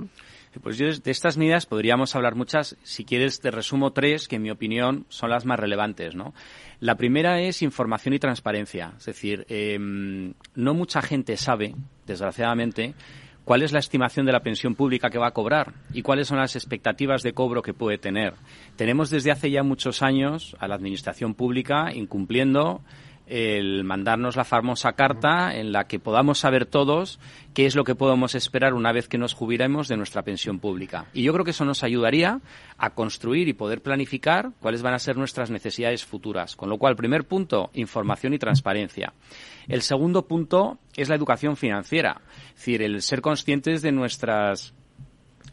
Pues 0.62 0.76
yo 0.76 0.86
de 0.92 1.10
estas 1.10 1.38
medidas 1.38 1.64
podríamos 1.64 2.14
hablar 2.14 2.34
muchas. 2.34 2.76
Si 2.82 3.06
quieres, 3.06 3.40
te 3.40 3.50
resumo 3.50 3.94
tres 3.94 4.28
que, 4.28 4.36
en 4.36 4.42
mi 4.42 4.50
opinión, 4.50 5.06
son 5.08 5.30
las 5.30 5.46
más 5.46 5.58
relevantes. 5.58 6.14
¿no? 6.14 6.34
La 6.80 6.96
primera 6.96 7.40
es 7.40 7.62
información 7.62 8.12
y 8.12 8.18
transparencia. 8.18 8.92
Es 8.98 9.06
decir, 9.06 9.46
eh, 9.48 9.78
no 9.78 10.74
mucha 10.74 11.00
gente 11.00 11.38
sabe, 11.38 11.74
desgraciadamente, 12.06 12.94
cuál 13.44 13.62
es 13.62 13.72
la 13.72 13.78
estimación 13.78 14.26
de 14.26 14.32
la 14.32 14.42
pensión 14.42 14.74
pública 14.74 15.10
que 15.10 15.18
va 15.18 15.28
a 15.28 15.32
cobrar 15.32 15.74
y 15.92 16.02
cuáles 16.02 16.28
son 16.28 16.38
las 16.38 16.56
expectativas 16.56 17.22
de 17.22 17.32
cobro 17.32 17.62
que 17.62 17.74
puede 17.74 17.98
tener. 17.98 18.34
Tenemos 18.76 19.10
desde 19.10 19.30
hace 19.30 19.50
ya 19.50 19.62
muchos 19.62 20.02
años 20.02 20.56
a 20.58 20.68
la 20.68 20.74
Administración 20.74 21.34
Pública 21.34 21.92
incumpliendo 21.94 22.82
el 23.26 23.84
mandarnos 23.84 24.36
la 24.36 24.44
famosa 24.44 24.92
carta 24.92 25.54
en 25.54 25.72
la 25.72 25.86
que 25.86 25.98
podamos 25.98 26.38
saber 26.38 26.66
todos 26.66 27.18
qué 27.54 27.66
es 27.66 27.74
lo 27.74 27.84
que 27.84 27.94
podemos 27.94 28.34
esperar 28.34 28.74
una 28.74 28.92
vez 28.92 29.08
que 29.08 29.18
nos 29.18 29.34
jubilemos 29.34 29.88
de 29.88 29.96
nuestra 29.96 30.22
pensión 30.22 30.58
pública. 30.58 31.06
Y 31.12 31.22
yo 31.22 31.32
creo 31.32 31.44
que 31.44 31.52
eso 31.52 31.64
nos 31.64 31.84
ayudaría 31.84 32.40
a 32.76 32.90
construir 32.90 33.48
y 33.48 33.54
poder 33.54 33.80
planificar 33.80 34.50
cuáles 34.60 34.82
van 34.82 34.94
a 34.94 34.98
ser 34.98 35.16
nuestras 35.16 35.50
necesidades 35.50 36.04
futuras. 36.04 36.56
Con 36.56 36.68
lo 36.68 36.78
cual, 36.78 36.96
primer 36.96 37.24
punto, 37.24 37.70
información 37.74 38.34
y 38.34 38.38
transparencia. 38.38 39.12
El 39.68 39.82
segundo 39.82 40.26
punto 40.26 40.78
es 40.96 41.08
la 41.08 41.14
educación 41.14 41.56
financiera, 41.56 42.20
es 42.48 42.54
decir, 42.56 42.82
el 42.82 43.00
ser 43.02 43.20
conscientes 43.22 43.82
de 43.82 43.92
nuestras 43.92 44.74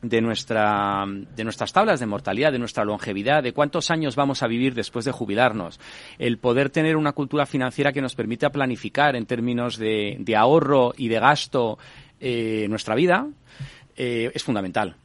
de, 0.01 0.21
nuestra, 0.21 1.05
de 1.07 1.43
nuestras 1.43 1.73
tablas 1.73 1.99
de 1.99 2.05
mortalidad, 2.05 2.51
de 2.51 2.59
nuestra 2.59 2.83
longevidad, 2.85 3.43
de 3.43 3.53
cuántos 3.53 3.91
años 3.91 4.15
vamos 4.15 4.43
a 4.43 4.47
vivir 4.47 4.73
después 4.73 5.05
de 5.05 5.11
jubilarnos. 5.11 5.79
El 6.17 6.37
poder 6.37 6.69
tener 6.69 6.95
una 6.97 7.13
cultura 7.13 7.45
financiera 7.45 7.93
que 7.93 8.01
nos 8.01 8.15
permita 8.15 8.51
planificar 8.51 9.15
en 9.15 9.25
términos 9.25 9.77
de, 9.77 10.35
ahorro 10.37 10.93
y 10.97 11.09
de 11.09 11.19
gasto 11.19 11.77
eh, 12.19 12.65
nuestra 12.69 12.95
vida 12.95 13.27
eh, 13.95 14.31
es 14.33 14.43
fundamental. 14.43 14.95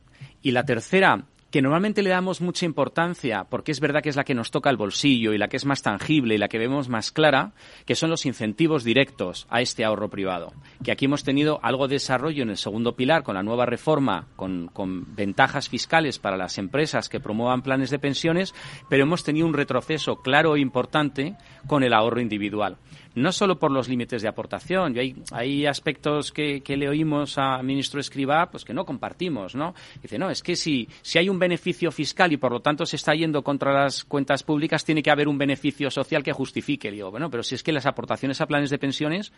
Y 0.43 0.53
la 0.53 0.65
tercera, 0.65 1.25
que 1.57 1.63
normalmente 1.63 2.03
le 2.03 2.11
damos 2.11 2.43
mucha 2.43 2.67
importancia, 2.67 3.45
porque 3.49 3.73
es 3.73 3.81
verdad 3.81 4.03
que 4.03 4.11
es 4.11 4.17
la 4.17 4.25
que 4.25 4.35
nos 4.35 4.51
toca 4.51 4.69
el 4.69 4.77
bolsillo 4.77 5.33
y 5.33 5.39
la 5.39 5.49
que 5.49 5.57
es 5.57 5.65
más 5.65 5.81
tangible 5.81 6.35
y 6.35 6.39
la 6.39 6.49
que 6.49 6.59
vemos 6.59 6.91
más 6.91 7.11
clara, 7.11 7.55
que 7.87 7.95
son 7.95 8.11
los 8.11 8.27
incentivos 8.27 8.85
directos 8.85 9.47
a 9.49 9.63
este 9.63 9.83
ahorro 9.83 10.11
privado. 10.11 10.53
Que 10.85 10.93
aquí 10.93 11.07
hemos 11.07 11.25
tenido 11.25 11.59
algo 11.63 11.89
de 11.89 11.95
desarrollo 11.95 12.43
en 12.43 12.51
el 12.51 12.59
segundo 12.59 12.95
pilar 12.95 13.23
con 13.23 13.37
la 13.37 13.43
nueva 13.43 13.65
reforma, 13.65 14.29
con, 14.37 14.69
con 14.69 15.17
ventajas 15.17 15.71
fiscales 15.71 16.19
para 16.19 16.37
las 16.37 16.59
empresas 16.59 17.09
que 17.09 17.21
promuevan 17.21 17.63
planes 17.63 17.89
de 17.89 18.01
pensiones, 18.01 18.55
pero 18.91 19.05
hemos 19.05 19.25
tenido 19.25 19.47
un 19.47 19.55
retroceso 19.55 20.17
claro 20.17 20.57
e 20.57 20.61
importante 20.61 21.37
con 21.67 21.83
el 21.83 21.95
ahorro 21.95 22.21
individual 22.21 22.77
no 23.17 23.33
solo 23.33 23.59
por 23.59 23.73
los 23.73 23.89
límites 23.89 24.23
de 24.23 24.29
aportación. 24.29 24.95
Y 24.95 24.99
hay, 25.01 25.17
hay 25.33 25.67
aspectos 25.67 26.31
que, 26.31 26.61
que, 26.61 26.77
le 26.77 26.89
oímos 26.89 27.39
al 27.39 27.65
ministro 27.65 27.99
Escribá 27.99 28.51
pues 28.51 28.65
que 28.65 28.75
no 28.75 28.85
compartimos, 28.85 29.55
¿no? 29.55 29.75
Dice, 30.01 30.19
no, 30.19 30.31
es 30.31 30.43
que 30.43 30.55
si, 30.55 30.89
si 31.03 31.19
hay 31.19 31.29
un 31.29 31.39
beneficio 31.39 31.91
fiscal 31.91 32.33
y 32.33 32.37
por 32.37 32.53
lo 32.53 32.61
tanto 32.61 32.85
se 32.85 32.97
está 32.97 33.15
yendo 33.15 33.43
contra 33.43 33.73
las 33.73 34.05
cuentas 34.05 34.43
públicas, 34.43 34.85
tiene 34.85 35.03
que 35.03 35.11
haber 35.11 35.29
un 35.29 35.39
beneficio 35.39 35.91
social 35.91 36.23
que 36.23 36.33
justifique. 36.33 36.91
Digo, 36.91 37.11
bueno, 37.11 37.31
pero 37.31 37.43
si 37.43 37.55
es 37.55 37.63
que 37.63 37.73
las 37.73 37.87
aportaciones 37.87 38.41
a 38.41 38.47
planes 38.47 38.71
de 38.71 38.79
pensiones 38.79 39.33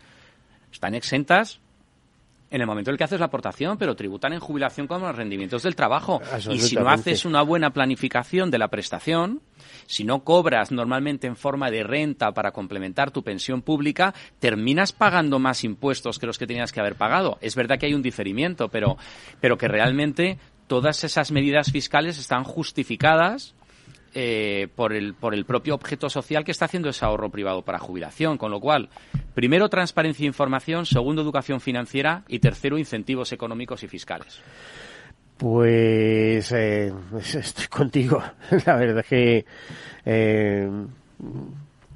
están 0.72 0.94
exentas 0.94 1.60
en 2.50 2.60
el 2.60 2.66
momento 2.66 2.90
en 2.90 2.94
el 2.94 2.98
que 2.98 3.04
haces 3.04 3.20
la 3.20 3.26
aportación, 3.26 3.76
pero 3.78 3.94
tributan 3.94 4.32
en 4.32 4.40
jubilación 4.40 4.86
como 4.86 5.06
los 5.06 5.16
rendimientos 5.16 5.62
del 5.62 5.76
trabajo. 5.76 6.20
Y 6.50 6.60
si 6.60 6.76
no 6.76 6.88
haces 6.88 7.24
una 7.24 7.42
buena 7.42 7.70
planificación 7.70 8.50
de 8.50 8.58
la 8.58 8.68
prestación, 8.68 9.42
si 9.86 10.04
no 10.04 10.24
cobras 10.24 10.70
normalmente 10.70 11.26
en 11.26 11.36
forma 11.36 11.70
de 11.70 11.82
renta 11.82 12.32
para 12.32 12.52
complementar 12.52 13.10
tu 13.10 13.22
pensión 13.22 13.62
pública, 13.62 14.14
terminas 14.38 14.92
pagando 14.92 15.38
más 15.38 15.64
impuestos 15.64 16.18
que 16.18 16.26
los 16.26 16.38
que 16.38 16.46
tenías 16.46 16.72
que 16.72 16.80
haber 16.80 16.94
pagado. 16.94 17.38
Es 17.40 17.54
verdad 17.54 17.78
que 17.78 17.86
hay 17.86 17.94
un 17.94 18.02
diferimiento, 18.02 18.68
pero, 18.68 18.96
pero 19.40 19.58
que 19.58 19.68
realmente 19.68 20.38
todas 20.66 21.04
esas 21.04 21.32
medidas 21.32 21.70
fiscales 21.70 22.18
están 22.18 22.44
justificadas 22.44 23.54
eh, 24.20 24.66
por, 24.74 24.92
el, 24.94 25.14
por 25.14 25.32
el 25.32 25.44
propio 25.44 25.76
objeto 25.76 26.10
social 26.10 26.42
que 26.42 26.50
está 26.50 26.64
haciendo 26.64 26.88
ese 26.88 27.04
ahorro 27.04 27.30
privado 27.30 27.62
para 27.62 27.78
jubilación. 27.78 28.36
Con 28.36 28.50
lo 28.50 28.58
cual, 28.58 28.88
primero, 29.32 29.68
transparencia 29.68 30.24
e 30.24 30.26
información, 30.26 30.86
segundo, 30.86 31.22
educación 31.22 31.60
financiera 31.60 32.24
y 32.26 32.40
tercero, 32.40 32.78
incentivos 32.78 33.30
económicos 33.30 33.84
y 33.84 33.86
fiscales. 33.86 34.40
Pues 35.36 36.50
eh, 36.50 36.92
estoy 37.16 37.68
contigo. 37.68 38.20
La 38.66 38.74
verdad 38.74 38.98
es 38.98 39.06
que 39.06 39.44
eh, 40.04 40.68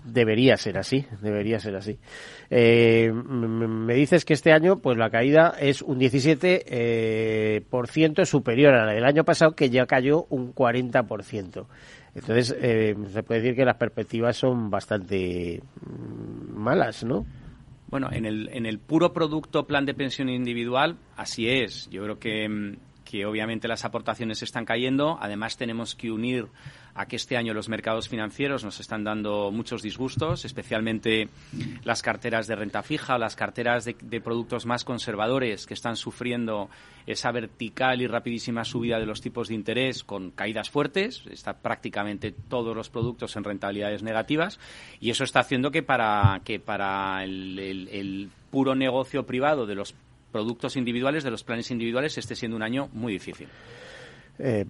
debería 0.05 0.57
ser 0.57 0.79
así, 0.79 1.07
debería 1.21 1.59
ser 1.61 1.77
así. 1.77 1.99
Eh, 2.51 3.13
me 3.13 3.95
dices 3.95 4.25
que 4.25 4.35
este 4.35 4.53
año, 4.53 4.79
pues 4.79 4.97
la 4.99 5.11
caída 5.11 5.55
es 5.59 5.83
un 5.83 5.99
17% 5.99 6.63
eh, 6.67 7.63
por 7.71 7.89
ciento 7.89 8.25
superior 8.25 8.75
a 8.75 8.87
la 8.87 8.93
del 8.93 9.05
año 9.05 9.25
pasado, 9.25 9.55
que 9.55 9.71
ya 9.71 9.87
cayó 9.87 10.27
un 10.29 10.55
40%. 10.55 11.67
Entonces, 12.15 12.55
eh, 12.61 12.95
se 13.11 13.23
puede 13.23 13.41
decir 13.41 13.57
que 13.57 13.65
las 13.65 13.77
perspectivas 13.77 14.37
son 14.37 14.71
bastante 14.71 15.63
mm, 15.87 16.57
malas, 16.57 17.05
¿no? 17.05 17.25
Bueno, 17.89 18.09
en 18.11 18.27
el, 18.27 18.49
en 18.53 18.67
el 18.67 18.79
puro 18.79 19.13
producto 19.13 19.67
plan 19.67 19.85
de 19.87 19.95
pensión 19.95 20.29
individual, 20.29 20.97
así 21.17 21.49
es. 21.49 21.89
Yo 21.91 22.03
creo 22.03 22.19
que, 22.19 22.49
mm, 22.49 22.77
que 23.13 23.27
obviamente 23.27 23.69
las 23.69 23.85
aportaciones 23.85 24.43
están 24.43 24.65
cayendo. 24.65 25.19
Además, 25.21 25.59
tenemos 25.59 25.95
que 25.95 26.11
unir 26.11 26.47
a 26.95 27.05
que 27.05 27.17
este 27.17 27.37
año 27.37 27.53
los 27.53 27.69
mercados 27.69 28.09
financieros 28.09 28.65
nos 28.65 28.81
están 28.81 29.05
dando 29.05 29.51
muchos 29.51 29.83
disgustos, 29.83 30.47
especialmente 30.47 31.29
las 31.85 32.01
carteras 32.01 32.47
de 32.47 32.57
renta 32.57 32.83
fija 32.83 33.19
las 33.19 33.37
carteras 33.37 33.85
de, 33.85 34.21
productos 34.23 34.65
más 34.65 34.85
conservadores 34.85 35.67
que 35.67 35.75
están 35.75 35.97
sufriendo 35.97 36.71
esa 37.07 37.33
vertical 37.33 38.01
y 38.01 38.07
rapidísima 38.07 38.65
subida 38.65 38.99
de 38.99 39.05
los 39.05 39.21
tipos 39.21 39.49
de 39.49 39.57
interés 39.57 40.05
con 40.05 40.31
caídas 40.31 40.71
fuertes. 40.71 41.23
Está 41.31 41.59
prácticamente 41.59 42.33
todos 42.33 42.75
los 42.75 42.89
productos 42.89 43.37
en 43.37 43.45
rentabilidades 43.45 44.03
negativas 44.03 44.59
y 45.01 45.11
eso 45.11 45.25
está 45.25 45.41
haciendo 45.41 45.71
que 45.71 45.83
para, 45.83 46.41
que 46.47 46.61
para 46.61 47.25
el 47.25 48.31
puro 48.51 48.75
negocio 48.75 49.27
privado 49.27 49.67
de 49.67 49.75
los 49.75 49.95
productos 50.33 50.77
individuales, 50.77 51.23
de 51.23 51.31
los 51.31 51.45
planes 51.45 51.71
individuales, 51.71 52.19
esté 52.19 52.35
siendo 52.35 52.57
un 52.57 52.63
año 52.63 52.89
muy 52.93 53.13
difícil. 53.13 53.49
Eh, 54.39 54.65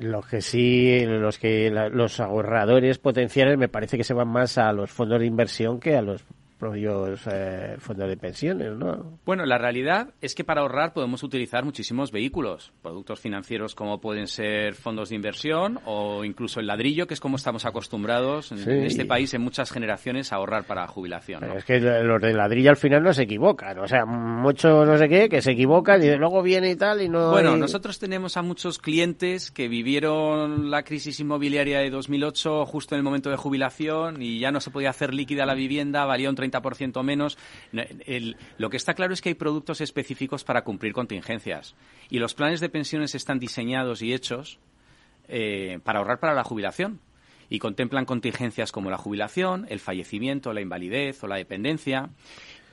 los 0.00 0.26
que 0.26 0.40
sí, 0.40 1.04
los 1.06 1.38
que 1.38 1.70
la, 1.70 1.88
los 1.88 2.18
ahorradores 2.18 2.98
potenciales 2.98 3.58
me 3.58 3.68
parece 3.68 3.98
que 3.98 4.04
se 4.04 4.14
van 4.14 4.28
más 4.28 4.56
a 4.58 4.72
los 4.72 4.90
fondos 4.90 5.20
de 5.20 5.26
inversión 5.26 5.78
que 5.78 5.94
a 5.94 6.02
los 6.02 6.24
propios 6.62 7.26
eh, 7.26 7.74
fondos 7.80 8.08
de 8.08 8.16
pensiones, 8.16 8.70
¿no? 8.76 9.18
Bueno, 9.26 9.44
la 9.46 9.58
realidad 9.58 10.10
es 10.20 10.36
que 10.36 10.44
para 10.44 10.60
ahorrar 10.60 10.92
podemos 10.92 11.24
utilizar 11.24 11.64
muchísimos 11.64 12.12
vehículos, 12.12 12.72
productos 12.82 13.18
financieros 13.18 13.74
como 13.74 14.00
pueden 14.00 14.28
ser 14.28 14.74
fondos 14.74 15.08
de 15.08 15.16
inversión 15.16 15.80
o 15.86 16.24
incluso 16.24 16.60
el 16.60 16.68
ladrillo, 16.68 17.08
que 17.08 17.14
es 17.14 17.20
como 17.20 17.34
estamos 17.34 17.64
acostumbrados 17.64 18.52
en, 18.52 18.58
sí. 18.58 18.70
en 18.70 18.84
este 18.84 19.04
país 19.04 19.34
en 19.34 19.42
muchas 19.42 19.72
generaciones 19.72 20.32
a 20.32 20.36
ahorrar 20.36 20.62
para 20.62 20.86
jubilación. 20.86 21.40
¿no? 21.44 21.54
Es 21.54 21.64
que 21.64 21.80
los 21.80 22.22
de 22.22 22.32
ladrillo 22.32 22.70
al 22.70 22.76
final 22.76 23.02
no 23.02 23.12
se 23.12 23.24
equivocan, 23.24 23.80
o 23.80 23.88
sea, 23.88 24.06
muchos 24.06 24.86
no 24.86 24.96
sé 24.96 25.08
qué, 25.08 25.28
que 25.28 25.42
se 25.42 25.50
equivocan 25.50 26.00
y 26.00 26.14
luego 26.14 26.44
viene 26.44 26.70
y 26.70 26.76
tal 26.76 27.02
y 27.02 27.08
no... 27.08 27.32
Bueno, 27.32 27.54
hay... 27.54 27.58
nosotros 27.58 27.98
tenemos 27.98 28.36
a 28.36 28.42
muchos 28.42 28.78
clientes 28.78 29.50
que 29.50 29.66
vivieron 29.66 30.70
la 30.70 30.84
crisis 30.84 31.18
inmobiliaria 31.18 31.80
de 31.80 31.90
2008 31.90 32.66
justo 32.66 32.94
en 32.94 33.00
el 33.00 33.02
momento 33.02 33.30
de 33.30 33.36
jubilación 33.36 34.22
y 34.22 34.38
ya 34.38 34.52
no 34.52 34.60
se 34.60 34.70
podía 34.70 34.90
hacer 34.90 35.12
líquida 35.12 35.44
la 35.44 35.54
vivienda, 35.54 36.04
valía 36.04 36.30
un 36.30 36.36
30 36.36 36.51
30% 36.52 37.02
menos. 37.02 37.38
Lo 38.58 38.70
que 38.70 38.76
está 38.76 38.94
claro 38.94 39.14
es 39.14 39.20
que 39.20 39.30
hay 39.30 39.34
productos 39.34 39.80
específicos 39.80 40.44
para 40.44 40.62
cumplir 40.62 40.92
contingencias. 40.92 41.74
Y 42.10 42.18
los 42.18 42.34
planes 42.34 42.60
de 42.60 42.68
pensiones 42.68 43.14
están 43.14 43.38
diseñados 43.38 44.02
y 44.02 44.12
hechos 44.12 44.58
eh, 45.28 45.78
para 45.84 46.00
ahorrar 46.00 46.20
para 46.20 46.34
la 46.34 46.44
jubilación. 46.44 47.00
Y 47.48 47.58
contemplan 47.58 48.06
contingencias 48.06 48.72
como 48.72 48.90
la 48.90 48.96
jubilación, 48.96 49.66
el 49.68 49.80
fallecimiento, 49.80 50.52
la 50.52 50.62
invalidez 50.62 51.22
o 51.22 51.26
la 51.26 51.36
dependencia. 51.36 52.10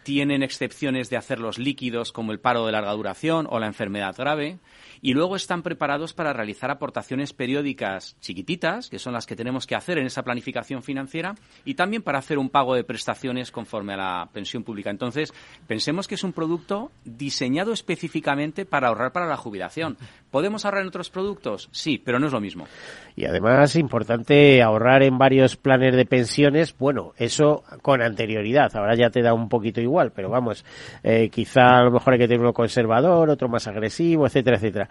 Tienen 0.04 0.42
excepciones 0.42 1.10
de 1.10 1.18
hacerlos 1.18 1.60
líquidos 1.60 2.14
como 2.14 2.32
el 2.32 2.40
paro 2.40 2.66
de 2.66 2.72
larga 2.72 2.94
duración 2.94 3.46
o 3.50 3.60
la 3.60 3.68
enfermedad 3.68 4.16
grave 4.18 4.60
y 5.02 5.14
luego 5.14 5.36
están 5.36 5.62
preparados 5.62 6.14
para 6.14 6.34
realizar 6.34 6.72
aportaciones 6.72 7.34
periódicas 7.34 8.18
chiquititas, 8.20 8.90
que 8.90 9.00
son 9.00 9.14
las 9.14 9.26
que 9.26 9.36
tenemos 9.36 9.66
que 9.66 9.76
hacer 9.76 9.98
en 9.98 10.06
esa 10.06 10.24
planificación 10.24 10.84
financiera, 10.84 11.36
y 11.66 11.76
también 11.76 12.04
para 12.04 12.20
hacer 12.20 12.38
un 12.38 12.50
pago 12.50 12.76
de 12.76 12.84
prestaciones 12.84 13.52
conforme 13.52 13.94
a 13.94 13.98
la 13.98 14.30
pensión 14.32 14.64
pública. 14.64 14.90
Entonces, 14.90 15.34
pensemos 15.68 16.08
que 16.08 16.16
es 16.16 16.24
un 16.24 16.34
producto 16.34 16.92
diseñado 17.06 17.74
específicamente 17.74 18.66
para 18.66 18.90
ahorrar 18.90 19.12
para 19.12 19.28
la 19.28 19.38
jubilación. 19.38 19.98
¿Podemos 20.32 20.66
ahorrar 20.66 20.82
en 20.82 20.90
otros 20.90 21.10
productos? 21.10 21.70
Sí, 21.72 22.02
pero 22.04 22.20
no 22.20 22.28
es 22.28 22.34
lo 22.34 22.42
mismo. 22.42 22.68
Y 23.16 23.26
además, 23.26 23.76
importante 23.76 24.62
ahorrar 24.62 25.04
en 25.04 25.18
varios 25.18 25.56
planes 25.56 25.96
de 25.96 26.06
pensiones. 26.06 26.76
Bueno, 26.78 27.14
eso 27.18 27.64
con 27.82 28.02
anterioridad. 28.02 28.76
Ahora 28.76 28.96
ya 28.96 29.10
te 29.10 29.22
da 29.22 29.34
un 29.34 29.50
poquito 29.50 29.82
igual, 29.82 30.12
pero 30.12 30.30
vamos, 30.30 30.66
eh, 31.04 31.30
quizá 31.30 31.80
a 31.80 31.84
lo 31.84 31.92
mejor 31.92 32.14
hay 32.14 32.20
que 32.20 32.28
tener 32.28 32.42
uno 32.42 32.54
conservador, 32.54 33.30
otro 33.30 33.50
más 33.50 33.68
agresivo, 33.68 34.26
etcétera, 34.26 34.58
etcétera. 34.58 34.89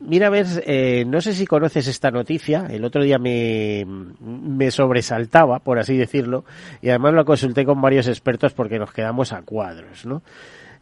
Mira, 0.00 0.26
a 0.26 0.30
ver, 0.30 0.46
eh, 0.66 1.04
no 1.06 1.20
sé 1.20 1.32
si 1.32 1.46
conoces 1.46 1.88
esta 1.88 2.10
noticia. 2.10 2.66
El 2.68 2.84
otro 2.84 3.02
día 3.02 3.18
me, 3.18 3.84
me 4.20 4.70
sobresaltaba, 4.70 5.60
por 5.60 5.78
así 5.78 5.96
decirlo, 5.96 6.44
y 6.82 6.90
además 6.90 7.14
lo 7.14 7.24
consulté 7.24 7.64
con 7.64 7.80
varios 7.80 8.06
expertos 8.06 8.52
porque 8.52 8.78
nos 8.78 8.92
quedamos 8.92 9.32
a 9.32 9.42
cuadros, 9.42 10.04
¿no? 10.04 10.22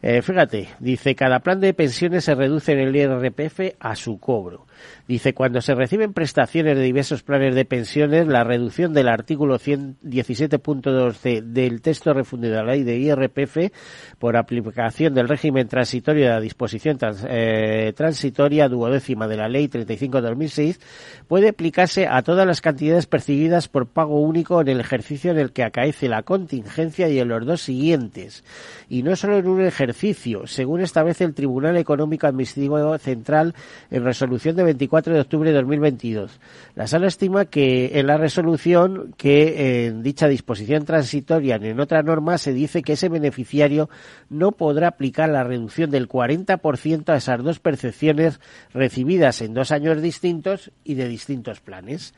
Eh, 0.01 0.21
fíjate, 0.21 0.69
dice, 0.79 1.15
cada 1.15 1.39
plan 1.39 1.59
de 1.59 1.73
pensiones 1.73 2.25
se 2.25 2.35
reduce 2.35 2.73
en 2.73 2.79
el 2.79 2.95
IRPF 2.95 3.75
a 3.79 3.95
su 3.95 4.19
cobro. 4.19 4.67
Dice, 5.07 5.33
cuando 5.33 5.61
se 5.61 5.75
reciben 5.75 6.13
prestaciones 6.13 6.77
de 6.77 6.83
diversos 6.83 7.23
planes 7.23 7.55
de 7.55 7.65
pensiones, 7.65 8.27
la 8.27 8.43
reducción 8.43 8.93
del 8.93 9.07
artículo 9.07 9.59
117.12 9.59 11.41
del 11.41 11.81
texto 11.81 12.13
refundido 12.13 12.55
de 12.55 12.63
la 12.63 12.71
ley 12.71 12.83
de 12.83 12.97
IRPF 12.97 13.71
por 14.19 14.37
aplicación 14.37 15.13
del 15.13 15.27
régimen 15.27 15.67
transitorio 15.67 16.25
de 16.25 16.31
la 16.31 16.39
disposición 16.39 16.97
eh, 17.27 17.93
transitoria 17.95 18.67
duodécima 18.67 19.27
de 19.27 19.37
la 19.37 19.47
ley 19.47 19.67
35-2006 19.67 20.79
puede 21.27 21.49
aplicarse 21.49 22.07
a 22.07 22.21
todas 22.21 22.45
las 22.47 22.61
cantidades 22.61 23.05
percibidas 23.05 23.67
por 23.67 23.87
pago 23.87 24.19
único 24.19 24.61
en 24.61 24.67
el 24.67 24.79
ejercicio 24.79 25.31
en 25.31 25.39
el 25.39 25.51
que 25.51 25.63
acaece 25.63 26.09
la 26.09 26.23
contingencia 26.23 27.09
y 27.09 27.19
en 27.19 27.27
los 27.27 27.45
dos 27.45 27.61
siguientes. 27.61 28.43
Y 28.89 29.03
no 29.03 29.15
solo 29.15 29.37
en 29.37 29.47
un 29.47 29.61
ejercicio, 29.61 30.47
según 30.47 30.81
establece 30.81 31.23
el 31.23 31.33
Tribunal 31.33 31.77
Económico 31.77 32.27
Administrativo 32.27 32.97
Central 32.97 33.55
en 33.89 34.03
resolución 34.03 34.55
de 34.55 34.63
24 34.65 35.13
de 35.13 35.21
octubre 35.21 35.51
de 35.51 35.55
2022. 35.57 36.39
La 36.75 36.87
sala 36.87 37.07
estima 37.07 37.45
que 37.45 37.99
en 37.99 38.07
la 38.07 38.17
resolución 38.17 39.13
que 39.17 39.87
en 39.87 40.03
dicha 40.03 40.27
disposición 40.27 40.85
transitoria 40.85 41.55
en 41.55 41.79
otra 41.79 42.03
norma 42.03 42.37
se 42.37 42.53
dice 42.53 42.81
que 42.81 42.93
ese 42.93 43.09
beneficiario 43.09 43.89
no 44.29 44.51
podrá 44.51 44.89
aplicar 44.89 45.29
la 45.29 45.43
reducción 45.43 45.91
del 45.91 46.09
40% 46.09 47.09
a 47.09 47.17
esas 47.17 47.43
dos 47.43 47.59
percepciones 47.59 48.39
recibidas 48.73 49.41
en 49.41 49.53
dos 49.53 49.71
años 49.71 50.01
distintos 50.01 50.71
y 50.83 50.95
de 50.95 51.07
distintos 51.07 51.61
planes. 51.61 52.13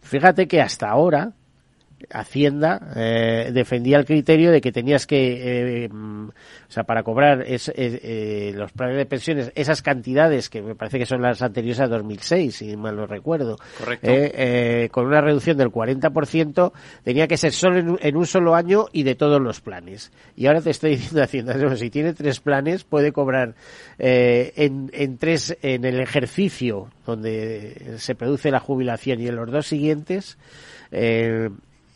Fíjate 0.00 0.48
que 0.48 0.60
hasta 0.60 0.90
ahora 0.90 1.32
Hacienda 2.10 2.92
eh, 2.96 3.50
defendía 3.52 3.98
el 3.98 4.04
criterio 4.04 4.50
de 4.50 4.60
que 4.60 4.72
tenías 4.72 5.06
que, 5.06 5.84
eh, 5.84 5.88
mm, 5.88 6.28
o 6.28 6.70
sea, 6.70 6.84
para 6.84 7.02
cobrar 7.02 7.42
es, 7.46 7.72
eh, 7.74 8.52
los 8.54 8.72
planes 8.72 8.96
de 8.96 9.06
pensiones, 9.06 9.52
esas 9.54 9.82
cantidades 9.82 10.48
que 10.48 10.62
me 10.62 10.74
parece 10.74 10.98
que 10.98 11.06
son 11.06 11.22
las 11.22 11.42
anteriores 11.42 11.80
a 11.80 11.88
2006, 11.88 12.54
si 12.54 12.76
mal 12.76 12.96
no 12.96 13.06
recuerdo, 13.06 13.56
con 14.90 15.06
una 15.06 15.20
reducción 15.20 15.56
del 15.56 15.70
40%, 15.70 16.72
tenía 17.04 17.28
que 17.28 17.36
ser 17.36 17.52
solo 17.52 17.98
en, 18.00 18.16
un 18.16 18.26
solo 18.26 18.54
año 18.54 18.86
y 18.92 19.02
de 19.02 19.14
todos 19.14 19.40
los 19.40 19.60
planes. 19.60 20.12
Y 20.36 20.46
ahora 20.46 20.60
te 20.60 20.70
estoy 20.70 20.90
diciendo 20.96 21.22
Hacienda, 21.22 21.76
si 21.76 21.90
tiene 21.90 22.12
tres 22.14 22.40
planes, 22.40 22.84
puede 22.84 23.12
cobrar 23.12 23.54
en, 23.98 24.90
en 24.92 25.18
tres, 25.18 25.56
en 25.62 25.84
el 25.84 26.00
ejercicio 26.00 26.88
donde 27.06 27.96
se 27.98 28.14
produce 28.14 28.50
la 28.50 28.60
jubilación 28.60 29.20
y 29.20 29.28
en 29.28 29.36
los 29.36 29.50
dos 29.50 29.66
siguientes, 29.66 30.38
eh, 30.90 31.50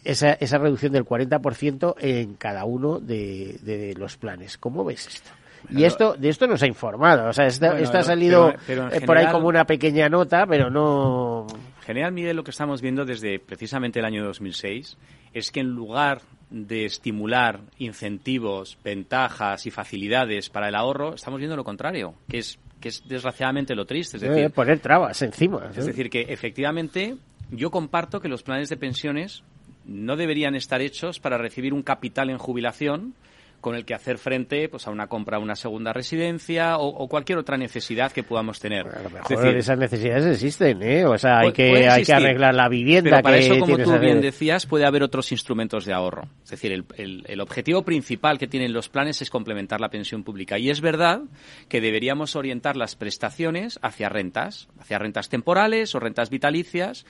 esa, 0.06 0.32
esa 0.32 0.58
reducción 0.58 0.92
del 0.92 1.04
40% 1.04 1.94
en 2.00 2.34
cada 2.34 2.64
uno 2.64 3.00
de, 3.00 3.94
los 3.96 4.16
planes. 4.16 4.58
¿Cómo 4.58 4.84
ves 4.84 5.06
esto? 5.06 5.30
y 5.68 5.82
esto 5.82 6.14
de 6.14 6.28
esto 6.28 6.46
nos 6.46 6.62
ha 6.62 6.66
informado, 6.68 7.28
o 7.28 7.32
sea, 7.32 7.46
esto, 7.46 7.66
ha 7.66 8.02
salido 8.02 8.54
eh, 8.68 9.00
por 9.04 9.18
ahí 9.18 9.26
como 9.32 9.48
una 9.48 9.64
pequeña 9.64 10.08
nota, 10.08 10.46
pero 10.46 10.70
no... 10.70 11.46
En 11.78 11.82
general, 11.82 12.12
Miguel, 12.12 12.36
lo 12.36 12.44
que 12.44 12.52
estamos 12.52 12.80
viendo 12.80 13.04
desde 13.04 13.40
precisamente 13.40 13.98
el 13.98 14.04
año 14.04 14.24
2006 14.24 14.96
es 15.32 15.50
que 15.50 15.60
en 15.60 15.70
lugar 15.70 16.20
de 16.50 16.84
estimular 16.84 17.60
incentivos, 17.78 18.78
ventajas 18.84 19.66
y 19.66 19.72
facilidades 19.72 20.50
para 20.50 20.68
el 20.68 20.76
ahorro, 20.76 21.14
estamos 21.14 21.38
viendo 21.38 21.56
lo 21.56 21.64
contrario, 21.64 22.14
que 22.28 22.38
es 22.38 22.58
que 22.80 22.88
es 22.88 23.02
desgraciadamente 23.08 23.74
lo 23.74 23.86
triste. 23.86 24.18
Es 24.18 24.22
decir, 24.22 24.44
eh, 24.44 24.50
poner 24.50 24.78
trabas 24.80 25.20
encima. 25.22 25.70
Es 25.74 25.86
decir, 25.86 26.10
que 26.10 26.22
efectivamente 26.28 27.16
yo 27.50 27.70
comparto 27.70 28.20
que 28.20 28.28
los 28.28 28.42
planes 28.42 28.68
de 28.68 28.76
pensiones 28.76 29.42
no 29.86 30.16
deberían 30.16 30.54
estar 30.54 30.80
hechos 30.80 31.20
para 31.20 31.38
recibir 31.38 31.72
un 31.72 31.82
capital 31.82 32.30
en 32.30 32.38
jubilación 32.38 33.14
con 33.60 33.74
el 33.74 33.84
que 33.84 33.94
hacer 33.94 34.18
frente 34.18 34.68
pues 34.68 34.86
a 34.86 34.90
una 34.90 35.08
compra, 35.08 35.38
a 35.38 35.40
una 35.40 35.56
segunda 35.56 35.92
residencia 35.92 36.78
o, 36.78 37.08
cualquier 37.08 37.38
otra 37.38 37.56
necesidad 37.56 38.12
que 38.12 38.22
podamos 38.22 38.60
tener. 38.60 38.86
es 38.86 39.28
decir, 39.28 39.56
esas 39.56 39.78
necesidades 39.78 40.26
existen, 40.26 40.82
¿eh? 40.82 41.04
O 41.04 41.18
sea, 41.18 41.40
hay 41.40 41.52
que, 41.52 41.88
hay 41.88 42.04
que 42.04 42.12
arreglar 42.12 42.54
la 42.54 42.68
vivienda. 42.68 43.10
Pero 43.10 43.22
para 43.22 43.38
eso, 43.38 43.58
como 43.58 43.76
tú 43.78 43.98
bien 43.98 44.20
decías, 44.20 44.66
puede 44.66 44.86
haber 44.86 45.02
otros 45.02 45.32
instrumentos 45.32 45.84
de 45.84 45.94
ahorro. 45.94 46.28
Es 46.44 46.50
decir, 46.50 46.72
el, 46.72 47.24
el, 47.26 47.40
objetivo 47.40 47.82
principal 47.82 48.38
que 48.38 48.46
tienen 48.46 48.72
los 48.72 48.88
planes 48.88 49.20
es 49.22 49.30
complementar 49.30 49.80
la 49.80 49.88
pensión 49.88 50.22
pública. 50.22 50.58
Y 50.58 50.70
es 50.70 50.80
verdad 50.80 51.22
que 51.68 51.80
deberíamos 51.80 52.36
orientar 52.36 52.76
las 52.76 52.94
prestaciones 52.94 53.78
hacia 53.82 54.08
rentas, 54.08 54.68
hacia 54.78 54.98
rentas 54.98 55.28
temporales 55.28 55.94
o 55.94 55.98
rentas 56.00 56.30
vitalicias 56.30 57.04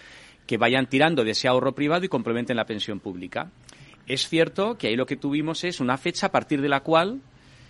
que 0.47 0.59
vayan 0.59 0.87
tirando 0.87 1.25
de 1.25 1.33
ese 1.33 1.49
ahorro 1.49 1.75
privado 1.75 2.05
y 2.05 2.09
complementen 2.09 2.57
la 2.57 2.67
pensión 2.67 3.01
pública. 3.01 3.51
Es 4.07 4.29
cierto 4.29 4.79
que 4.79 4.89
ahí 4.89 4.97
lo 4.97 5.07
que 5.07 5.17
tuvimos 5.17 5.65
es 5.65 5.81
una 5.81 5.99
fecha 5.99 6.29
a 6.29 6.33
partir 6.33 6.61
de 6.63 6.69
la 6.69 6.81
cual 6.81 7.21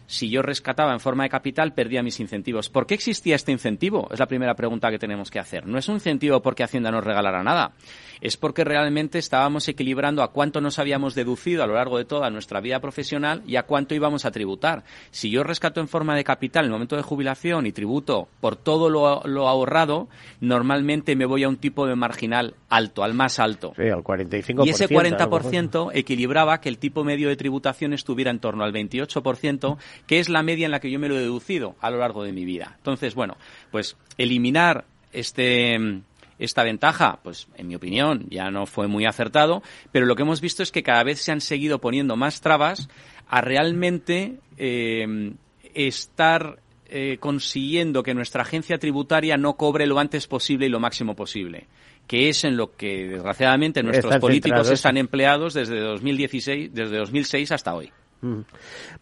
si 0.06 0.30
yo 0.30 0.42
rescataba 0.42 0.92
en 0.92 1.00
forma 1.00 1.24
de 1.24 1.30
capital, 1.30 1.74
perdía 1.74 2.02
mis 2.02 2.20
incentivos. 2.20 2.70
¿Por 2.70 2.86
qué 2.86 2.94
existía 2.94 3.34
este 3.34 3.52
incentivo? 3.52 4.08
Es 4.12 4.20
la 4.20 4.26
primera 4.26 4.54
pregunta 4.54 4.90
que 4.90 4.98
tenemos 4.98 5.30
que 5.30 5.40
hacer. 5.40 5.66
No 5.66 5.78
es 5.78 5.88
un 5.88 5.96
incentivo 5.96 6.40
porque 6.40 6.62
Hacienda 6.62 6.90
nos 6.90 7.04
regalara 7.04 7.42
nada. 7.42 7.72
Es 8.20 8.36
porque 8.36 8.64
realmente 8.64 9.18
estábamos 9.18 9.68
equilibrando 9.68 10.22
a 10.22 10.32
cuánto 10.32 10.60
nos 10.60 10.78
habíamos 10.78 11.14
deducido 11.14 11.62
a 11.62 11.66
lo 11.66 11.74
largo 11.74 11.98
de 11.98 12.04
toda 12.04 12.30
nuestra 12.30 12.60
vida 12.60 12.80
profesional 12.80 13.42
y 13.46 13.56
a 13.56 13.64
cuánto 13.64 13.94
íbamos 13.94 14.24
a 14.24 14.30
tributar. 14.30 14.84
Si 15.10 15.30
yo 15.30 15.42
rescato 15.42 15.80
en 15.80 15.88
forma 15.88 16.14
de 16.14 16.24
capital 16.24 16.64
en 16.64 16.66
el 16.66 16.72
momento 16.72 16.96
de 16.96 17.02
jubilación 17.02 17.66
y 17.66 17.72
tributo 17.72 18.28
por 18.40 18.56
todo 18.56 18.90
lo, 18.90 19.48
ahorrado, 19.48 20.08
normalmente 20.40 21.16
me 21.16 21.26
voy 21.26 21.44
a 21.44 21.48
un 21.48 21.56
tipo 21.56 21.86
de 21.86 21.96
marginal 21.96 22.54
alto, 22.68 23.04
al 23.04 23.14
más 23.14 23.38
alto. 23.38 23.72
Sí, 23.76 23.88
al 23.88 24.02
45%. 24.02 24.66
Y 24.66 24.70
ese 24.70 24.88
40% 24.88 25.90
equilibraba 25.94 26.60
que 26.60 26.68
el 26.68 26.78
tipo 26.78 27.04
medio 27.04 27.28
de 27.28 27.36
tributación 27.36 27.92
estuviera 27.92 28.30
en 28.30 28.38
torno 28.38 28.64
al 28.64 28.72
28%, 28.72 29.76
que 30.06 30.18
es 30.18 30.28
la 30.28 30.42
media 30.42 30.66
en 30.66 30.72
la 30.72 30.80
que 30.80 30.90
yo 30.90 30.98
me 30.98 31.08
lo 31.08 31.16
he 31.16 31.20
deducido 31.20 31.76
a 31.80 31.90
lo 31.90 31.98
largo 31.98 32.24
de 32.24 32.32
mi 32.32 32.44
vida. 32.44 32.74
Entonces, 32.78 33.14
bueno, 33.14 33.36
pues 33.70 33.96
eliminar 34.18 34.84
este 35.12 36.02
esta 36.39 36.62
ventaja, 36.62 37.20
pues 37.22 37.49
en 37.57 37.68
mi 37.68 37.74
opinión 37.74 38.26
ya 38.30 38.51
no 38.51 38.66
fue 38.66 38.89
muy 38.89 39.07
acertado, 39.07 39.62
pero 39.93 40.07
lo 40.07 40.16
que 40.16 40.22
hemos 40.22 40.41
visto 40.41 40.62
es 40.62 40.72
que 40.72 40.82
cada 40.82 41.03
vez 41.03 41.20
se 41.20 41.32
han 41.32 41.41
seguido 41.41 41.80
poniendo 41.80 42.16
más 42.16 42.41
trabas 42.41 42.89
a 43.28 43.41
realmente 43.41 44.37
eh, 44.59 45.32
estar 45.74 46.59
eh, 46.89 47.16
consiguiendo 47.18 48.03
que 48.03 48.14
nuestra 48.14 48.43
agencia 48.43 48.78
tributaria 48.78 49.37
no 49.37 49.55
cobre 49.55 49.87
lo 49.87 49.99
antes 49.99 50.26
posible 50.26 50.66
y 50.66 50.68
lo 50.68 50.80
máximo 50.80 51.14
posible 51.14 51.66
que 52.07 52.28
es 52.28 52.45
en 52.45 52.57
lo 52.57 52.76
que 52.76 53.09
desgraciadamente 53.09 53.82
nuestros 53.82 54.16
políticos 54.18 54.70
están 54.70 54.97
empleados 54.97 55.55
desde 55.55 55.80
2016, 55.80 56.72
desde 56.72 56.99
2006 56.99 57.53
hasta 57.53 57.74
hoy. 57.74 57.91
Mm. 58.22 58.40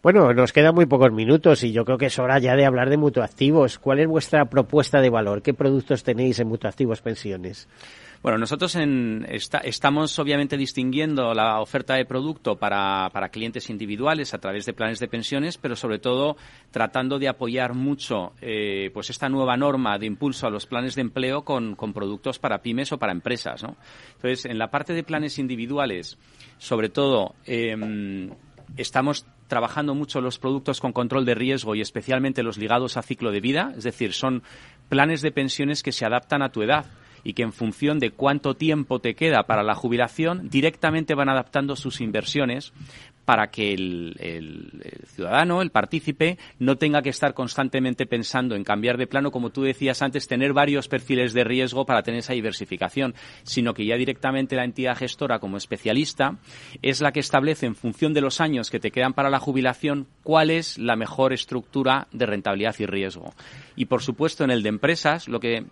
Bueno, 0.01 0.33
nos 0.33 0.51
quedan 0.51 0.75
muy 0.75 0.85
pocos 0.85 1.11
minutos 1.11 1.63
y 1.63 1.71
yo 1.71 1.85
creo 1.85 1.97
que 1.97 2.07
es 2.07 2.19
hora 2.19 2.39
ya 2.39 2.55
de 2.55 2.65
hablar 2.65 2.89
de 2.89 2.97
mutuactivos. 2.97 3.79
¿Cuál 3.79 3.99
es 3.99 4.07
vuestra 4.07 4.45
propuesta 4.45 5.01
de 5.01 5.09
valor? 5.09 5.41
¿Qué 5.41 5.53
productos 5.53 6.03
tenéis 6.03 6.39
en 6.39 6.47
mutuactivos 6.47 7.01
pensiones? 7.01 7.67
Bueno, 8.25 8.39
nosotros 8.39 8.75
estamos 9.63 10.17
obviamente 10.17 10.57
distinguiendo 10.57 11.31
la 11.35 11.61
oferta 11.61 11.93
de 11.93 12.05
producto 12.05 12.55
para, 12.55 13.11
clientes 13.31 13.69
individuales 13.69 14.33
a 14.33 14.39
través 14.39 14.65
de 14.65 14.73
planes 14.73 14.99
de 14.99 15.07
pensiones, 15.07 15.59
pero 15.59 15.75
sobre 15.75 15.99
todo 15.99 16.35
tratando 16.71 17.19
de 17.19 17.27
apoyar 17.27 17.75
mucho 17.75 18.33
eh, 18.41 18.89
pues 18.95 19.11
esta 19.11 19.29
nueva 19.29 19.57
norma 19.57 19.99
de 19.99 20.07
impulso 20.07 20.47
a 20.47 20.49
los 20.49 20.65
planes 20.65 20.95
de 20.95 21.01
empleo 21.01 21.43
con, 21.43 21.75
productos 21.93 22.39
para 22.39 22.63
pymes 22.63 22.91
o 22.91 22.97
para 22.97 23.11
empresas. 23.11 23.63
Entonces, 24.15 24.45
en 24.45 24.57
la 24.57 24.71
parte 24.71 24.93
de 24.93 25.03
planes 25.03 25.37
individuales, 25.37 26.17
sobre 26.57 26.89
todo, 26.89 27.35
em, 27.45 28.31
estamos 28.77 29.25
trabajando 29.47 29.95
mucho 29.95 30.21
los 30.21 30.39
productos 30.39 30.79
con 30.79 30.93
control 30.93 31.25
de 31.25 31.35
riesgo 31.35 31.75
y 31.75 31.81
especialmente 31.81 32.43
los 32.43 32.57
ligados 32.57 32.97
a 32.97 33.01
ciclo 33.01 33.31
de 33.31 33.41
vida, 33.41 33.73
es 33.77 33.83
decir, 33.83 34.13
son 34.13 34.43
planes 34.89 35.21
de 35.21 35.31
pensiones 35.31 35.83
que 35.83 35.91
se 35.91 36.05
adaptan 36.05 36.41
a 36.41 36.51
tu 36.51 36.61
edad 36.61 36.85
y 37.25 37.33
que 37.33 37.43
en 37.43 37.51
función 37.51 37.99
de 37.99 38.11
cuánto 38.11 38.55
tiempo 38.55 38.99
te 38.99 39.15
queda 39.15 39.43
para 39.43 39.63
la 39.63 39.75
jubilación, 39.75 40.47
directamente 40.49 41.15
van 41.15 41.27
adaptando 41.27 41.75
sus 41.75 41.99
inversiones 41.99 42.71
para 43.25 43.49
que 43.49 43.73
el, 43.73 45.03
ciudadano, 45.07 45.63
el 45.63 45.71
partícipe, 45.71 46.37
no 46.59 46.77
tenga 46.77 47.01
que 47.01 47.09
estar 47.09 47.33
constantemente 47.33 48.05
pensando 48.05 48.55
en 48.55 48.63
cambiar 48.63 48.97
de 48.97 49.07
plano, 49.07 49.31
como 49.31 49.49
tú 49.49 49.63
decías 49.63 50.03
antes, 50.03 50.27
tener 50.27 50.53
varios 50.53 50.87
perfiles 50.87 51.33
de 51.33 51.43
riesgo 51.43 51.87
para 51.87 52.03
tener 52.03 52.19
esa 52.19 52.33
diversificación, 52.33 53.15
sino 53.41 53.73
que 53.73 53.85
ya 53.85 53.95
directamente 53.95 54.55
la 54.55 54.63
entidad 54.63 54.95
gestora 54.95 55.39
como 55.39 55.57
especialista 55.57 56.37
es 56.83 57.01
la 57.01 57.11
que 57.11 57.19
establece 57.19 57.65
en 57.65 57.75
función 57.75 58.13
de 58.13 58.21
los 58.21 58.39
años 58.39 58.69
que 58.69 58.79
te 58.79 58.91
quedan 58.91 59.13
para 59.13 59.31
la 59.31 59.39
jubilación 59.39 60.05
cuál 60.21 60.51
es 60.51 60.77
la 60.77 60.95
mejor 60.95 61.33
estructura 61.33 62.07
de 62.11 62.27
rentabilidad 62.27 62.75
y 62.77 62.85
riesgo. 62.85 63.33
Y 63.75 63.85
por 63.85 64.03
supuesto 64.03 64.43
en 64.43 64.51
el 64.51 64.61
de 64.61 64.69
empresas 64.69 65.27
lo 65.27 65.39
que 65.39 65.65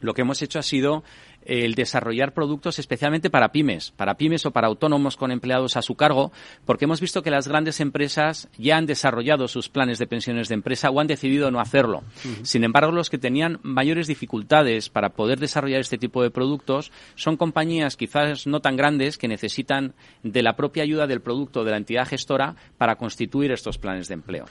lo 0.00 0.14
que 0.14 0.22
hemos 0.22 0.42
hecho 0.42 0.58
ha 0.58 0.62
sido 0.62 1.04
el 1.46 1.74
desarrollar 1.74 2.32
productos 2.32 2.78
especialmente 2.78 3.30
para 3.30 3.52
pymes, 3.52 3.92
para 3.92 4.16
pymes 4.16 4.44
o 4.46 4.50
para 4.50 4.66
autónomos 4.66 5.16
con 5.16 5.30
empleados 5.30 5.76
a 5.76 5.82
su 5.82 5.94
cargo, 5.94 6.32
porque 6.64 6.84
hemos 6.84 7.00
visto 7.00 7.22
que 7.22 7.30
las 7.30 7.48
grandes 7.48 7.80
empresas 7.80 8.48
ya 8.58 8.76
han 8.76 8.86
desarrollado 8.86 9.48
sus 9.48 9.68
planes 9.68 9.98
de 9.98 10.06
pensiones 10.06 10.48
de 10.48 10.54
empresa 10.54 10.90
o 10.90 11.00
han 11.00 11.06
decidido 11.06 11.50
no 11.50 11.60
hacerlo. 11.60 12.02
Sin 12.42 12.64
embargo, 12.64 12.92
los 12.92 13.10
que 13.10 13.18
tenían 13.18 13.58
mayores 13.62 14.06
dificultades 14.06 14.88
para 14.88 15.10
poder 15.10 15.38
desarrollar 15.38 15.80
este 15.80 15.98
tipo 15.98 16.22
de 16.22 16.30
productos 16.30 16.92
son 17.14 17.36
compañías 17.36 17.96
quizás 17.96 18.46
no 18.46 18.60
tan 18.60 18.76
grandes 18.76 19.18
que 19.18 19.28
necesitan 19.28 19.94
de 20.22 20.42
la 20.42 20.56
propia 20.56 20.82
ayuda 20.82 21.06
del 21.06 21.20
producto 21.20 21.64
de 21.64 21.70
la 21.70 21.76
entidad 21.76 22.06
gestora 22.06 22.56
para 22.78 22.96
constituir 22.96 23.52
estos 23.52 23.78
planes 23.78 24.08
de 24.08 24.14
empleo. 24.14 24.46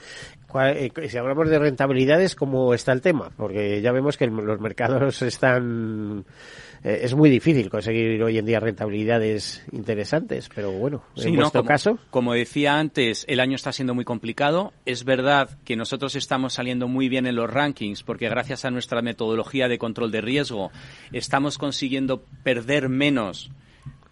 Eh, 0.64 0.90
si 1.08 1.18
hablamos 1.18 1.50
de 1.50 1.58
rentabilidades, 1.58 2.34
¿cómo 2.34 2.72
está 2.72 2.92
el 2.92 3.02
tema? 3.02 3.30
Porque 3.36 3.82
ya 3.82 3.92
vemos 3.92 4.16
que 4.16 4.26
los 4.26 4.60
mercados 4.60 5.22
están 5.22 6.24
eh, 6.86 7.00
es 7.02 7.16
muy 7.16 7.28
difícil 7.28 7.68
conseguir 7.68 8.22
hoy 8.22 8.38
en 8.38 8.46
día 8.46 8.60
rentabilidades 8.60 9.64
interesantes, 9.72 10.48
pero 10.54 10.70
bueno, 10.70 11.02
en 11.16 11.34
nuestro 11.34 11.64
caso. 11.64 11.98
Como 12.10 12.32
decía 12.32 12.78
antes, 12.78 13.24
el 13.28 13.40
año 13.40 13.56
está 13.56 13.72
siendo 13.72 13.92
muy 13.92 14.04
complicado. 14.04 14.72
Es 14.84 15.04
verdad 15.04 15.58
que 15.64 15.74
nosotros 15.74 16.14
estamos 16.14 16.54
saliendo 16.54 16.86
muy 16.86 17.08
bien 17.08 17.26
en 17.26 17.34
los 17.34 17.50
rankings 17.50 18.04
porque 18.04 18.28
gracias 18.28 18.64
a 18.64 18.70
nuestra 18.70 19.02
metodología 19.02 19.66
de 19.66 19.78
control 19.78 20.12
de 20.12 20.20
riesgo 20.20 20.70
estamos 21.10 21.58
consiguiendo 21.58 22.22
perder 22.44 22.88
menos 22.88 23.50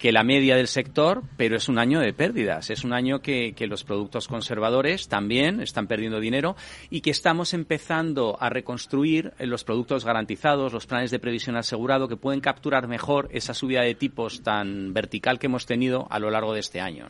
que 0.05 0.13
la 0.13 0.23
media 0.23 0.55
del 0.55 0.69
sector, 0.69 1.23
pero 1.39 1.57
es 1.57 1.71
un 1.71 1.79
año 1.79 1.99
de 1.99 2.13
pérdidas. 2.13 2.69
Es 2.69 2.85
un 2.85 2.93
año 2.93 3.23
que, 3.23 3.55
los 3.61 3.85
productos 3.85 4.29
conservadores 4.29 5.09
también 5.09 5.63
están 5.63 5.87
perdiendo 5.87 6.21
dinero 6.21 6.57
y 6.91 7.01
que 7.01 7.09
estamos 7.09 7.55
empezando 7.55 8.37
a 8.39 8.51
reconstruir 8.51 9.33
los 9.39 9.65
productos 9.65 10.05
garantizados, 10.05 10.75
los 10.75 10.85
planes 10.85 11.11
de 11.11 11.21
previsión 11.21 11.57
asegurado, 11.57 12.07
que 12.07 12.19
pueden 12.19 12.43
capturar 12.43 12.87
mejor 12.87 13.31
esa 13.33 13.55
subida 13.55 13.81
de 13.81 13.95
tipos 13.95 14.43
tan 14.43 14.93
vertical 14.93 15.39
que 15.39 15.47
hemos 15.47 15.65
tenido 15.65 16.07
a 16.11 16.19
lo 16.19 16.31
largo 16.31 16.53
de 16.53 16.61
este 16.61 16.83
año. 16.83 17.09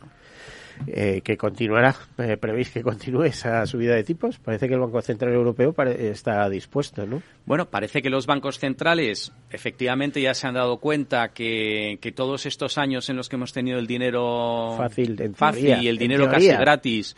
Eh, 0.87 1.21
que 1.23 1.37
continuará. 1.37 1.95
Eh, 2.17 2.37
¿Prevéis 2.37 2.69
que 2.69 2.81
continúe 2.81 3.23
esa 3.23 3.65
subida 3.65 3.95
de 3.95 4.03
tipos? 4.03 4.37
Parece 4.39 4.67
que 4.67 4.73
el 4.73 4.79
Banco 4.79 5.01
Central 5.01 5.33
Europeo 5.33 5.73
está 5.87 6.49
dispuesto, 6.49 7.05
¿no? 7.05 7.21
Bueno, 7.45 7.69
parece 7.69 8.01
que 8.01 8.09
los 8.09 8.25
bancos 8.25 8.59
centrales 8.59 9.31
efectivamente 9.49 10.21
ya 10.21 10.33
se 10.33 10.47
han 10.47 10.55
dado 10.55 10.77
cuenta 10.77 11.29
que, 11.29 11.99
todos 12.15 12.45
estos 12.45 12.77
años 12.77 13.09
en 13.09 13.17
los 13.17 13.29
que 13.29 13.35
hemos 13.35 13.51
tenido 13.51 13.79
el 13.79 13.87
dinero 13.87 14.75
fácil, 14.77 15.33
fácil 15.35 15.81
y 15.81 15.87
el 15.87 15.97
dinero 15.97 16.29
casi 16.29 16.47
gratis 16.47 17.15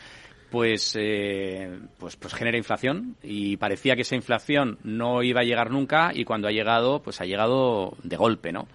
pues, 0.50 0.96
eh, 0.98 1.78
pues, 1.98 2.16
pues 2.16 2.34
genera 2.34 2.56
inflación 2.56 3.16
y 3.22 3.56
parecía 3.58 3.96
que 3.96 4.02
esa 4.02 4.16
inflación 4.16 4.78
no 4.82 5.22
iba 5.22 5.40
a 5.42 5.44
llegar 5.44 5.70
nunca 5.70 6.10
y 6.14 6.24
cuando 6.24 6.48
ha 6.48 6.52
llegado, 6.52 7.02
pues 7.02 7.20
ha 7.20 7.26
llegado 7.26 7.96
de 8.02 8.16
golpe, 8.16 8.52
¿no? 8.52 8.66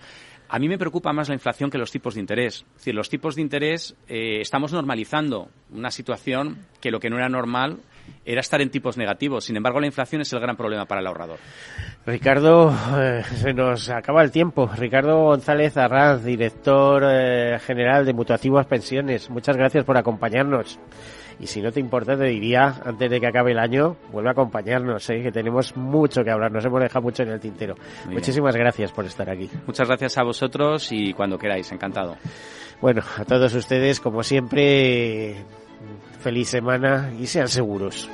A 0.54 0.60
mí 0.60 0.70
me 0.70 0.78
preocupa 0.78 1.12
más 1.14 1.30
la 1.30 1.34
inflación 1.34 1.72
que 1.72 1.80
los 1.80 1.89
tipos 1.89 2.14
de 2.14 2.20
interés. 2.20 2.58
Es 2.58 2.76
decir, 2.76 2.93
los 2.93 3.10
tipos 3.10 3.34
de 3.34 3.41
interés 3.41 3.95
eh, 4.08 4.38
estamos 4.39 4.72
normalizando 4.72 5.49
una 5.72 5.89
situación 5.89 6.68
que 6.80 6.91
lo 6.91 6.99
que 6.99 7.10
no 7.10 7.18
era 7.18 7.28
normal 7.28 7.80
era 8.26 8.41
estar 8.41 8.61
en 8.61 8.70
tipos 8.70 8.97
negativos. 8.97 9.45
Sin 9.45 9.55
embargo, 9.55 9.80
la 9.80 9.88
inflación 9.88 10.22
es 10.22 10.32
el 10.34 10.39
gran 10.39 10.55
problema 10.55 10.86
para 10.86 11.01
el 11.01 11.07
ahorrador. 11.07 11.39
Ricardo, 12.05 12.74
eh, 12.97 13.24
se 13.36 13.53
nos 13.53 13.89
acaba 13.89 14.24
el 14.24 14.32
tiempo. 14.32 14.70
Ricardo 14.76 15.24
González 15.24 15.78
Arranz, 15.78 16.24
director 16.24 17.03
eh, 17.05 17.59
general 17.59 18.05
de 18.05 18.14
Mutuativas 18.14 18.66
Pensiones. 18.66 19.30
Muchas 19.30 19.57
gracias 19.57 19.86
por 19.86 19.97
acompañarnos. 19.97 20.80
Y 21.39 21.47
si 21.47 21.61
no 21.61 21.72
te 21.72 21.80
importa, 21.80 22.16
te 22.18 22.26
diría, 22.26 22.82
antes 22.86 23.09
de 23.09 23.20
que 23.20 23.28
acabe 23.28 23.51
el 23.51 23.59
año, 23.59 23.97
vuelve 24.11 24.30
a 24.30 24.32
acompañarnos, 24.34 25.09
¿eh? 25.09 25.22
que 25.22 25.32
tenemos 25.32 25.76
mucho 25.76 26.24
que 26.24 26.32
hablar, 26.32 26.51
nos 26.51 26.64
hemos 26.64 26.82
dejado 26.82 27.01
mucho 27.01 27.24
en 27.24 27.30
el 27.30 27.39
tintero. 27.39 27.76
Muchísimas 28.09 28.55
gracias 28.55 28.91
por 28.91 29.05
estar 29.05 29.30
aquí. 29.30 29.49
Muchas 29.66 29.88
gracias 29.88 30.18
a 30.18 30.24
vosotros 30.24 30.91
y 30.91 31.14
cuando 31.14 31.38
queráis, 31.38 31.72
encantado. 31.72 32.18
Bueno, 32.82 33.01
a 33.18 33.26
todos 33.26 33.53
ustedes, 33.55 33.99
como 33.99 34.24
siempre, 34.24 35.38
feliz 36.20 36.50
semana 36.50 37.12
y 37.20 37.28
sean 37.28 37.48
seguros. 37.48 38.10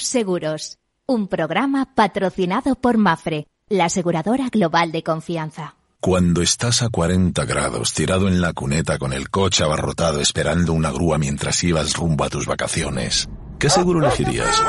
Todos 0.00 0.08
Seguros, 0.08 0.78
un 1.06 1.28
programa 1.28 1.94
patrocinado 1.94 2.74
por 2.74 2.96
Mafre, 2.96 3.46
la 3.68 3.86
aseguradora 3.86 4.48
global 4.48 4.92
de 4.92 5.02
confianza. 5.02 5.74
Cuando 6.00 6.40
estás 6.40 6.80
a 6.82 6.88
40 6.88 7.44
grados 7.44 7.92
tirado 7.92 8.26
en 8.26 8.40
la 8.40 8.54
cuneta 8.54 8.98
con 8.98 9.12
el 9.12 9.28
coche 9.28 9.62
abarrotado 9.62 10.20
esperando 10.20 10.72
una 10.72 10.90
grúa 10.90 11.18
mientras 11.18 11.62
ibas 11.64 11.94
rumbo 11.94 12.24
a 12.24 12.30
tus 12.30 12.46
vacaciones, 12.46 13.28
¿qué 13.58 13.68
seguro 13.68 14.00
elegirías? 14.00 14.62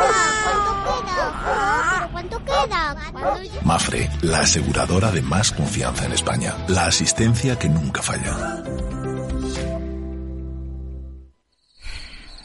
Mafre, 3.63 4.09
la 4.23 4.39
aseguradora 4.39 5.11
de 5.11 5.21
más 5.21 5.51
confianza 5.53 6.07
en 6.07 6.11
España. 6.11 6.55
La 6.67 6.87
asistencia 6.87 7.57
que 7.57 7.69
nunca 7.69 8.01
falla. 8.01 8.63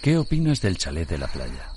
¿Qué 0.02 0.18
opinas 0.18 0.60
del 0.60 0.78
chalet 0.78 1.08
de 1.08 1.18
la 1.18 1.26
playa? 1.26 1.75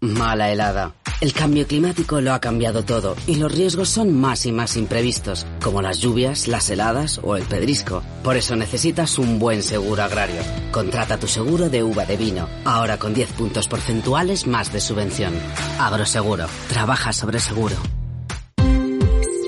Mala 0.00 0.50
helada. 0.50 0.94
El 1.20 1.34
cambio 1.34 1.66
climático 1.66 2.22
lo 2.22 2.32
ha 2.32 2.40
cambiado 2.40 2.82
todo 2.82 3.14
y 3.26 3.34
los 3.34 3.52
riesgos 3.52 3.90
son 3.90 4.18
más 4.18 4.46
y 4.46 4.52
más 4.52 4.78
imprevistos, 4.78 5.46
como 5.62 5.82
las 5.82 5.98
lluvias, 5.98 6.48
las 6.48 6.70
heladas 6.70 7.20
o 7.22 7.36
el 7.36 7.42
pedrisco. 7.42 8.02
Por 8.24 8.38
eso 8.38 8.56
necesitas 8.56 9.18
un 9.18 9.38
buen 9.38 9.62
seguro 9.62 10.02
agrario. 10.02 10.40
Contrata 10.72 11.18
tu 11.18 11.26
seguro 11.26 11.68
de 11.68 11.82
uva 11.82 12.06
de 12.06 12.16
vino, 12.16 12.48
ahora 12.64 12.96
con 12.96 13.12
10 13.12 13.32
puntos 13.32 13.68
porcentuales 13.68 14.46
más 14.46 14.72
de 14.72 14.80
subvención. 14.80 15.34
Agroseguro. 15.78 16.46
Trabaja 16.70 17.12
sobre 17.12 17.38
seguro. 17.38 17.76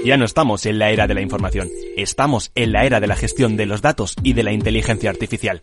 Ya 0.04 0.18
no 0.18 0.26
estamos 0.26 0.66
en 0.66 0.78
la 0.78 0.90
era 0.90 1.06
de 1.06 1.14
la 1.14 1.22
información, 1.22 1.70
estamos 1.96 2.50
en 2.56 2.72
la 2.72 2.84
era 2.84 2.98
de 3.00 3.06
la 3.06 3.16
gestión 3.16 3.56
de 3.56 3.66
los 3.66 3.80
datos 3.80 4.16
y 4.22 4.32
de 4.32 4.42
la 4.42 4.52
inteligencia 4.52 5.08
artificial. 5.08 5.62